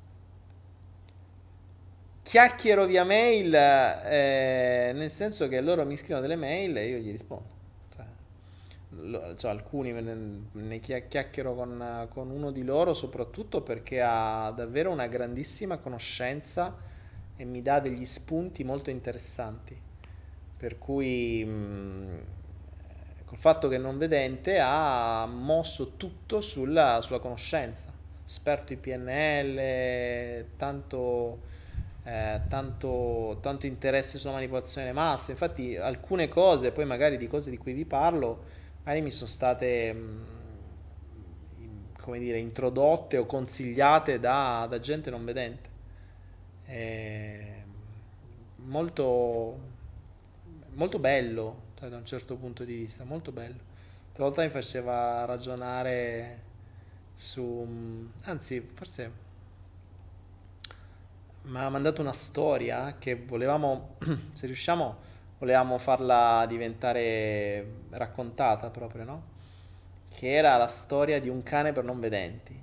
Chiacchiero 2.23 2.87
via 2.87 3.03
mail, 3.03 3.53
eh, 3.53 4.93
nel 4.95 5.11
senso 5.11 5.49
che 5.49 5.61
loro 5.61 5.85
mi 5.85 5.97
scrivono 5.97 6.21
delle 6.21 6.37
mail 6.37 6.77
e 6.77 6.87
io 6.87 6.99
gli 6.99 7.11
rispondo 7.11 7.55
cioè, 9.37 9.51
alcuni 9.51 9.93
ne, 9.93 10.43
ne 10.53 10.79
chiacchiero 10.81 11.55
con, 11.55 12.07
con, 12.11 12.31
uno 12.31 12.51
di 12.51 12.63
loro, 12.63 12.95
soprattutto 12.95 13.63
perché 13.63 14.01
ha 14.01 14.53
davvero 14.55 14.91
una 14.91 15.07
grandissima 15.07 15.79
conoscenza 15.79 16.77
e 17.37 17.45
mi 17.45 17.63
dà 17.63 17.81
degli 17.81 18.07
spunti 18.07 18.63
molto 18.63 18.91
interessanti. 18.91 19.77
Per 20.57 20.79
cui, 20.79 21.45
mh, 21.45 22.21
col 23.25 23.39
fatto 23.39 23.69
che 23.69 23.79
non 23.79 23.99
vedente, 23.99 24.59
ha 24.61 25.27
mosso 25.27 25.97
tutto 25.97 26.41
sulla, 26.41 27.01
sulla 27.03 27.19
conoscenza. 27.19 27.93
Esperto 28.25 28.73
in 28.73 28.81
PNL, 28.81 30.57
tanto. 30.57 31.53
Eh, 32.07 32.39
tanto, 32.49 33.39
tanto 33.41 33.65
interesse 33.65 34.19
sulla 34.19 34.35
manipolazione 34.35 34.87
delle 34.89 34.99
masse. 34.99 35.31
Infatti, 35.31 35.77
alcune 35.77 36.29
cose, 36.29 36.71
poi 36.71 36.85
magari 36.85 37.17
di 37.17 37.27
cose 37.29 37.49
di 37.49 37.57
cui 37.57 37.73
vi 37.73 37.87
parlo, 37.87 38.45
magari 38.83 39.01
mi 39.01 39.11
sono 39.11 39.31
state 39.31 39.95
mm, 39.95 40.23
come 41.99 42.19
dire 42.19 42.37
introdotte 42.39 43.17
o 43.17 43.25
consigliate 43.25 44.21
da, 44.21 44.67
da 44.69 44.79
gente 44.81 45.09
non 45.09 45.25
vedente 45.25 45.73
è 46.65 47.63
molto 48.57 49.59
molto 50.73 50.99
bello 50.99 51.64
cioè, 51.85 51.91
da 51.91 51.97
un 51.97 52.07
certo 52.07 52.37
punto 52.37 52.65
di 52.65 52.75
vista 52.75 53.05
molto 53.05 53.33
bello 53.33 53.61
Tra 54.13 54.25
volta 54.25 54.43
mi 54.43 54.51
faceva 54.51 55.25
ragionare 55.25 56.53
su 57.15 57.43
mm, 57.43 58.07
anzi 58.25 58.61
forse 58.73 59.23
mi 61.43 61.59
ha 61.59 61.69
mandato 61.69 62.01
una 62.01 62.15
storia 62.15 62.97
che 62.99 63.15
volevamo 63.17 63.97
se 64.33 64.47
riusciamo 64.47 65.13
volevamo 65.39 65.77
farla 65.77 66.47
diventare 66.49 67.83
raccontata 67.91 68.71
proprio, 68.71 69.05
no? 69.05 69.23
Che 70.09 70.33
era 70.33 70.57
la 70.57 70.69
storia 70.69 71.21
di 71.21 71.29
un 71.29 71.43
cane 71.43 71.73
per 71.73 71.85
non 71.85 72.01
vedenti. 72.01 72.63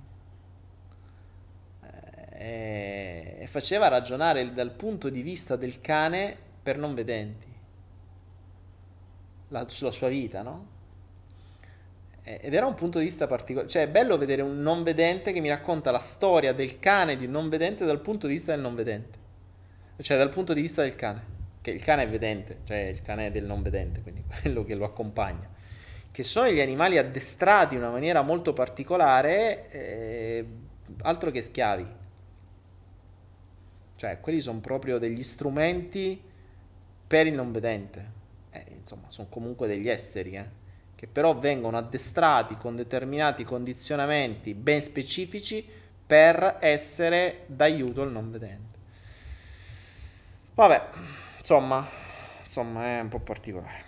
Eh, 2.32 3.36
e, 3.38 3.46
faceva 3.46 3.86
ragionare 3.86 4.52
dal 4.52 4.72
punto 4.72 5.10
di 5.10 5.22
vista 5.22 5.54
del 5.54 5.80
cane 5.80 6.36
per 6.62 6.76
non 6.76 6.94
vedenti, 6.94 7.51
la, 9.52 9.68
sulla 9.68 9.92
sua 9.92 10.08
vita, 10.08 10.42
no? 10.42 10.70
Ed 12.24 12.54
era 12.54 12.66
un 12.66 12.74
punto 12.74 12.98
di 12.98 13.04
vista 13.04 13.26
particolare, 13.26 13.68
cioè 13.68 13.82
è 13.82 13.88
bello 13.88 14.16
vedere 14.16 14.42
un 14.42 14.60
non 14.60 14.84
vedente 14.84 15.32
che 15.32 15.40
mi 15.40 15.48
racconta 15.48 15.90
la 15.90 15.98
storia 15.98 16.52
del 16.52 16.78
cane 16.78 17.16
di 17.16 17.26
non 17.26 17.48
vedente 17.48 17.84
dal 17.84 18.00
punto 18.00 18.28
di 18.28 18.34
vista 18.34 18.52
del 18.52 18.60
non 18.60 18.76
vedente, 18.76 19.18
cioè 20.00 20.16
dal 20.16 20.28
punto 20.28 20.54
di 20.54 20.60
vista 20.60 20.82
del 20.82 20.94
cane. 20.94 21.40
che 21.60 21.70
il 21.70 21.82
cane 21.82 22.04
è 22.04 22.08
vedente, 22.08 22.58
cioè 22.64 22.78
il 22.78 23.02
cane 23.02 23.30
del 23.30 23.44
non 23.44 23.62
vedente, 23.62 24.02
quindi 24.02 24.22
quello 24.40 24.64
che 24.64 24.74
lo 24.76 24.84
accompagna, 24.84 25.48
che 26.10 26.22
sono 26.22 26.48
gli 26.48 26.60
animali 26.60 26.96
addestrati 26.96 27.74
in 27.74 27.80
una 27.80 27.90
maniera 27.90 28.22
molto 28.22 28.52
particolare, 28.52 29.70
eh, 29.70 30.46
altro 31.02 31.30
che 31.30 31.42
schiavi. 31.42 31.86
Cioè, 33.96 34.20
quelli 34.20 34.40
sono 34.40 34.60
proprio 34.60 34.98
degli 34.98 35.22
strumenti 35.22 36.20
per 37.06 37.26
il 37.26 37.34
non 37.34 37.52
vedente. 37.52 38.20
Eh, 38.52 38.64
insomma, 38.78 39.06
sono 39.08 39.28
comunque 39.28 39.66
degli 39.66 39.88
esseri, 39.88 40.36
eh, 40.36 40.48
che 40.94 41.06
però 41.06 41.34
vengono 41.36 41.78
addestrati 41.78 42.56
con 42.56 42.76
determinati 42.76 43.44
condizionamenti 43.44 44.54
ben 44.54 44.80
specifici 44.80 45.66
per 46.06 46.58
essere 46.60 47.44
d'aiuto 47.46 48.02
al 48.02 48.12
non 48.12 48.30
vedente. 48.30 48.78
Vabbè, 50.54 50.88
insomma, 51.38 51.88
insomma 52.40 52.84
è 52.84 53.00
un 53.00 53.08
po' 53.08 53.20
particolare. 53.20 53.81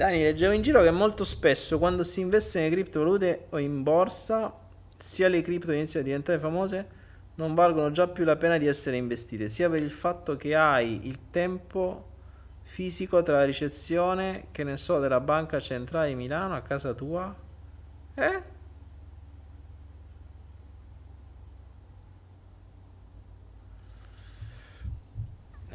Dani, 0.00 0.22
leggevo 0.22 0.54
in 0.54 0.62
giro 0.62 0.80
che 0.80 0.90
molto 0.90 1.24
spesso 1.24 1.78
quando 1.78 2.04
si 2.04 2.20
investe 2.20 2.58
nelle 2.58 2.72
criptovalute 2.72 3.48
o 3.50 3.58
in 3.58 3.82
borsa, 3.82 4.50
sia 4.96 5.28
le 5.28 5.42
cripto 5.42 5.72
iniziano 5.72 6.00
a 6.00 6.08
diventare 6.08 6.38
famose, 6.38 6.88
non 7.34 7.52
valgono 7.52 7.90
già 7.90 8.08
più 8.08 8.24
la 8.24 8.36
pena 8.36 8.56
di 8.56 8.66
essere 8.66 8.96
investite, 8.96 9.50
sia 9.50 9.68
per 9.68 9.82
il 9.82 9.90
fatto 9.90 10.38
che 10.38 10.54
hai 10.54 11.06
il 11.06 11.28
tempo 11.30 12.12
fisico 12.62 13.22
tra 13.22 13.40
la 13.40 13.44
ricezione, 13.44 14.46
che 14.52 14.64
ne 14.64 14.78
so, 14.78 15.00
della 15.00 15.20
banca 15.20 15.60
centrale 15.60 16.08
di 16.08 16.14
Milano 16.14 16.54
a 16.54 16.62
casa 16.62 16.94
tua. 16.94 17.36
Eh? 18.14 18.42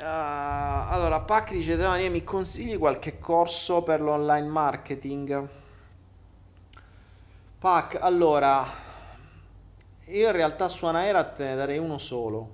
Allora, 0.08 1.22
Pac 1.22 1.52
dice: 1.52 1.76
Daniele, 1.76 2.10
mi 2.10 2.24
consigli 2.24 2.78
qualche 2.78 3.20
corso 3.20 3.82
per 3.84 4.02
l'online 4.02 4.48
marketing? 4.48 5.50
Pac, 7.58 7.98
allora, 8.00 8.66
io 10.06 10.26
in 10.28 10.32
realtà 10.32 10.70
su 10.70 10.86
Anaera 10.86 11.24
te 11.24 11.46
ne 11.46 11.56
darei 11.56 11.80
uno 11.80 11.98
solo, 11.98 12.50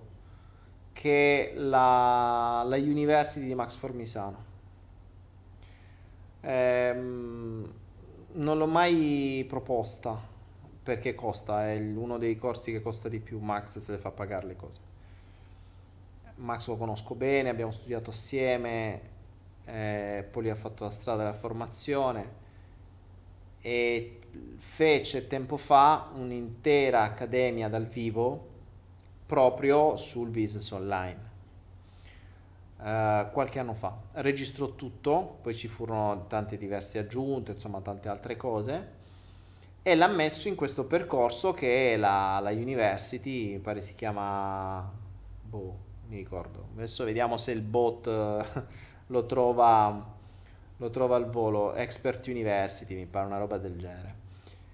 che 0.93 1.51
è 1.51 1.55
la, 1.57 2.63
la 2.65 2.77
University 2.77 3.45
di 3.45 3.55
Max 3.55 3.75
Formisano. 3.75 4.49
Ehm, 6.41 7.73
non 8.33 8.57
l'ho 8.57 8.67
mai 8.67 9.45
proposta 9.47 10.17
perché 10.83 11.13
costa, 11.13 11.67
è 11.67 11.77
uno 11.77 12.17
dei 12.17 12.37
corsi 12.37 12.71
che 12.71 12.81
costa 12.81 13.09
di 13.09 13.19
più. 13.19 13.39
Max 13.39 13.79
se 13.79 13.91
le 13.91 13.97
fa 13.97 14.11
pagare 14.11 14.47
le 14.47 14.55
cose. 14.55 14.90
Max 16.41 16.67
lo 16.67 16.77
conosco 16.77 17.15
bene, 17.15 17.49
abbiamo 17.49 17.71
studiato 17.71 18.09
assieme, 18.09 19.01
eh, 19.65 20.27
poi 20.29 20.49
ha 20.49 20.55
fatto 20.55 20.83
la 20.83 20.89
strada 20.89 21.19
della 21.19 21.33
formazione 21.33 22.39
e 23.61 24.19
fece 24.57 25.27
tempo 25.27 25.57
fa 25.57 26.09
un'intera 26.13 27.03
accademia 27.03 27.69
dal 27.69 27.85
vivo 27.85 28.47
proprio 29.25 29.95
sul 29.97 30.29
business 30.29 30.71
online. 30.71 31.29
Uh, 32.77 33.29
qualche 33.31 33.59
anno 33.59 33.75
fa 33.75 33.95
registrò 34.13 34.73
tutto, 34.73 35.37
poi 35.43 35.53
ci 35.53 35.67
furono 35.67 36.25
tante 36.25 36.57
diverse 36.57 36.97
aggiunte, 36.97 37.51
insomma 37.51 37.79
tante 37.79 38.09
altre 38.09 38.35
cose 38.35 38.99
e 39.83 39.95
l'ha 39.95 40.07
messo 40.07 40.47
in 40.47 40.55
questo 40.55 40.85
percorso 40.85 41.53
che 41.53 41.95
la, 41.97 42.39
la 42.39 42.51
University, 42.51 43.53
mi 43.53 43.59
pare 43.59 43.81
si 43.81 43.95
chiama 43.95 44.91
boh, 45.43 45.89
mi 46.11 46.17
ricordo. 46.17 46.67
Adesso 46.75 47.05
vediamo 47.05 47.37
se 47.37 47.51
il 47.51 47.61
bot 47.61 48.05
eh, 48.05 48.45
lo 49.07 49.25
trova, 49.25 50.05
lo 50.77 50.89
trova 50.89 51.15
al 51.15 51.29
volo. 51.29 51.73
Expert 51.73 52.27
University, 52.27 52.95
mi 52.95 53.05
pare 53.05 53.25
una 53.25 53.37
roba 53.37 53.57
del 53.57 53.77
genere. 53.77 54.19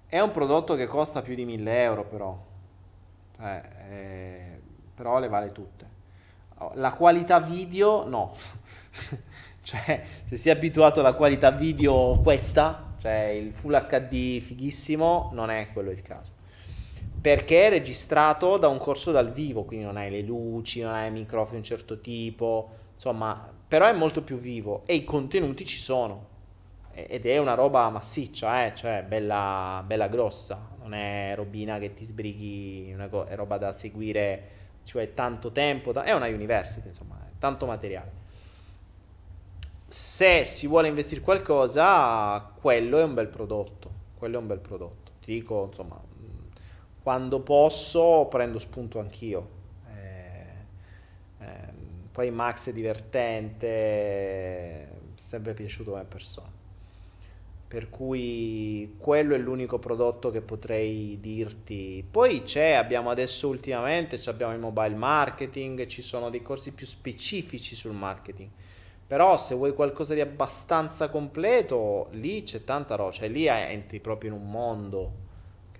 È 0.06 0.18
un 0.18 0.32
prodotto 0.32 0.74
che 0.74 0.86
costa 0.86 1.22
più 1.22 1.34
di 1.34 1.44
1000 1.44 1.82
euro 1.82 2.04
però. 2.04 2.46
Eh, 3.40 3.62
eh, 3.88 4.60
però 4.94 5.20
le 5.20 5.28
vale 5.28 5.52
tutte. 5.52 5.96
La 6.74 6.92
qualità 6.92 7.38
video 7.38 8.08
no. 8.08 8.34
cioè, 9.62 10.04
se 10.24 10.34
sei 10.34 10.50
abituato 10.50 10.98
alla 10.98 11.12
qualità 11.12 11.52
video 11.52 12.18
questa, 12.20 12.94
cioè 12.98 13.26
il 13.26 13.52
Full 13.52 13.86
HD 13.86 14.40
fighissimo, 14.40 15.30
non 15.34 15.50
è 15.50 15.68
quello 15.72 15.92
il 15.92 16.02
caso 16.02 16.37
perché 17.20 17.64
è 17.64 17.68
registrato 17.70 18.56
da 18.58 18.68
un 18.68 18.78
corso 18.78 19.10
dal 19.10 19.32
vivo, 19.32 19.64
quindi 19.64 19.84
non 19.84 19.96
hai 19.96 20.10
le 20.10 20.22
luci, 20.22 20.80
non 20.80 20.92
hai 20.92 21.10
microfoni 21.10 21.50
di 21.52 21.56
un 21.56 21.64
certo 21.64 22.00
tipo, 22.00 22.70
insomma, 22.94 23.50
però 23.66 23.86
è 23.86 23.92
molto 23.92 24.22
più 24.22 24.38
vivo 24.38 24.82
e 24.86 24.94
i 24.94 25.04
contenuti 25.04 25.64
ci 25.66 25.78
sono 25.78 26.36
ed 26.92 27.26
è 27.26 27.38
una 27.38 27.54
roba 27.54 27.88
massiccia, 27.90 28.66
eh? 28.66 28.74
cioè 28.74 29.04
bella, 29.06 29.84
bella 29.86 30.08
grossa, 30.08 30.58
non 30.80 30.94
è 30.94 31.32
robina 31.36 31.78
che 31.78 31.94
ti 31.94 32.04
sbrighi, 32.04 32.90
è 32.90 33.34
roba 33.36 33.56
da 33.56 33.72
seguire, 33.72 34.42
ci 34.82 34.92
vuole 34.92 35.14
tanto 35.14 35.52
tempo, 35.52 35.92
è 36.02 36.12
una 36.12 36.26
university, 36.26 36.88
insomma, 36.88 37.16
tanto 37.38 37.66
materiale. 37.66 38.26
Se 39.86 40.44
si 40.44 40.66
vuole 40.66 40.88
investire 40.88 41.20
qualcosa, 41.20 42.52
quello 42.60 42.98
è 42.98 43.04
un 43.04 43.14
bel 43.14 43.28
prodotto, 43.28 43.90
quello 44.16 44.36
è 44.36 44.40
un 44.40 44.46
bel 44.48 44.58
prodotto. 44.58 45.12
Ti 45.20 45.32
dico, 45.32 45.66
insomma, 45.66 46.00
quando 47.08 47.40
posso 47.40 48.26
prendo 48.28 48.58
spunto 48.58 48.98
anch'io. 48.98 49.48
Eh, 49.96 50.42
eh, 51.40 51.72
poi 52.12 52.30
Max 52.30 52.68
è 52.68 52.72
divertente, 52.74 53.70
sempre 55.14 55.54
piaciuto 55.54 55.92
come 55.92 56.04
persona. 56.04 56.52
Per 57.66 57.88
cui 57.88 58.96
quello 58.98 59.34
è 59.34 59.38
l'unico 59.38 59.78
prodotto 59.78 60.30
che 60.30 60.42
potrei 60.42 61.16
dirti. 61.18 62.06
Poi 62.10 62.42
c'è, 62.42 62.72
abbiamo 62.72 63.08
adesso 63.08 63.48
ultimamente, 63.48 64.20
abbiamo 64.26 64.52
il 64.52 64.60
mobile 64.60 64.94
marketing, 64.94 65.86
ci 65.86 66.02
sono 66.02 66.28
dei 66.28 66.42
corsi 66.42 66.72
più 66.72 66.84
specifici 66.84 67.74
sul 67.74 67.92
marketing. 67.92 68.50
Però 69.06 69.38
se 69.38 69.54
vuoi 69.54 69.72
qualcosa 69.72 70.12
di 70.12 70.20
abbastanza 70.20 71.08
completo, 71.08 72.08
lì 72.10 72.42
c'è 72.42 72.64
tanta 72.64 72.96
roba, 72.96 73.12
cioè 73.12 73.28
lì 73.30 73.46
entri 73.46 73.98
proprio 73.98 74.34
in 74.34 74.42
un 74.42 74.50
mondo 74.50 75.27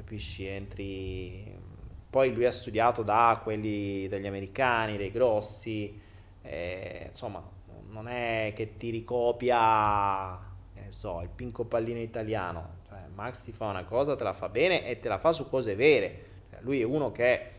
capisci? 0.09 0.46
Entri... 0.46 1.76
Poi 2.09 2.32
lui 2.32 2.46
ha 2.46 2.52
studiato 2.52 3.02
da 3.02 3.38
quelli 3.42 4.09
degli 4.09 4.26
americani, 4.26 4.96
dei 4.96 5.11
grossi, 5.11 6.00
eh, 6.40 7.04
insomma, 7.09 7.46
non 7.90 8.09
è 8.09 8.54
che 8.56 8.78
ti 8.78 8.88
ricopia, 8.88 10.38
che 10.72 10.80
ne 10.80 10.90
so, 10.90 11.20
il 11.20 11.28
pinco 11.28 11.66
pallino 11.66 12.00
italiano. 12.00 12.76
Cioè, 12.88 13.00
Max 13.14 13.42
ti 13.42 13.52
fa 13.52 13.66
una 13.66 13.84
cosa, 13.84 14.16
te 14.16 14.24
la 14.24 14.32
fa 14.32 14.48
bene 14.48 14.86
e 14.86 14.98
te 14.98 15.09
la 15.09 15.18
fa 15.18 15.34
su 15.34 15.50
cose 15.50 15.74
vere. 15.74 16.24
Cioè, 16.48 16.61
lui 16.62 16.80
è 16.80 16.84
uno 16.84 17.12
che 17.12 17.50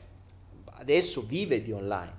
adesso 0.71 1.21
vive 1.21 1.61
di 1.61 1.71
online. 1.71 2.13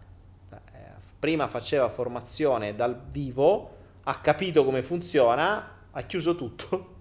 Cioè, 0.49 0.61
eh, 0.73 0.79
prima 1.19 1.49
faceva 1.49 1.89
formazione 1.89 2.77
dal 2.77 2.97
vivo, 3.11 3.77
ha 4.05 4.21
capito 4.21 4.65
come 4.65 4.85
funziona, 4.85 5.79
ha 5.91 6.03
chiuso 6.03 6.37
tutto. 6.37 6.95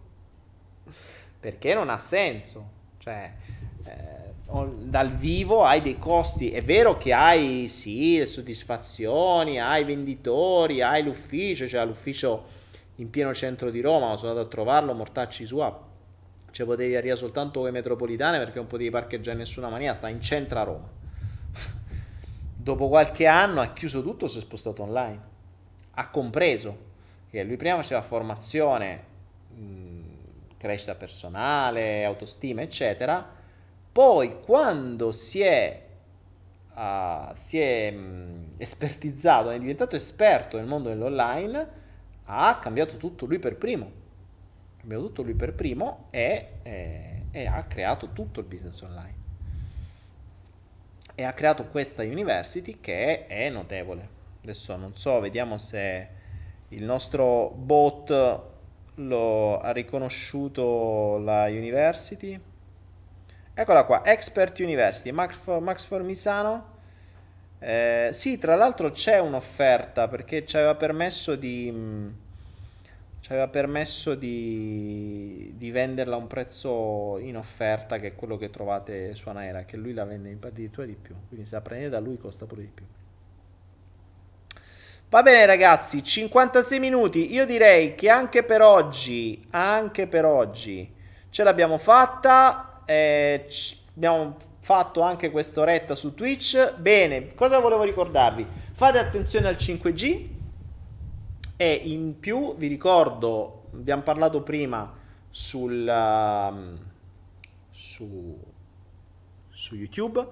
Perché 1.39 1.75
non 1.75 1.89
ha 1.89 1.99
senso. 1.99 2.77
Cioè, 3.09 3.31
eh, 3.85 4.27
dal 4.83 5.11
vivo 5.15 5.63
hai 5.63 5.81
dei 5.81 5.97
costi. 5.97 6.51
È 6.51 6.61
vero 6.61 6.97
che 6.97 7.11
hai 7.11 7.67
sì 7.67 8.17
le 8.17 8.27
soddisfazioni, 8.27 9.59
hai 9.59 9.81
i 9.81 9.85
venditori, 9.85 10.81
hai 10.81 11.03
l'ufficio, 11.03 11.67
cioè 11.67 11.85
l'ufficio 11.85 12.57
in 12.95 13.09
pieno 13.09 13.33
centro 13.33 13.71
di 13.71 13.81
Roma, 13.81 14.15
sono 14.17 14.31
andato 14.31 14.47
a 14.47 14.49
trovarlo, 14.49 14.93
mortacci 14.93 15.45
sua. 15.45 15.87
Cioè 16.51 16.65
potevi 16.65 16.95
arrivare 16.95 17.19
soltanto 17.19 17.59
con 17.59 17.69
le 17.69 17.73
metropolitane 17.73 18.37
perché 18.37 18.57
non 18.57 18.67
potevi 18.67 18.89
parcheggiare 18.89 19.33
in 19.33 19.39
nessuna 19.39 19.69
maniera, 19.69 19.93
sta 19.93 20.07
in 20.07 20.21
centro 20.21 20.59
a 20.59 20.63
Roma. 20.63 20.87
Dopo 22.55 22.87
qualche 22.89 23.25
anno 23.25 23.61
ha 23.61 23.71
chiuso 23.73 24.03
tutto, 24.03 24.27
si 24.27 24.37
è 24.37 24.41
spostato 24.41 24.83
online. 24.83 25.27
Ha 25.91 26.09
compreso 26.09 26.87
che 27.29 27.43
lui 27.43 27.55
prima 27.55 27.75
faceva 27.75 28.01
formazione 28.01 29.03
mh, 29.55 29.98
crescita 30.59 30.93
personale, 30.93 32.03
autostima, 32.03 32.61
eccetera. 32.61 33.37
Poi 33.91 34.41
quando 34.41 35.13
si 35.13 35.41
è, 35.41 35.85
uh, 36.75 37.33
si 37.33 37.59
è 37.59 37.89
mh, 37.89 38.55
espertizzato, 38.57 39.49
è 39.49 39.57
diventato 39.57 39.95
esperto 39.95 40.57
nel 40.57 40.67
mondo 40.67 40.89
dell'online, 40.89 41.67
ha 42.25 42.59
cambiato 42.59 42.97
tutto 42.97 43.25
lui 43.25 43.39
per 43.39 43.55
primo. 43.55 43.85
Ha 43.85 44.79
cambiato 44.79 45.05
tutto 45.05 45.21
lui 45.23 45.33
per 45.33 45.53
primo 45.53 46.07
e, 46.11 46.59
e, 46.61 47.23
e 47.31 47.45
ha 47.47 47.63
creato 47.63 48.11
tutto 48.11 48.41
il 48.41 48.45
business 48.45 48.81
online. 48.81 49.15
E 51.15 51.23
ha 51.23 51.33
creato 51.33 51.65
questa 51.67 52.03
university 52.03 52.79
che 52.81 53.27
è 53.27 53.49
notevole. 53.49 54.17
Adesso 54.43 54.75
non 54.75 54.93
so, 54.93 55.19
vediamo 55.21 55.57
se 55.57 56.07
il 56.69 56.83
nostro 56.83 57.49
bot 57.49 58.48
lo 58.99 59.59
ha 59.59 59.71
riconosciuto 59.71 61.17
la 61.19 61.45
University. 61.47 62.39
Eccola 63.53 63.83
qua, 63.83 64.05
Expert 64.05 64.59
University, 64.59 65.11
Max, 65.11 65.35
Max 65.59 65.83
Formisano. 65.85 66.77
Eh, 67.59 68.09
sì, 68.11 68.37
tra 68.37 68.55
l'altro 68.55 68.91
c'è 68.91 69.19
un'offerta 69.19 70.07
perché 70.07 70.45
ci 70.45 70.57
aveva 70.57 70.75
permesso 70.75 71.35
di... 71.35 72.27
Ci 73.21 73.33
aveva 73.33 73.49
permesso 73.49 74.15
di, 74.15 75.53
di, 75.57 75.71
venderla 75.71 76.15
a 76.15 76.17
un 76.17 76.27
prezzo 76.27 77.17
in 77.19 77.35
offerta 77.35 77.97
che 77.97 78.07
è 78.07 78.15
quello 78.15 78.37
che 78.37 78.49
trovate 78.49 79.13
su 79.13 79.27
Anaera, 79.27 79.65
che 79.65 79.75
lui 79.75 79.93
la 79.93 80.05
vende 80.05 80.37
addirittura 80.39 80.87
di 80.87 80.95
più, 80.95 81.13
quindi 81.27 81.45
se 81.45 81.55
la 81.55 81.61
prendete 81.61 81.89
da 81.89 81.99
lui 81.99 82.17
costa 82.17 82.45
pure 82.45 82.61
di 82.61 82.71
più. 82.73 82.85
Va 85.09 85.23
bene 85.23 85.47
ragazzi, 85.47 86.03
56 86.03 86.77
minuti, 86.77 87.33
io 87.33 87.43
direi 87.43 87.95
che 87.95 88.11
anche 88.11 88.43
per 88.43 88.61
oggi, 88.61 89.43
anche 89.49 90.05
per 90.05 90.23
oggi 90.23 90.87
ce 91.31 91.43
l'abbiamo 91.43 91.79
fatta, 91.79 92.83
eh, 92.85 93.47
abbiamo 93.95 94.37
fatto 94.59 95.01
anche 95.01 95.31
quest'oretta 95.31 95.95
su 95.95 96.13
Twitch. 96.13 96.75
Bene, 96.75 97.33
cosa 97.33 97.57
volevo 97.57 97.81
ricordarvi? 97.81 98.45
Fate 98.71 98.99
attenzione 98.99 99.47
al 99.47 99.55
5G, 99.55 100.27
e 101.57 101.73
in 101.85 102.19
più 102.19 102.55
vi 102.55 102.67
ricordo, 102.67 103.63
abbiamo 103.73 104.03
parlato 104.03 104.43
prima 104.43 104.93
sul, 105.31 105.87
uh, 105.87 106.77
su, 107.71 108.39
su 109.49 109.73
YouTube 109.73 110.27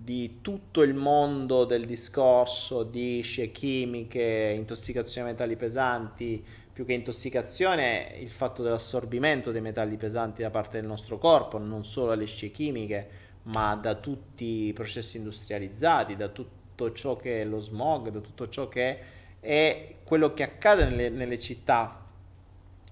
di 0.00 0.38
tutto 0.40 0.82
il 0.82 0.94
mondo 0.94 1.64
del 1.64 1.84
discorso 1.84 2.84
di 2.84 3.20
scie 3.22 3.50
chimiche, 3.50 4.54
intossicazione 4.56 5.32
metalli 5.32 5.56
pesanti, 5.56 6.42
più 6.72 6.86
che 6.86 6.92
intossicazione 6.92 8.14
il 8.20 8.30
fatto 8.30 8.62
dell'assorbimento 8.62 9.50
dei 9.50 9.60
metalli 9.60 9.96
pesanti 9.96 10.42
da 10.42 10.50
parte 10.50 10.78
del 10.78 10.86
nostro 10.86 11.18
corpo, 11.18 11.58
non 11.58 11.84
solo 11.84 12.12
alle 12.12 12.26
scie 12.26 12.52
chimiche, 12.52 13.08
ma 13.42 13.74
da 13.74 13.96
tutti 13.96 14.66
i 14.66 14.72
processi 14.72 15.16
industrializzati, 15.16 16.14
da 16.14 16.28
tutto 16.28 16.92
ciò 16.92 17.16
che 17.16 17.42
è 17.42 17.44
lo 17.44 17.58
smog, 17.58 18.10
da 18.10 18.20
tutto 18.20 18.48
ciò 18.48 18.68
che 18.68 18.98
è 19.40 19.96
quello 20.04 20.32
che 20.32 20.44
accade 20.44 20.84
nelle, 20.84 21.08
nelle 21.08 21.40
città 21.40 22.06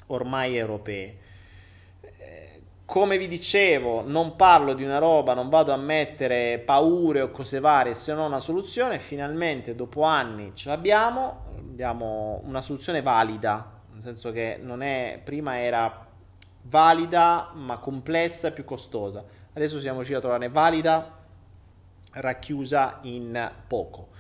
ormai 0.06 0.56
europee. 0.56 1.18
Come 2.86 3.18
vi 3.18 3.26
dicevo, 3.26 4.02
non 4.06 4.36
parlo 4.36 4.72
di 4.72 4.84
una 4.84 4.98
roba, 4.98 5.34
non 5.34 5.48
vado 5.48 5.72
a 5.72 5.76
mettere 5.76 6.62
paure 6.64 7.20
o 7.20 7.32
cose 7.32 7.58
varie 7.58 7.94
se 7.94 8.14
non 8.14 8.26
una 8.26 8.38
soluzione. 8.38 9.00
Finalmente, 9.00 9.74
dopo 9.74 10.02
anni, 10.02 10.52
ce 10.54 10.68
l'abbiamo. 10.68 11.46
Abbiamo 11.58 12.40
una 12.44 12.62
soluzione 12.62 13.02
valida, 13.02 13.80
nel 13.92 14.02
senso 14.04 14.30
che 14.30 14.60
non 14.62 14.82
è, 14.82 15.20
prima 15.22 15.58
era 15.58 16.06
valida 16.62 17.50
ma 17.54 17.78
complessa 17.78 18.48
e 18.48 18.52
più 18.52 18.64
costosa. 18.64 19.24
Adesso 19.52 19.80
siamo 19.80 19.96
riusciti 19.96 20.18
a 20.18 20.22
trovare 20.22 20.48
valida, 20.48 21.18
racchiusa 22.12 23.00
in 23.02 23.50
poco. 23.66 24.10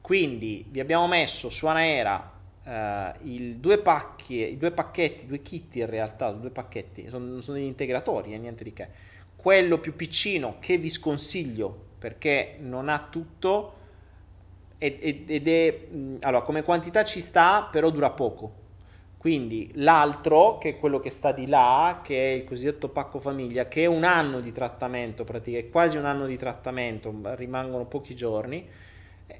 Quindi 0.00 0.66
vi 0.68 0.80
abbiamo 0.80 1.06
messo 1.06 1.48
su 1.48 1.66
Anaera 1.66 2.32
eh, 2.66 3.12
il 3.22 3.56
due 3.56 3.78
pacchi, 3.78 4.52
i 4.52 4.56
due 4.56 4.72
pacchetti, 4.72 5.26
due 5.26 5.40
kit 5.40 5.76
in 5.76 5.86
realtà, 5.86 6.32
due 6.32 6.50
pacchetti, 6.50 7.08
sono, 7.08 7.40
sono 7.40 7.56
degli 7.56 7.66
integratori 7.66 8.34
e 8.34 8.38
niente 8.38 8.64
di 8.64 8.72
che. 8.72 8.88
Quello 9.36 9.78
più 9.78 9.94
piccino 9.94 10.56
che 10.58 10.76
vi 10.76 10.90
sconsiglio 10.90 11.84
perché 11.98 12.56
non 12.60 12.88
ha 12.88 13.06
tutto 13.08 13.74
ed, 14.78 15.30
ed 15.30 15.48
è, 15.48 15.86
allora 16.20 16.42
come 16.42 16.62
quantità 16.62 17.04
ci 17.04 17.20
sta, 17.20 17.68
però 17.70 17.90
dura 17.90 18.10
poco. 18.10 18.64
Quindi 19.16 19.70
l'altro, 19.74 20.58
che 20.58 20.70
è 20.70 20.78
quello 20.78 21.00
che 21.00 21.10
sta 21.10 21.32
di 21.32 21.46
là, 21.46 22.00
che 22.04 22.32
è 22.32 22.34
il 22.36 22.44
cosiddetto 22.44 22.88
pacco 22.90 23.18
famiglia, 23.18 23.66
che 23.66 23.82
è 23.82 23.86
un 23.86 24.04
anno 24.04 24.40
di 24.40 24.52
trattamento, 24.52 25.24
praticamente 25.24 25.70
quasi 25.70 25.96
un 25.96 26.04
anno 26.04 26.26
di 26.26 26.36
trattamento, 26.36 27.12
rimangono 27.34 27.86
pochi 27.86 28.14
giorni 28.14 28.68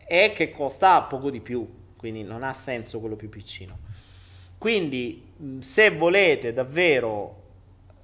e 0.09 0.33
che 0.35 0.51
costa 0.51 1.03
poco 1.03 1.31
di 1.31 1.41
più, 1.41 1.69
quindi 1.97 2.23
non 2.23 2.43
ha 2.43 2.53
senso 2.53 3.01
quello 3.01 3.17
più 3.17 3.29
piccino. 3.29 3.79
Quindi 4.59 5.33
se 5.61 5.91
volete 5.91 6.53
davvero 6.53 7.45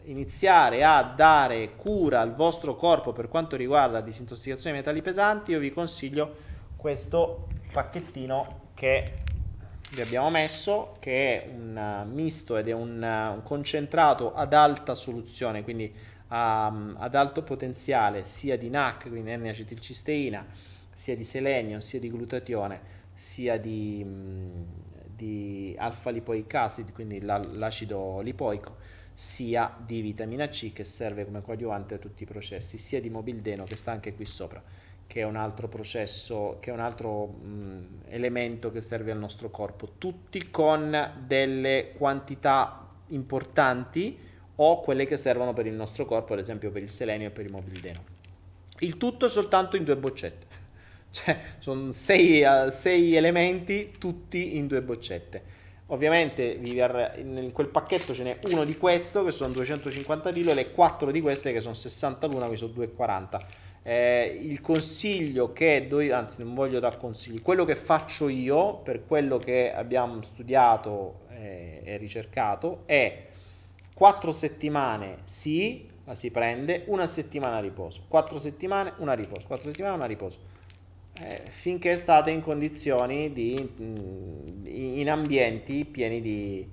iniziare 0.04 0.84
a 0.84 1.02
dare 1.02 1.76
cura 1.76 2.20
al 2.20 2.34
vostro 2.34 2.74
corpo 2.74 3.12
per 3.12 3.28
quanto 3.28 3.56
riguarda 3.56 3.98
la 3.98 4.04
disintossicazione 4.04 4.72
dei 4.72 4.80
metalli 4.80 5.02
pesanti, 5.02 5.52
io 5.52 5.58
vi 5.58 5.72
consiglio 5.72 6.36
questo 6.76 7.48
pacchettino 7.72 8.70
che 8.74 9.22
vi 9.92 10.00
abbiamo 10.00 10.30
messo, 10.30 10.96
che 10.98 11.42
è 11.42 11.48
un 11.48 12.08
misto 12.10 12.56
ed 12.56 12.68
è 12.68 12.72
un, 12.72 13.02
un 13.02 13.42
concentrato 13.42 14.34
ad 14.34 14.54
alta 14.54 14.94
soluzione, 14.94 15.62
quindi 15.62 15.92
um, 16.28 16.96
ad 16.98 17.14
alto 17.14 17.42
potenziale 17.42 18.24
sia 18.24 18.56
di 18.56 18.70
NAC, 18.70 19.08
quindi 19.08 19.36
N-acetilcisteina, 19.36 20.46
sia 20.92 21.14
di 21.14 21.24
selenio, 21.24 21.80
sia 21.80 22.00
di 22.00 22.10
glutatione, 22.10 23.00
sia 23.22 23.56
di, 23.56 24.04
di 25.14 25.76
alfa-lipoic 25.78 26.54
acid, 26.54 26.92
quindi 26.92 27.20
l'acido 27.20 28.20
lipoico, 28.20 28.76
sia 29.14 29.72
di 29.78 30.00
vitamina 30.00 30.48
C 30.48 30.72
che 30.72 30.82
serve 30.82 31.24
come 31.24 31.40
coadiuvante 31.40 31.94
a 31.94 31.98
tutti 31.98 32.24
i 32.24 32.26
processi, 32.26 32.78
sia 32.78 33.00
di 33.00 33.10
mobildeno 33.10 33.62
che 33.62 33.76
sta 33.76 33.92
anche 33.92 34.14
qui 34.14 34.24
sopra, 34.24 34.60
che 35.06 35.20
è 35.20 35.22
un 35.22 35.36
altro 35.36 35.68
processo, 35.68 36.56
che 36.58 36.70
è 36.70 36.72
un 36.72 36.80
altro 36.80 37.26
mh, 37.26 38.02
elemento 38.08 38.72
che 38.72 38.80
serve 38.80 39.12
al 39.12 39.18
nostro 39.18 39.50
corpo, 39.50 39.92
tutti 39.98 40.50
con 40.50 41.22
delle 41.24 41.92
quantità 41.96 42.88
importanti 43.08 44.18
o 44.56 44.80
quelle 44.80 45.06
che 45.06 45.16
servono 45.16 45.52
per 45.52 45.66
il 45.66 45.74
nostro 45.74 46.06
corpo, 46.06 46.32
ad 46.32 46.40
esempio 46.40 46.72
per 46.72 46.82
il 46.82 46.90
selenio 46.90 47.28
e 47.28 47.30
per 47.30 47.44
il 47.44 47.52
mobildeno. 47.52 48.04
Il 48.80 48.96
tutto 48.96 49.28
soltanto 49.28 49.76
in 49.76 49.84
due 49.84 49.96
boccette. 49.96 50.51
Cioè, 51.12 51.38
sono 51.58 51.92
sei, 51.92 52.42
uh, 52.42 52.70
sei 52.70 53.14
elementi 53.14 53.94
tutti 53.98 54.56
in 54.56 54.66
due 54.66 54.80
boccette. 54.80 55.60
Ovviamente 55.86 56.42
in 56.42 57.50
quel 57.52 57.68
pacchetto 57.68 58.14
ce 58.14 58.22
n'è 58.22 58.38
uno 58.44 58.64
di 58.64 58.78
questo 58.78 59.22
che 59.24 59.30
sono 59.30 59.52
250 59.52 60.32
pillole 60.32 60.60
e 60.62 60.72
quattro 60.72 61.10
di 61.10 61.20
queste 61.20 61.52
che 61.52 61.60
sono 61.60 61.74
60 61.74 62.26
l'una, 62.28 62.48
che 62.48 62.56
sono 62.56 62.72
2,40. 62.72 63.40
Eh, 63.82 64.38
il 64.40 64.62
consiglio 64.62 65.52
che 65.52 65.86
do 65.88 66.00
io, 66.00 66.16
anzi 66.16 66.42
non 66.42 66.54
voglio 66.54 66.80
dar 66.80 66.96
consigli, 66.96 67.42
quello 67.42 67.66
che 67.66 67.74
faccio 67.74 68.28
io 68.28 68.76
per 68.76 69.04
quello 69.04 69.36
che 69.36 69.70
abbiamo 69.70 70.22
studiato 70.22 71.26
e, 71.28 71.82
e 71.84 71.96
ricercato 71.98 72.84
è 72.86 73.26
4 73.92 74.32
settimane 74.32 75.18
sì, 75.24 75.86
la 76.04 76.14
si 76.14 76.30
prende, 76.30 76.84
una 76.86 77.06
settimana 77.06 77.56
a 77.56 77.60
riposo, 77.60 78.04
4 78.08 78.38
settimane 78.38 78.94
una 78.98 79.12
riposo, 79.12 79.46
4 79.46 79.70
settimane 79.70 79.96
una 79.96 80.06
riposo 80.06 80.51
eh, 81.14 81.40
finché 81.48 81.96
state 81.96 82.30
in 82.30 82.40
condizioni 82.40 83.32
di, 83.32 83.74
mm, 83.80 84.66
in 84.66 85.10
ambienti 85.10 85.84
pieni 85.84 86.20
di, 86.20 86.68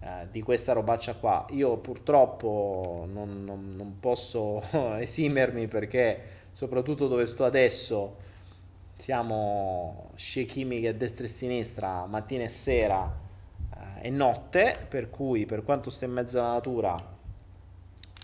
eh, 0.00 0.28
di 0.30 0.42
questa 0.42 0.72
robaccia 0.72 1.16
qua. 1.16 1.46
Io 1.50 1.76
purtroppo 1.78 3.06
non, 3.10 3.44
non, 3.44 3.74
non 3.76 3.98
posso 3.98 4.62
esimermi 4.98 5.68
perché 5.68 6.40
soprattutto 6.52 7.08
dove 7.08 7.26
sto 7.26 7.44
adesso 7.44 8.16
siamo 8.96 10.10
scie 10.14 10.44
chimiche 10.44 10.88
a 10.88 10.92
destra 10.92 11.24
e 11.24 11.26
a 11.26 11.30
sinistra 11.30 12.06
mattina 12.06 12.44
e 12.44 12.48
sera 12.48 13.12
eh, 13.74 14.06
e 14.06 14.10
notte, 14.10 14.78
per 14.88 15.10
cui 15.10 15.44
per 15.44 15.64
quanto 15.64 15.90
sto 15.90 16.04
in 16.04 16.12
mezzo 16.12 16.38
alla 16.38 16.52
natura 16.52 16.96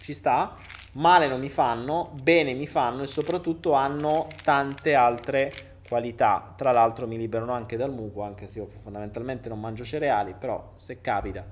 ci 0.01 0.15
sta, 0.15 0.57
male 0.99 1.29
non 1.29 1.41
mi 1.41 1.49
fanno, 1.49 2.11
bene 2.23 2.55
mi 2.55 2.67
fanno 2.67 3.03
e 3.03 3.07
soprattutto 3.07 3.73
hanno 3.73 4.27
tante 4.43 4.95
altre 4.95 5.53
qualità. 5.89 6.53
Tra 6.57 6.71
l'altro 6.73 7.07
mi 7.07 7.17
liberano 7.17 7.53
anche 7.53 7.77
dal 7.77 7.93
muco, 7.93 8.23
anche 8.23 8.49
se 8.49 8.59
io 8.59 8.67
fondamentalmente 8.67 9.49
non 9.49 9.61
mangio 9.61 9.85
cereali, 9.85 10.35
però 10.39 10.75
se 10.77 11.01
capita 11.01 11.45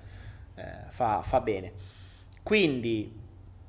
eh, 0.54 0.62
fa, 0.88 1.22
fa, 1.22 1.40
bene. 1.40 1.72
Quindi 2.42 3.12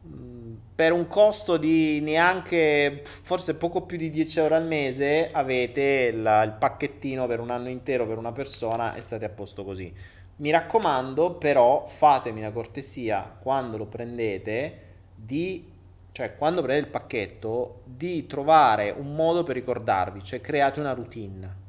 mh, 0.02 0.54
per 0.76 0.92
un 0.92 1.08
costo 1.08 1.58
di 1.58 2.02
neanche, 2.02 3.02
forse 3.04 3.56
poco 3.56 3.84
più 3.84 3.98
di 3.98 4.10
10 4.10 4.40
euro 4.40 4.56
al 4.56 4.66
mese, 4.66 5.30
avete 5.32 6.12
la, 6.12 6.42
il 6.44 6.54
pacchettino 6.54 7.28
per 7.28 7.40
un 7.40 7.52
anno 7.52 7.70
intero 7.70 8.08
per 8.08 8.18
una 8.18 8.32
persona 8.32 8.96
e 8.96 9.02
state 9.02 9.26
a 9.26 9.30
posto 9.30 9.64
così. 9.64 9.94
Mi 10.38 10.52
raccomando, 10.52 11.36
però, 11.36 11.86
fatemi 11.88 12.42
la 12.42 12.52
cortesia 12.52 13.38
quando 13.40 13.78
lo 13.78 13.86
prendete 13.86 14.86
di, 15.18 15.72
cioè 16.12 16.36
quando 16.36 16.62
prendete 16.62 16.88
il 16.88 16.92
pacchetto, 16.92 17.82
di 17.86 18.28
trovare 18.28 18.92
un 18.92 19.16
modo 19.16 19.44
per 19.44 19.56
ricordarvi, 19.56 20.24
cioè 20.24 20.40
create 20.40 20.80
una 20.80 20.94
routine. 20.94 21.66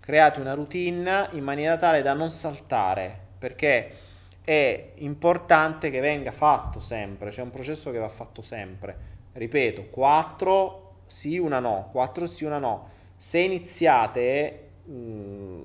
Create 0.00 0.40
una 0.40 0.52
routine 0.52 1.28
in 1.30 1.44
maniera 1.44 1.76
tale 1.76 2.02
da 2.02 2.12
non 2.12 2.30
saltare, 2.30 3.18
perché 3.38 3.92
è 4.44 4.92
importante 4.96 5.90
che 5.90 6.00
venga 6.00 6.32
fatto 6.32 6.80
sempre, 6.80 7.30
c'è 7.30 7.40
un 7.40 7.50
processo 7.50 7.90
che 7.90 7.98
va 7.98 8.08
fatto 8.08 8.42
sempre. 8.42 9.12
Ripeto, 9.32 9.86
4 9.86 10.96
sì, 11.06 11.38
una 11.38 11.60
no, 11.60 11.88
4 11.92 12.26
sì, 12.26 12.44
una 12.44 12.58
no. 12.58 12.88
Se 13.16 13.38
iniziate, 13.38 14.70
mh, 14.84 14.92
mm, 14.92 15.62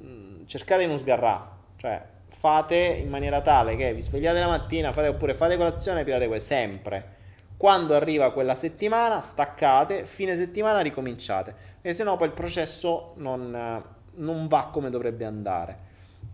mm, 0.00 0.46
cercate 0.46 0.82
di 0.82 0.86
non 0.86 0.98
sgarrare, 0.98 1.44
cioè 1.76 2.02
fate 2.38 2.76
in 2.76 3.08
maniera 3.08 3.40
tale 3.40 3.74
che 3.74 3.92
vi 3.92 4.00
svegliate 4.00 4.38
la 4.38 4.46
mattina, 4.46 4.92
fate, 4.92 5.08
oppure 5.08 5.34
fate 5.34 5.56
colazione 5.56 6.00
e 6.00 6.04
pirate 6.04 6.28
quel 6.28 6.40
sempre. 6.40 7.16
Quando 7.56 7.96
arriva 7.96 8.30
quella 8.30 8.54
settimana, 8.54 9.20
staccate, 9.20 10.06
fine 10.06 10.36
settimana 10.36 10.78
ricominciate, 10.78 11.52
perché 11.80 11.96
sennò 11.96 12.16
poi 12.16 12.28
il 12.28 12.34
processo 12.34 13.14
non, 13.16 13.82
non 14.14 14.46
va 14.46 14.68
come 14.72 14.88
dovrebbe 14.88 15.24
andare. 15.24 15.86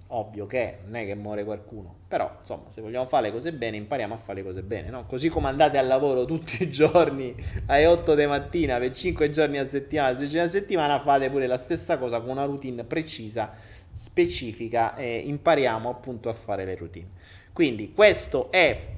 Ovvio 0.09 0.45
che 0.45 0.81
non 0.85 0.97
è 0.97 1.07
che 1.07 1.15
muore 1.15 1.43
qualcuno, 1.45 1.93
però 2.07 2.31
insomma, 2.39 2.69
se 2.69 2.83
vogliamo 2.83 3.07
fare 3.07 3.29
le 3.29 3.33
cose 3.33 3.55
bene, 3.55 3.79
impariamo 3.79 4.13
a 4.13 4.19
fare 4.19 4.41
le 4.41 4.45
cose 4.47 4.63
bene, 4.63 4.91
no? 4.91 5.07
Così 5.07 5.31
come 5.31 5.49
andate 5.49 5.79
al 5.79 5.87
lavoro 5.87 6.27
tutti 6.27 6.63
i 6.63 6.71
giorni 6.71 7.35
alle 7.67 7.87
8 7.87 8.15
di 8.15 8.27
mattina 8.27 8.77
per 8.79 8.93
5 8.93 9.31
giorni 9.31 9.57
a 9.57 9.67
settimana, 9.67 10.15
6 10.15 10.29
giorni 10.29 10.47
a 10.47 10.51
settimana, 10.51 11.01
fate 11.01 11.31
pure 11.31 11.47
la 11.47 11.57
stessa 11.57 11.97
cosa 11.97 12.21
con 12.21 12.29
una 12.29 12.45
routine 12.45 12.85
precisa, 12.85 13.55
specifica 13.95 14.97
e 14.97 15.19
impariamo 15.19 15.89
appunto 15.89 16.29
a 16.29 16.35
fare 16.35 16.65
le 16.65 16.77
routine. 16.77 17.09
Quindi 17.53 17.93
questo 17.93 18.51
è 18.51 18.93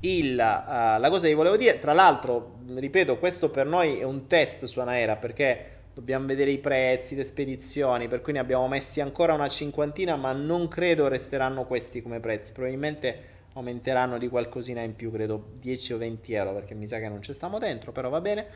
il, 0.00 0.32
uh, 0.32 1.00
la 1.00 1.08
cosa 1.10 1.28
che 1.28 1.34
volevo 1.34 1.56
dire. 1.56 1.78
Tra 1.78 1.92
l'altro, 1.92 2.58
ripeto, 2.74 3.18
questo 3.18 3.50
per 3.50 3.66
noi 3.66 3.98
è 3.98 4.04
un 4.04 4.26
test 4.26 4.64
su 4.64 4.80
Anaera 4.80 5.16
perché 5.16 5.66
dobbiamo 5.94 6.26
vedere 6.26 6.50
i 6.50 6.58
prezzi, 6.58 7.14
le 7.14 7.24
spedizioni, 7.24 8.08
per 8.08 8.22
cui 8.22 8.32
ne 8.32 8.38
abbiamo 8.38 8.66
messi 8.66 9.00
ancora 9.00 9.34
una 9.34 9.48
cinquantina, 9.48 10.16
ma 10.16 10.32
non 10.32 10.68
credo 10.68 11.08
resteranno 11.08 11.64
questi 11.64 12.00
come 12.00 12.18
prezzi, 12.18 12.52
probabilmente 12.52 13.30
aumenteranno 13.54 14.16
di 14.16 14.28
qualcosina 14.28 14.80
in 14.80 14.96
più, 14.96 15.12
credo 15.12 15.50
10 15.60 15.92
o 15.92 15.98
20 15.98 16.32
euro, 16.32 16.54
perché 16.54 16.74
mi 16.74 16.86
sa 16.86 16.98
che 16.98 17.08
non 17.08 17.20
ci 17.20 17.34
stiamo 17.34 17.58
dentro, 17.58 17.92
però 17.92 18.08
va 18.08 18.20
bene. 18.20 18.46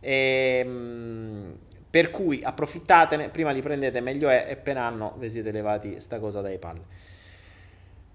E, 0.00 0.60
ehm, 0.62 1.58
per 1.94 2.10
cui 2.10 2.40
approfittatene, 2.42 3.28
prima 3.28 3.52
li 3.52 3.62
prendete 3.62 4.00
meglio 4.00 4.28
è, 4.28 4.46
e 4.48 4.52
appena 4.54 4.82
hanno 4.82 5.14
vi 5.16 5.30
siete 5.30 5.52
levati 5.52 6.00
sta 6.00 6.18
cosa 6.18 6.40
dai 6.40 6.58
palle. 6.58 6.80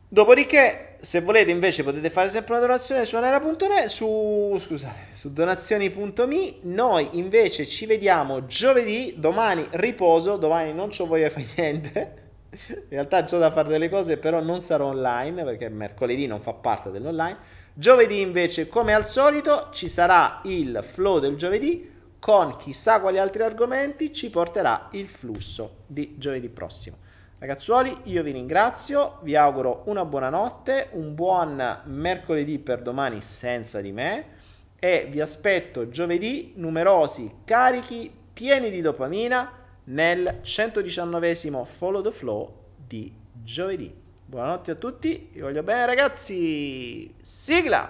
Dopodiché, 0.09 0.95
se 0.97 1.21
volete 1.21 1.51
invece 1.51 1.86
potete 1.86 2.09
fare 2.09 2.27
sempre 2.27 2.55
una 2.55 2.61
donazione 2.63 3.05
su 3.05 3.15
anera.net, 3.15 3.86
su, 3.86 4.59
scusate, 4.59 5.11
su 5.13 5.32
donazioni.me. 5.32 6.55
Noi 6.63 7.07
invece 7.13 7.65
ci 7.67 7.86
vediamo 7.86 8.45
giovedì, 8.47 9.13
domani 9.15 9.65
riposo, 9.71 10.36
domani 10.36 10.73
non 10.73 10.91
ci 10.91 11.05
voglio 11.05 11.30
fare 11.30 11.45
niente. 11.55 12.13
In 12.49 12.84
realtà 12.89 13.25
ho 13.32 13.38
da 13.38 13.49
fare 13.49 13.69
delle 13.69 13.88
cose, 13.88 14.17
però 14.17 14.41
non 14.41 14.59
sarò 14.59 14.88
online 14.88 15.45
perché 15.45 15.69
mercoledì 15.69 16.27
non 16.27 16.41
fa 16.41 16.51
parte 16.51 16.91
dell'online. 16.91 17.38
Giovedì 17.73 18.19
invece, 18.19 18.67
come 18.67 18.93
al 18.93 19.07
solito, 19.07 19.69
ci 19.71 19.88
sarà 19.88 20.41
il 20.43 20.84
flow 20.84 21.19
del 21.19 21.38
giovedì 21.38 21.95
con 22.20 22.57
chissà 22.57 22.99
quali 22.99 23.17
altri 23.17 23.43
argomenti 23.43 24.13
ci 24.13 24.30
porterà 24.30 24.89
il 24.91 25.07
flusso 25.07 25.84
di 25.88 26.15
giovedì 26.17 26.49
prossimo. 26.49 26.97
Ragazzuoli, 27.39 27.95
io 28.03 28.22
vi 28.22 28.32
ringrazio, 28.32 29.20
vi 29.22 29.38
auguro 29.38 29.84
una 29.86 30.03
buona 30.03 30.30
notte, 30.30 30.89
un 30.91 31.15
buon 31.15 31.82
mercoledì 31.86 32.59
per 32.59 32.82
domani 32.82 33.22
senza 33.22 33.80
di 33.80 33.93
me 33.93 34.38
e 34.78 35.07
vi 35.09 35.22
aspetto 35.22 35.88
giovedì 35.88 36.53
numerosi, 36.57 37.38
carichi, 37.45 38.13
pieni 38.34 38.70
di 38.70 38.82
dopamina 38.82 39.51
nel 39.86 40.39
119 40.41 41.36
Follow 41.65 42.01
the 42.01 42.11
Flow 42.11 42.53
di 42.76 43.13
giovedì. 43.41 43.93
Buonanotte 44.26 44.72
a 44.72 44.76
tutti, 44.76 45.30
vi 45.32 45.39
voglio 45.39 45.63
bene 45.63 45.86
ragazzi, 45.86 47.13
sigla! 47.22 47.89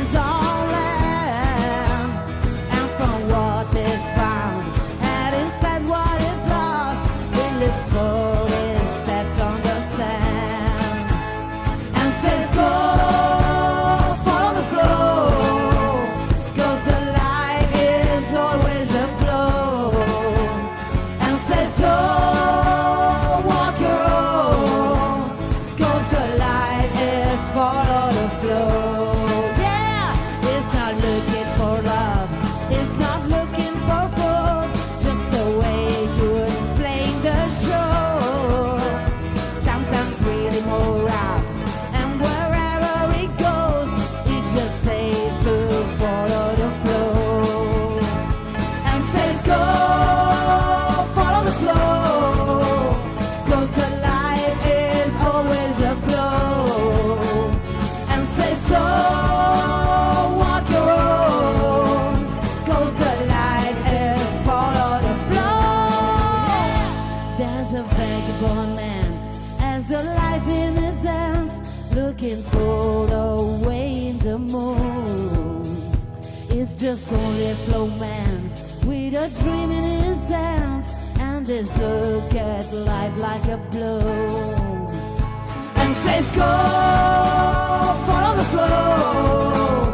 a 79.21 79.29
dream 79.41 79.69
his 79.69 80.29
hands 80.29 80.93
and 81.19 81.45
his 81.47 81.77
look 81.77 82.33
at 82.33 82.73
life 82.73 83.17
like 83.19 83.45
a 83.45 83.57
blow. 83.69 83.99
And 85.75 85.95
says 85.95 86.31
go 86.31 86.51
follow 88.07 88.35
the 88.37 88.43
flow 88.51 89.90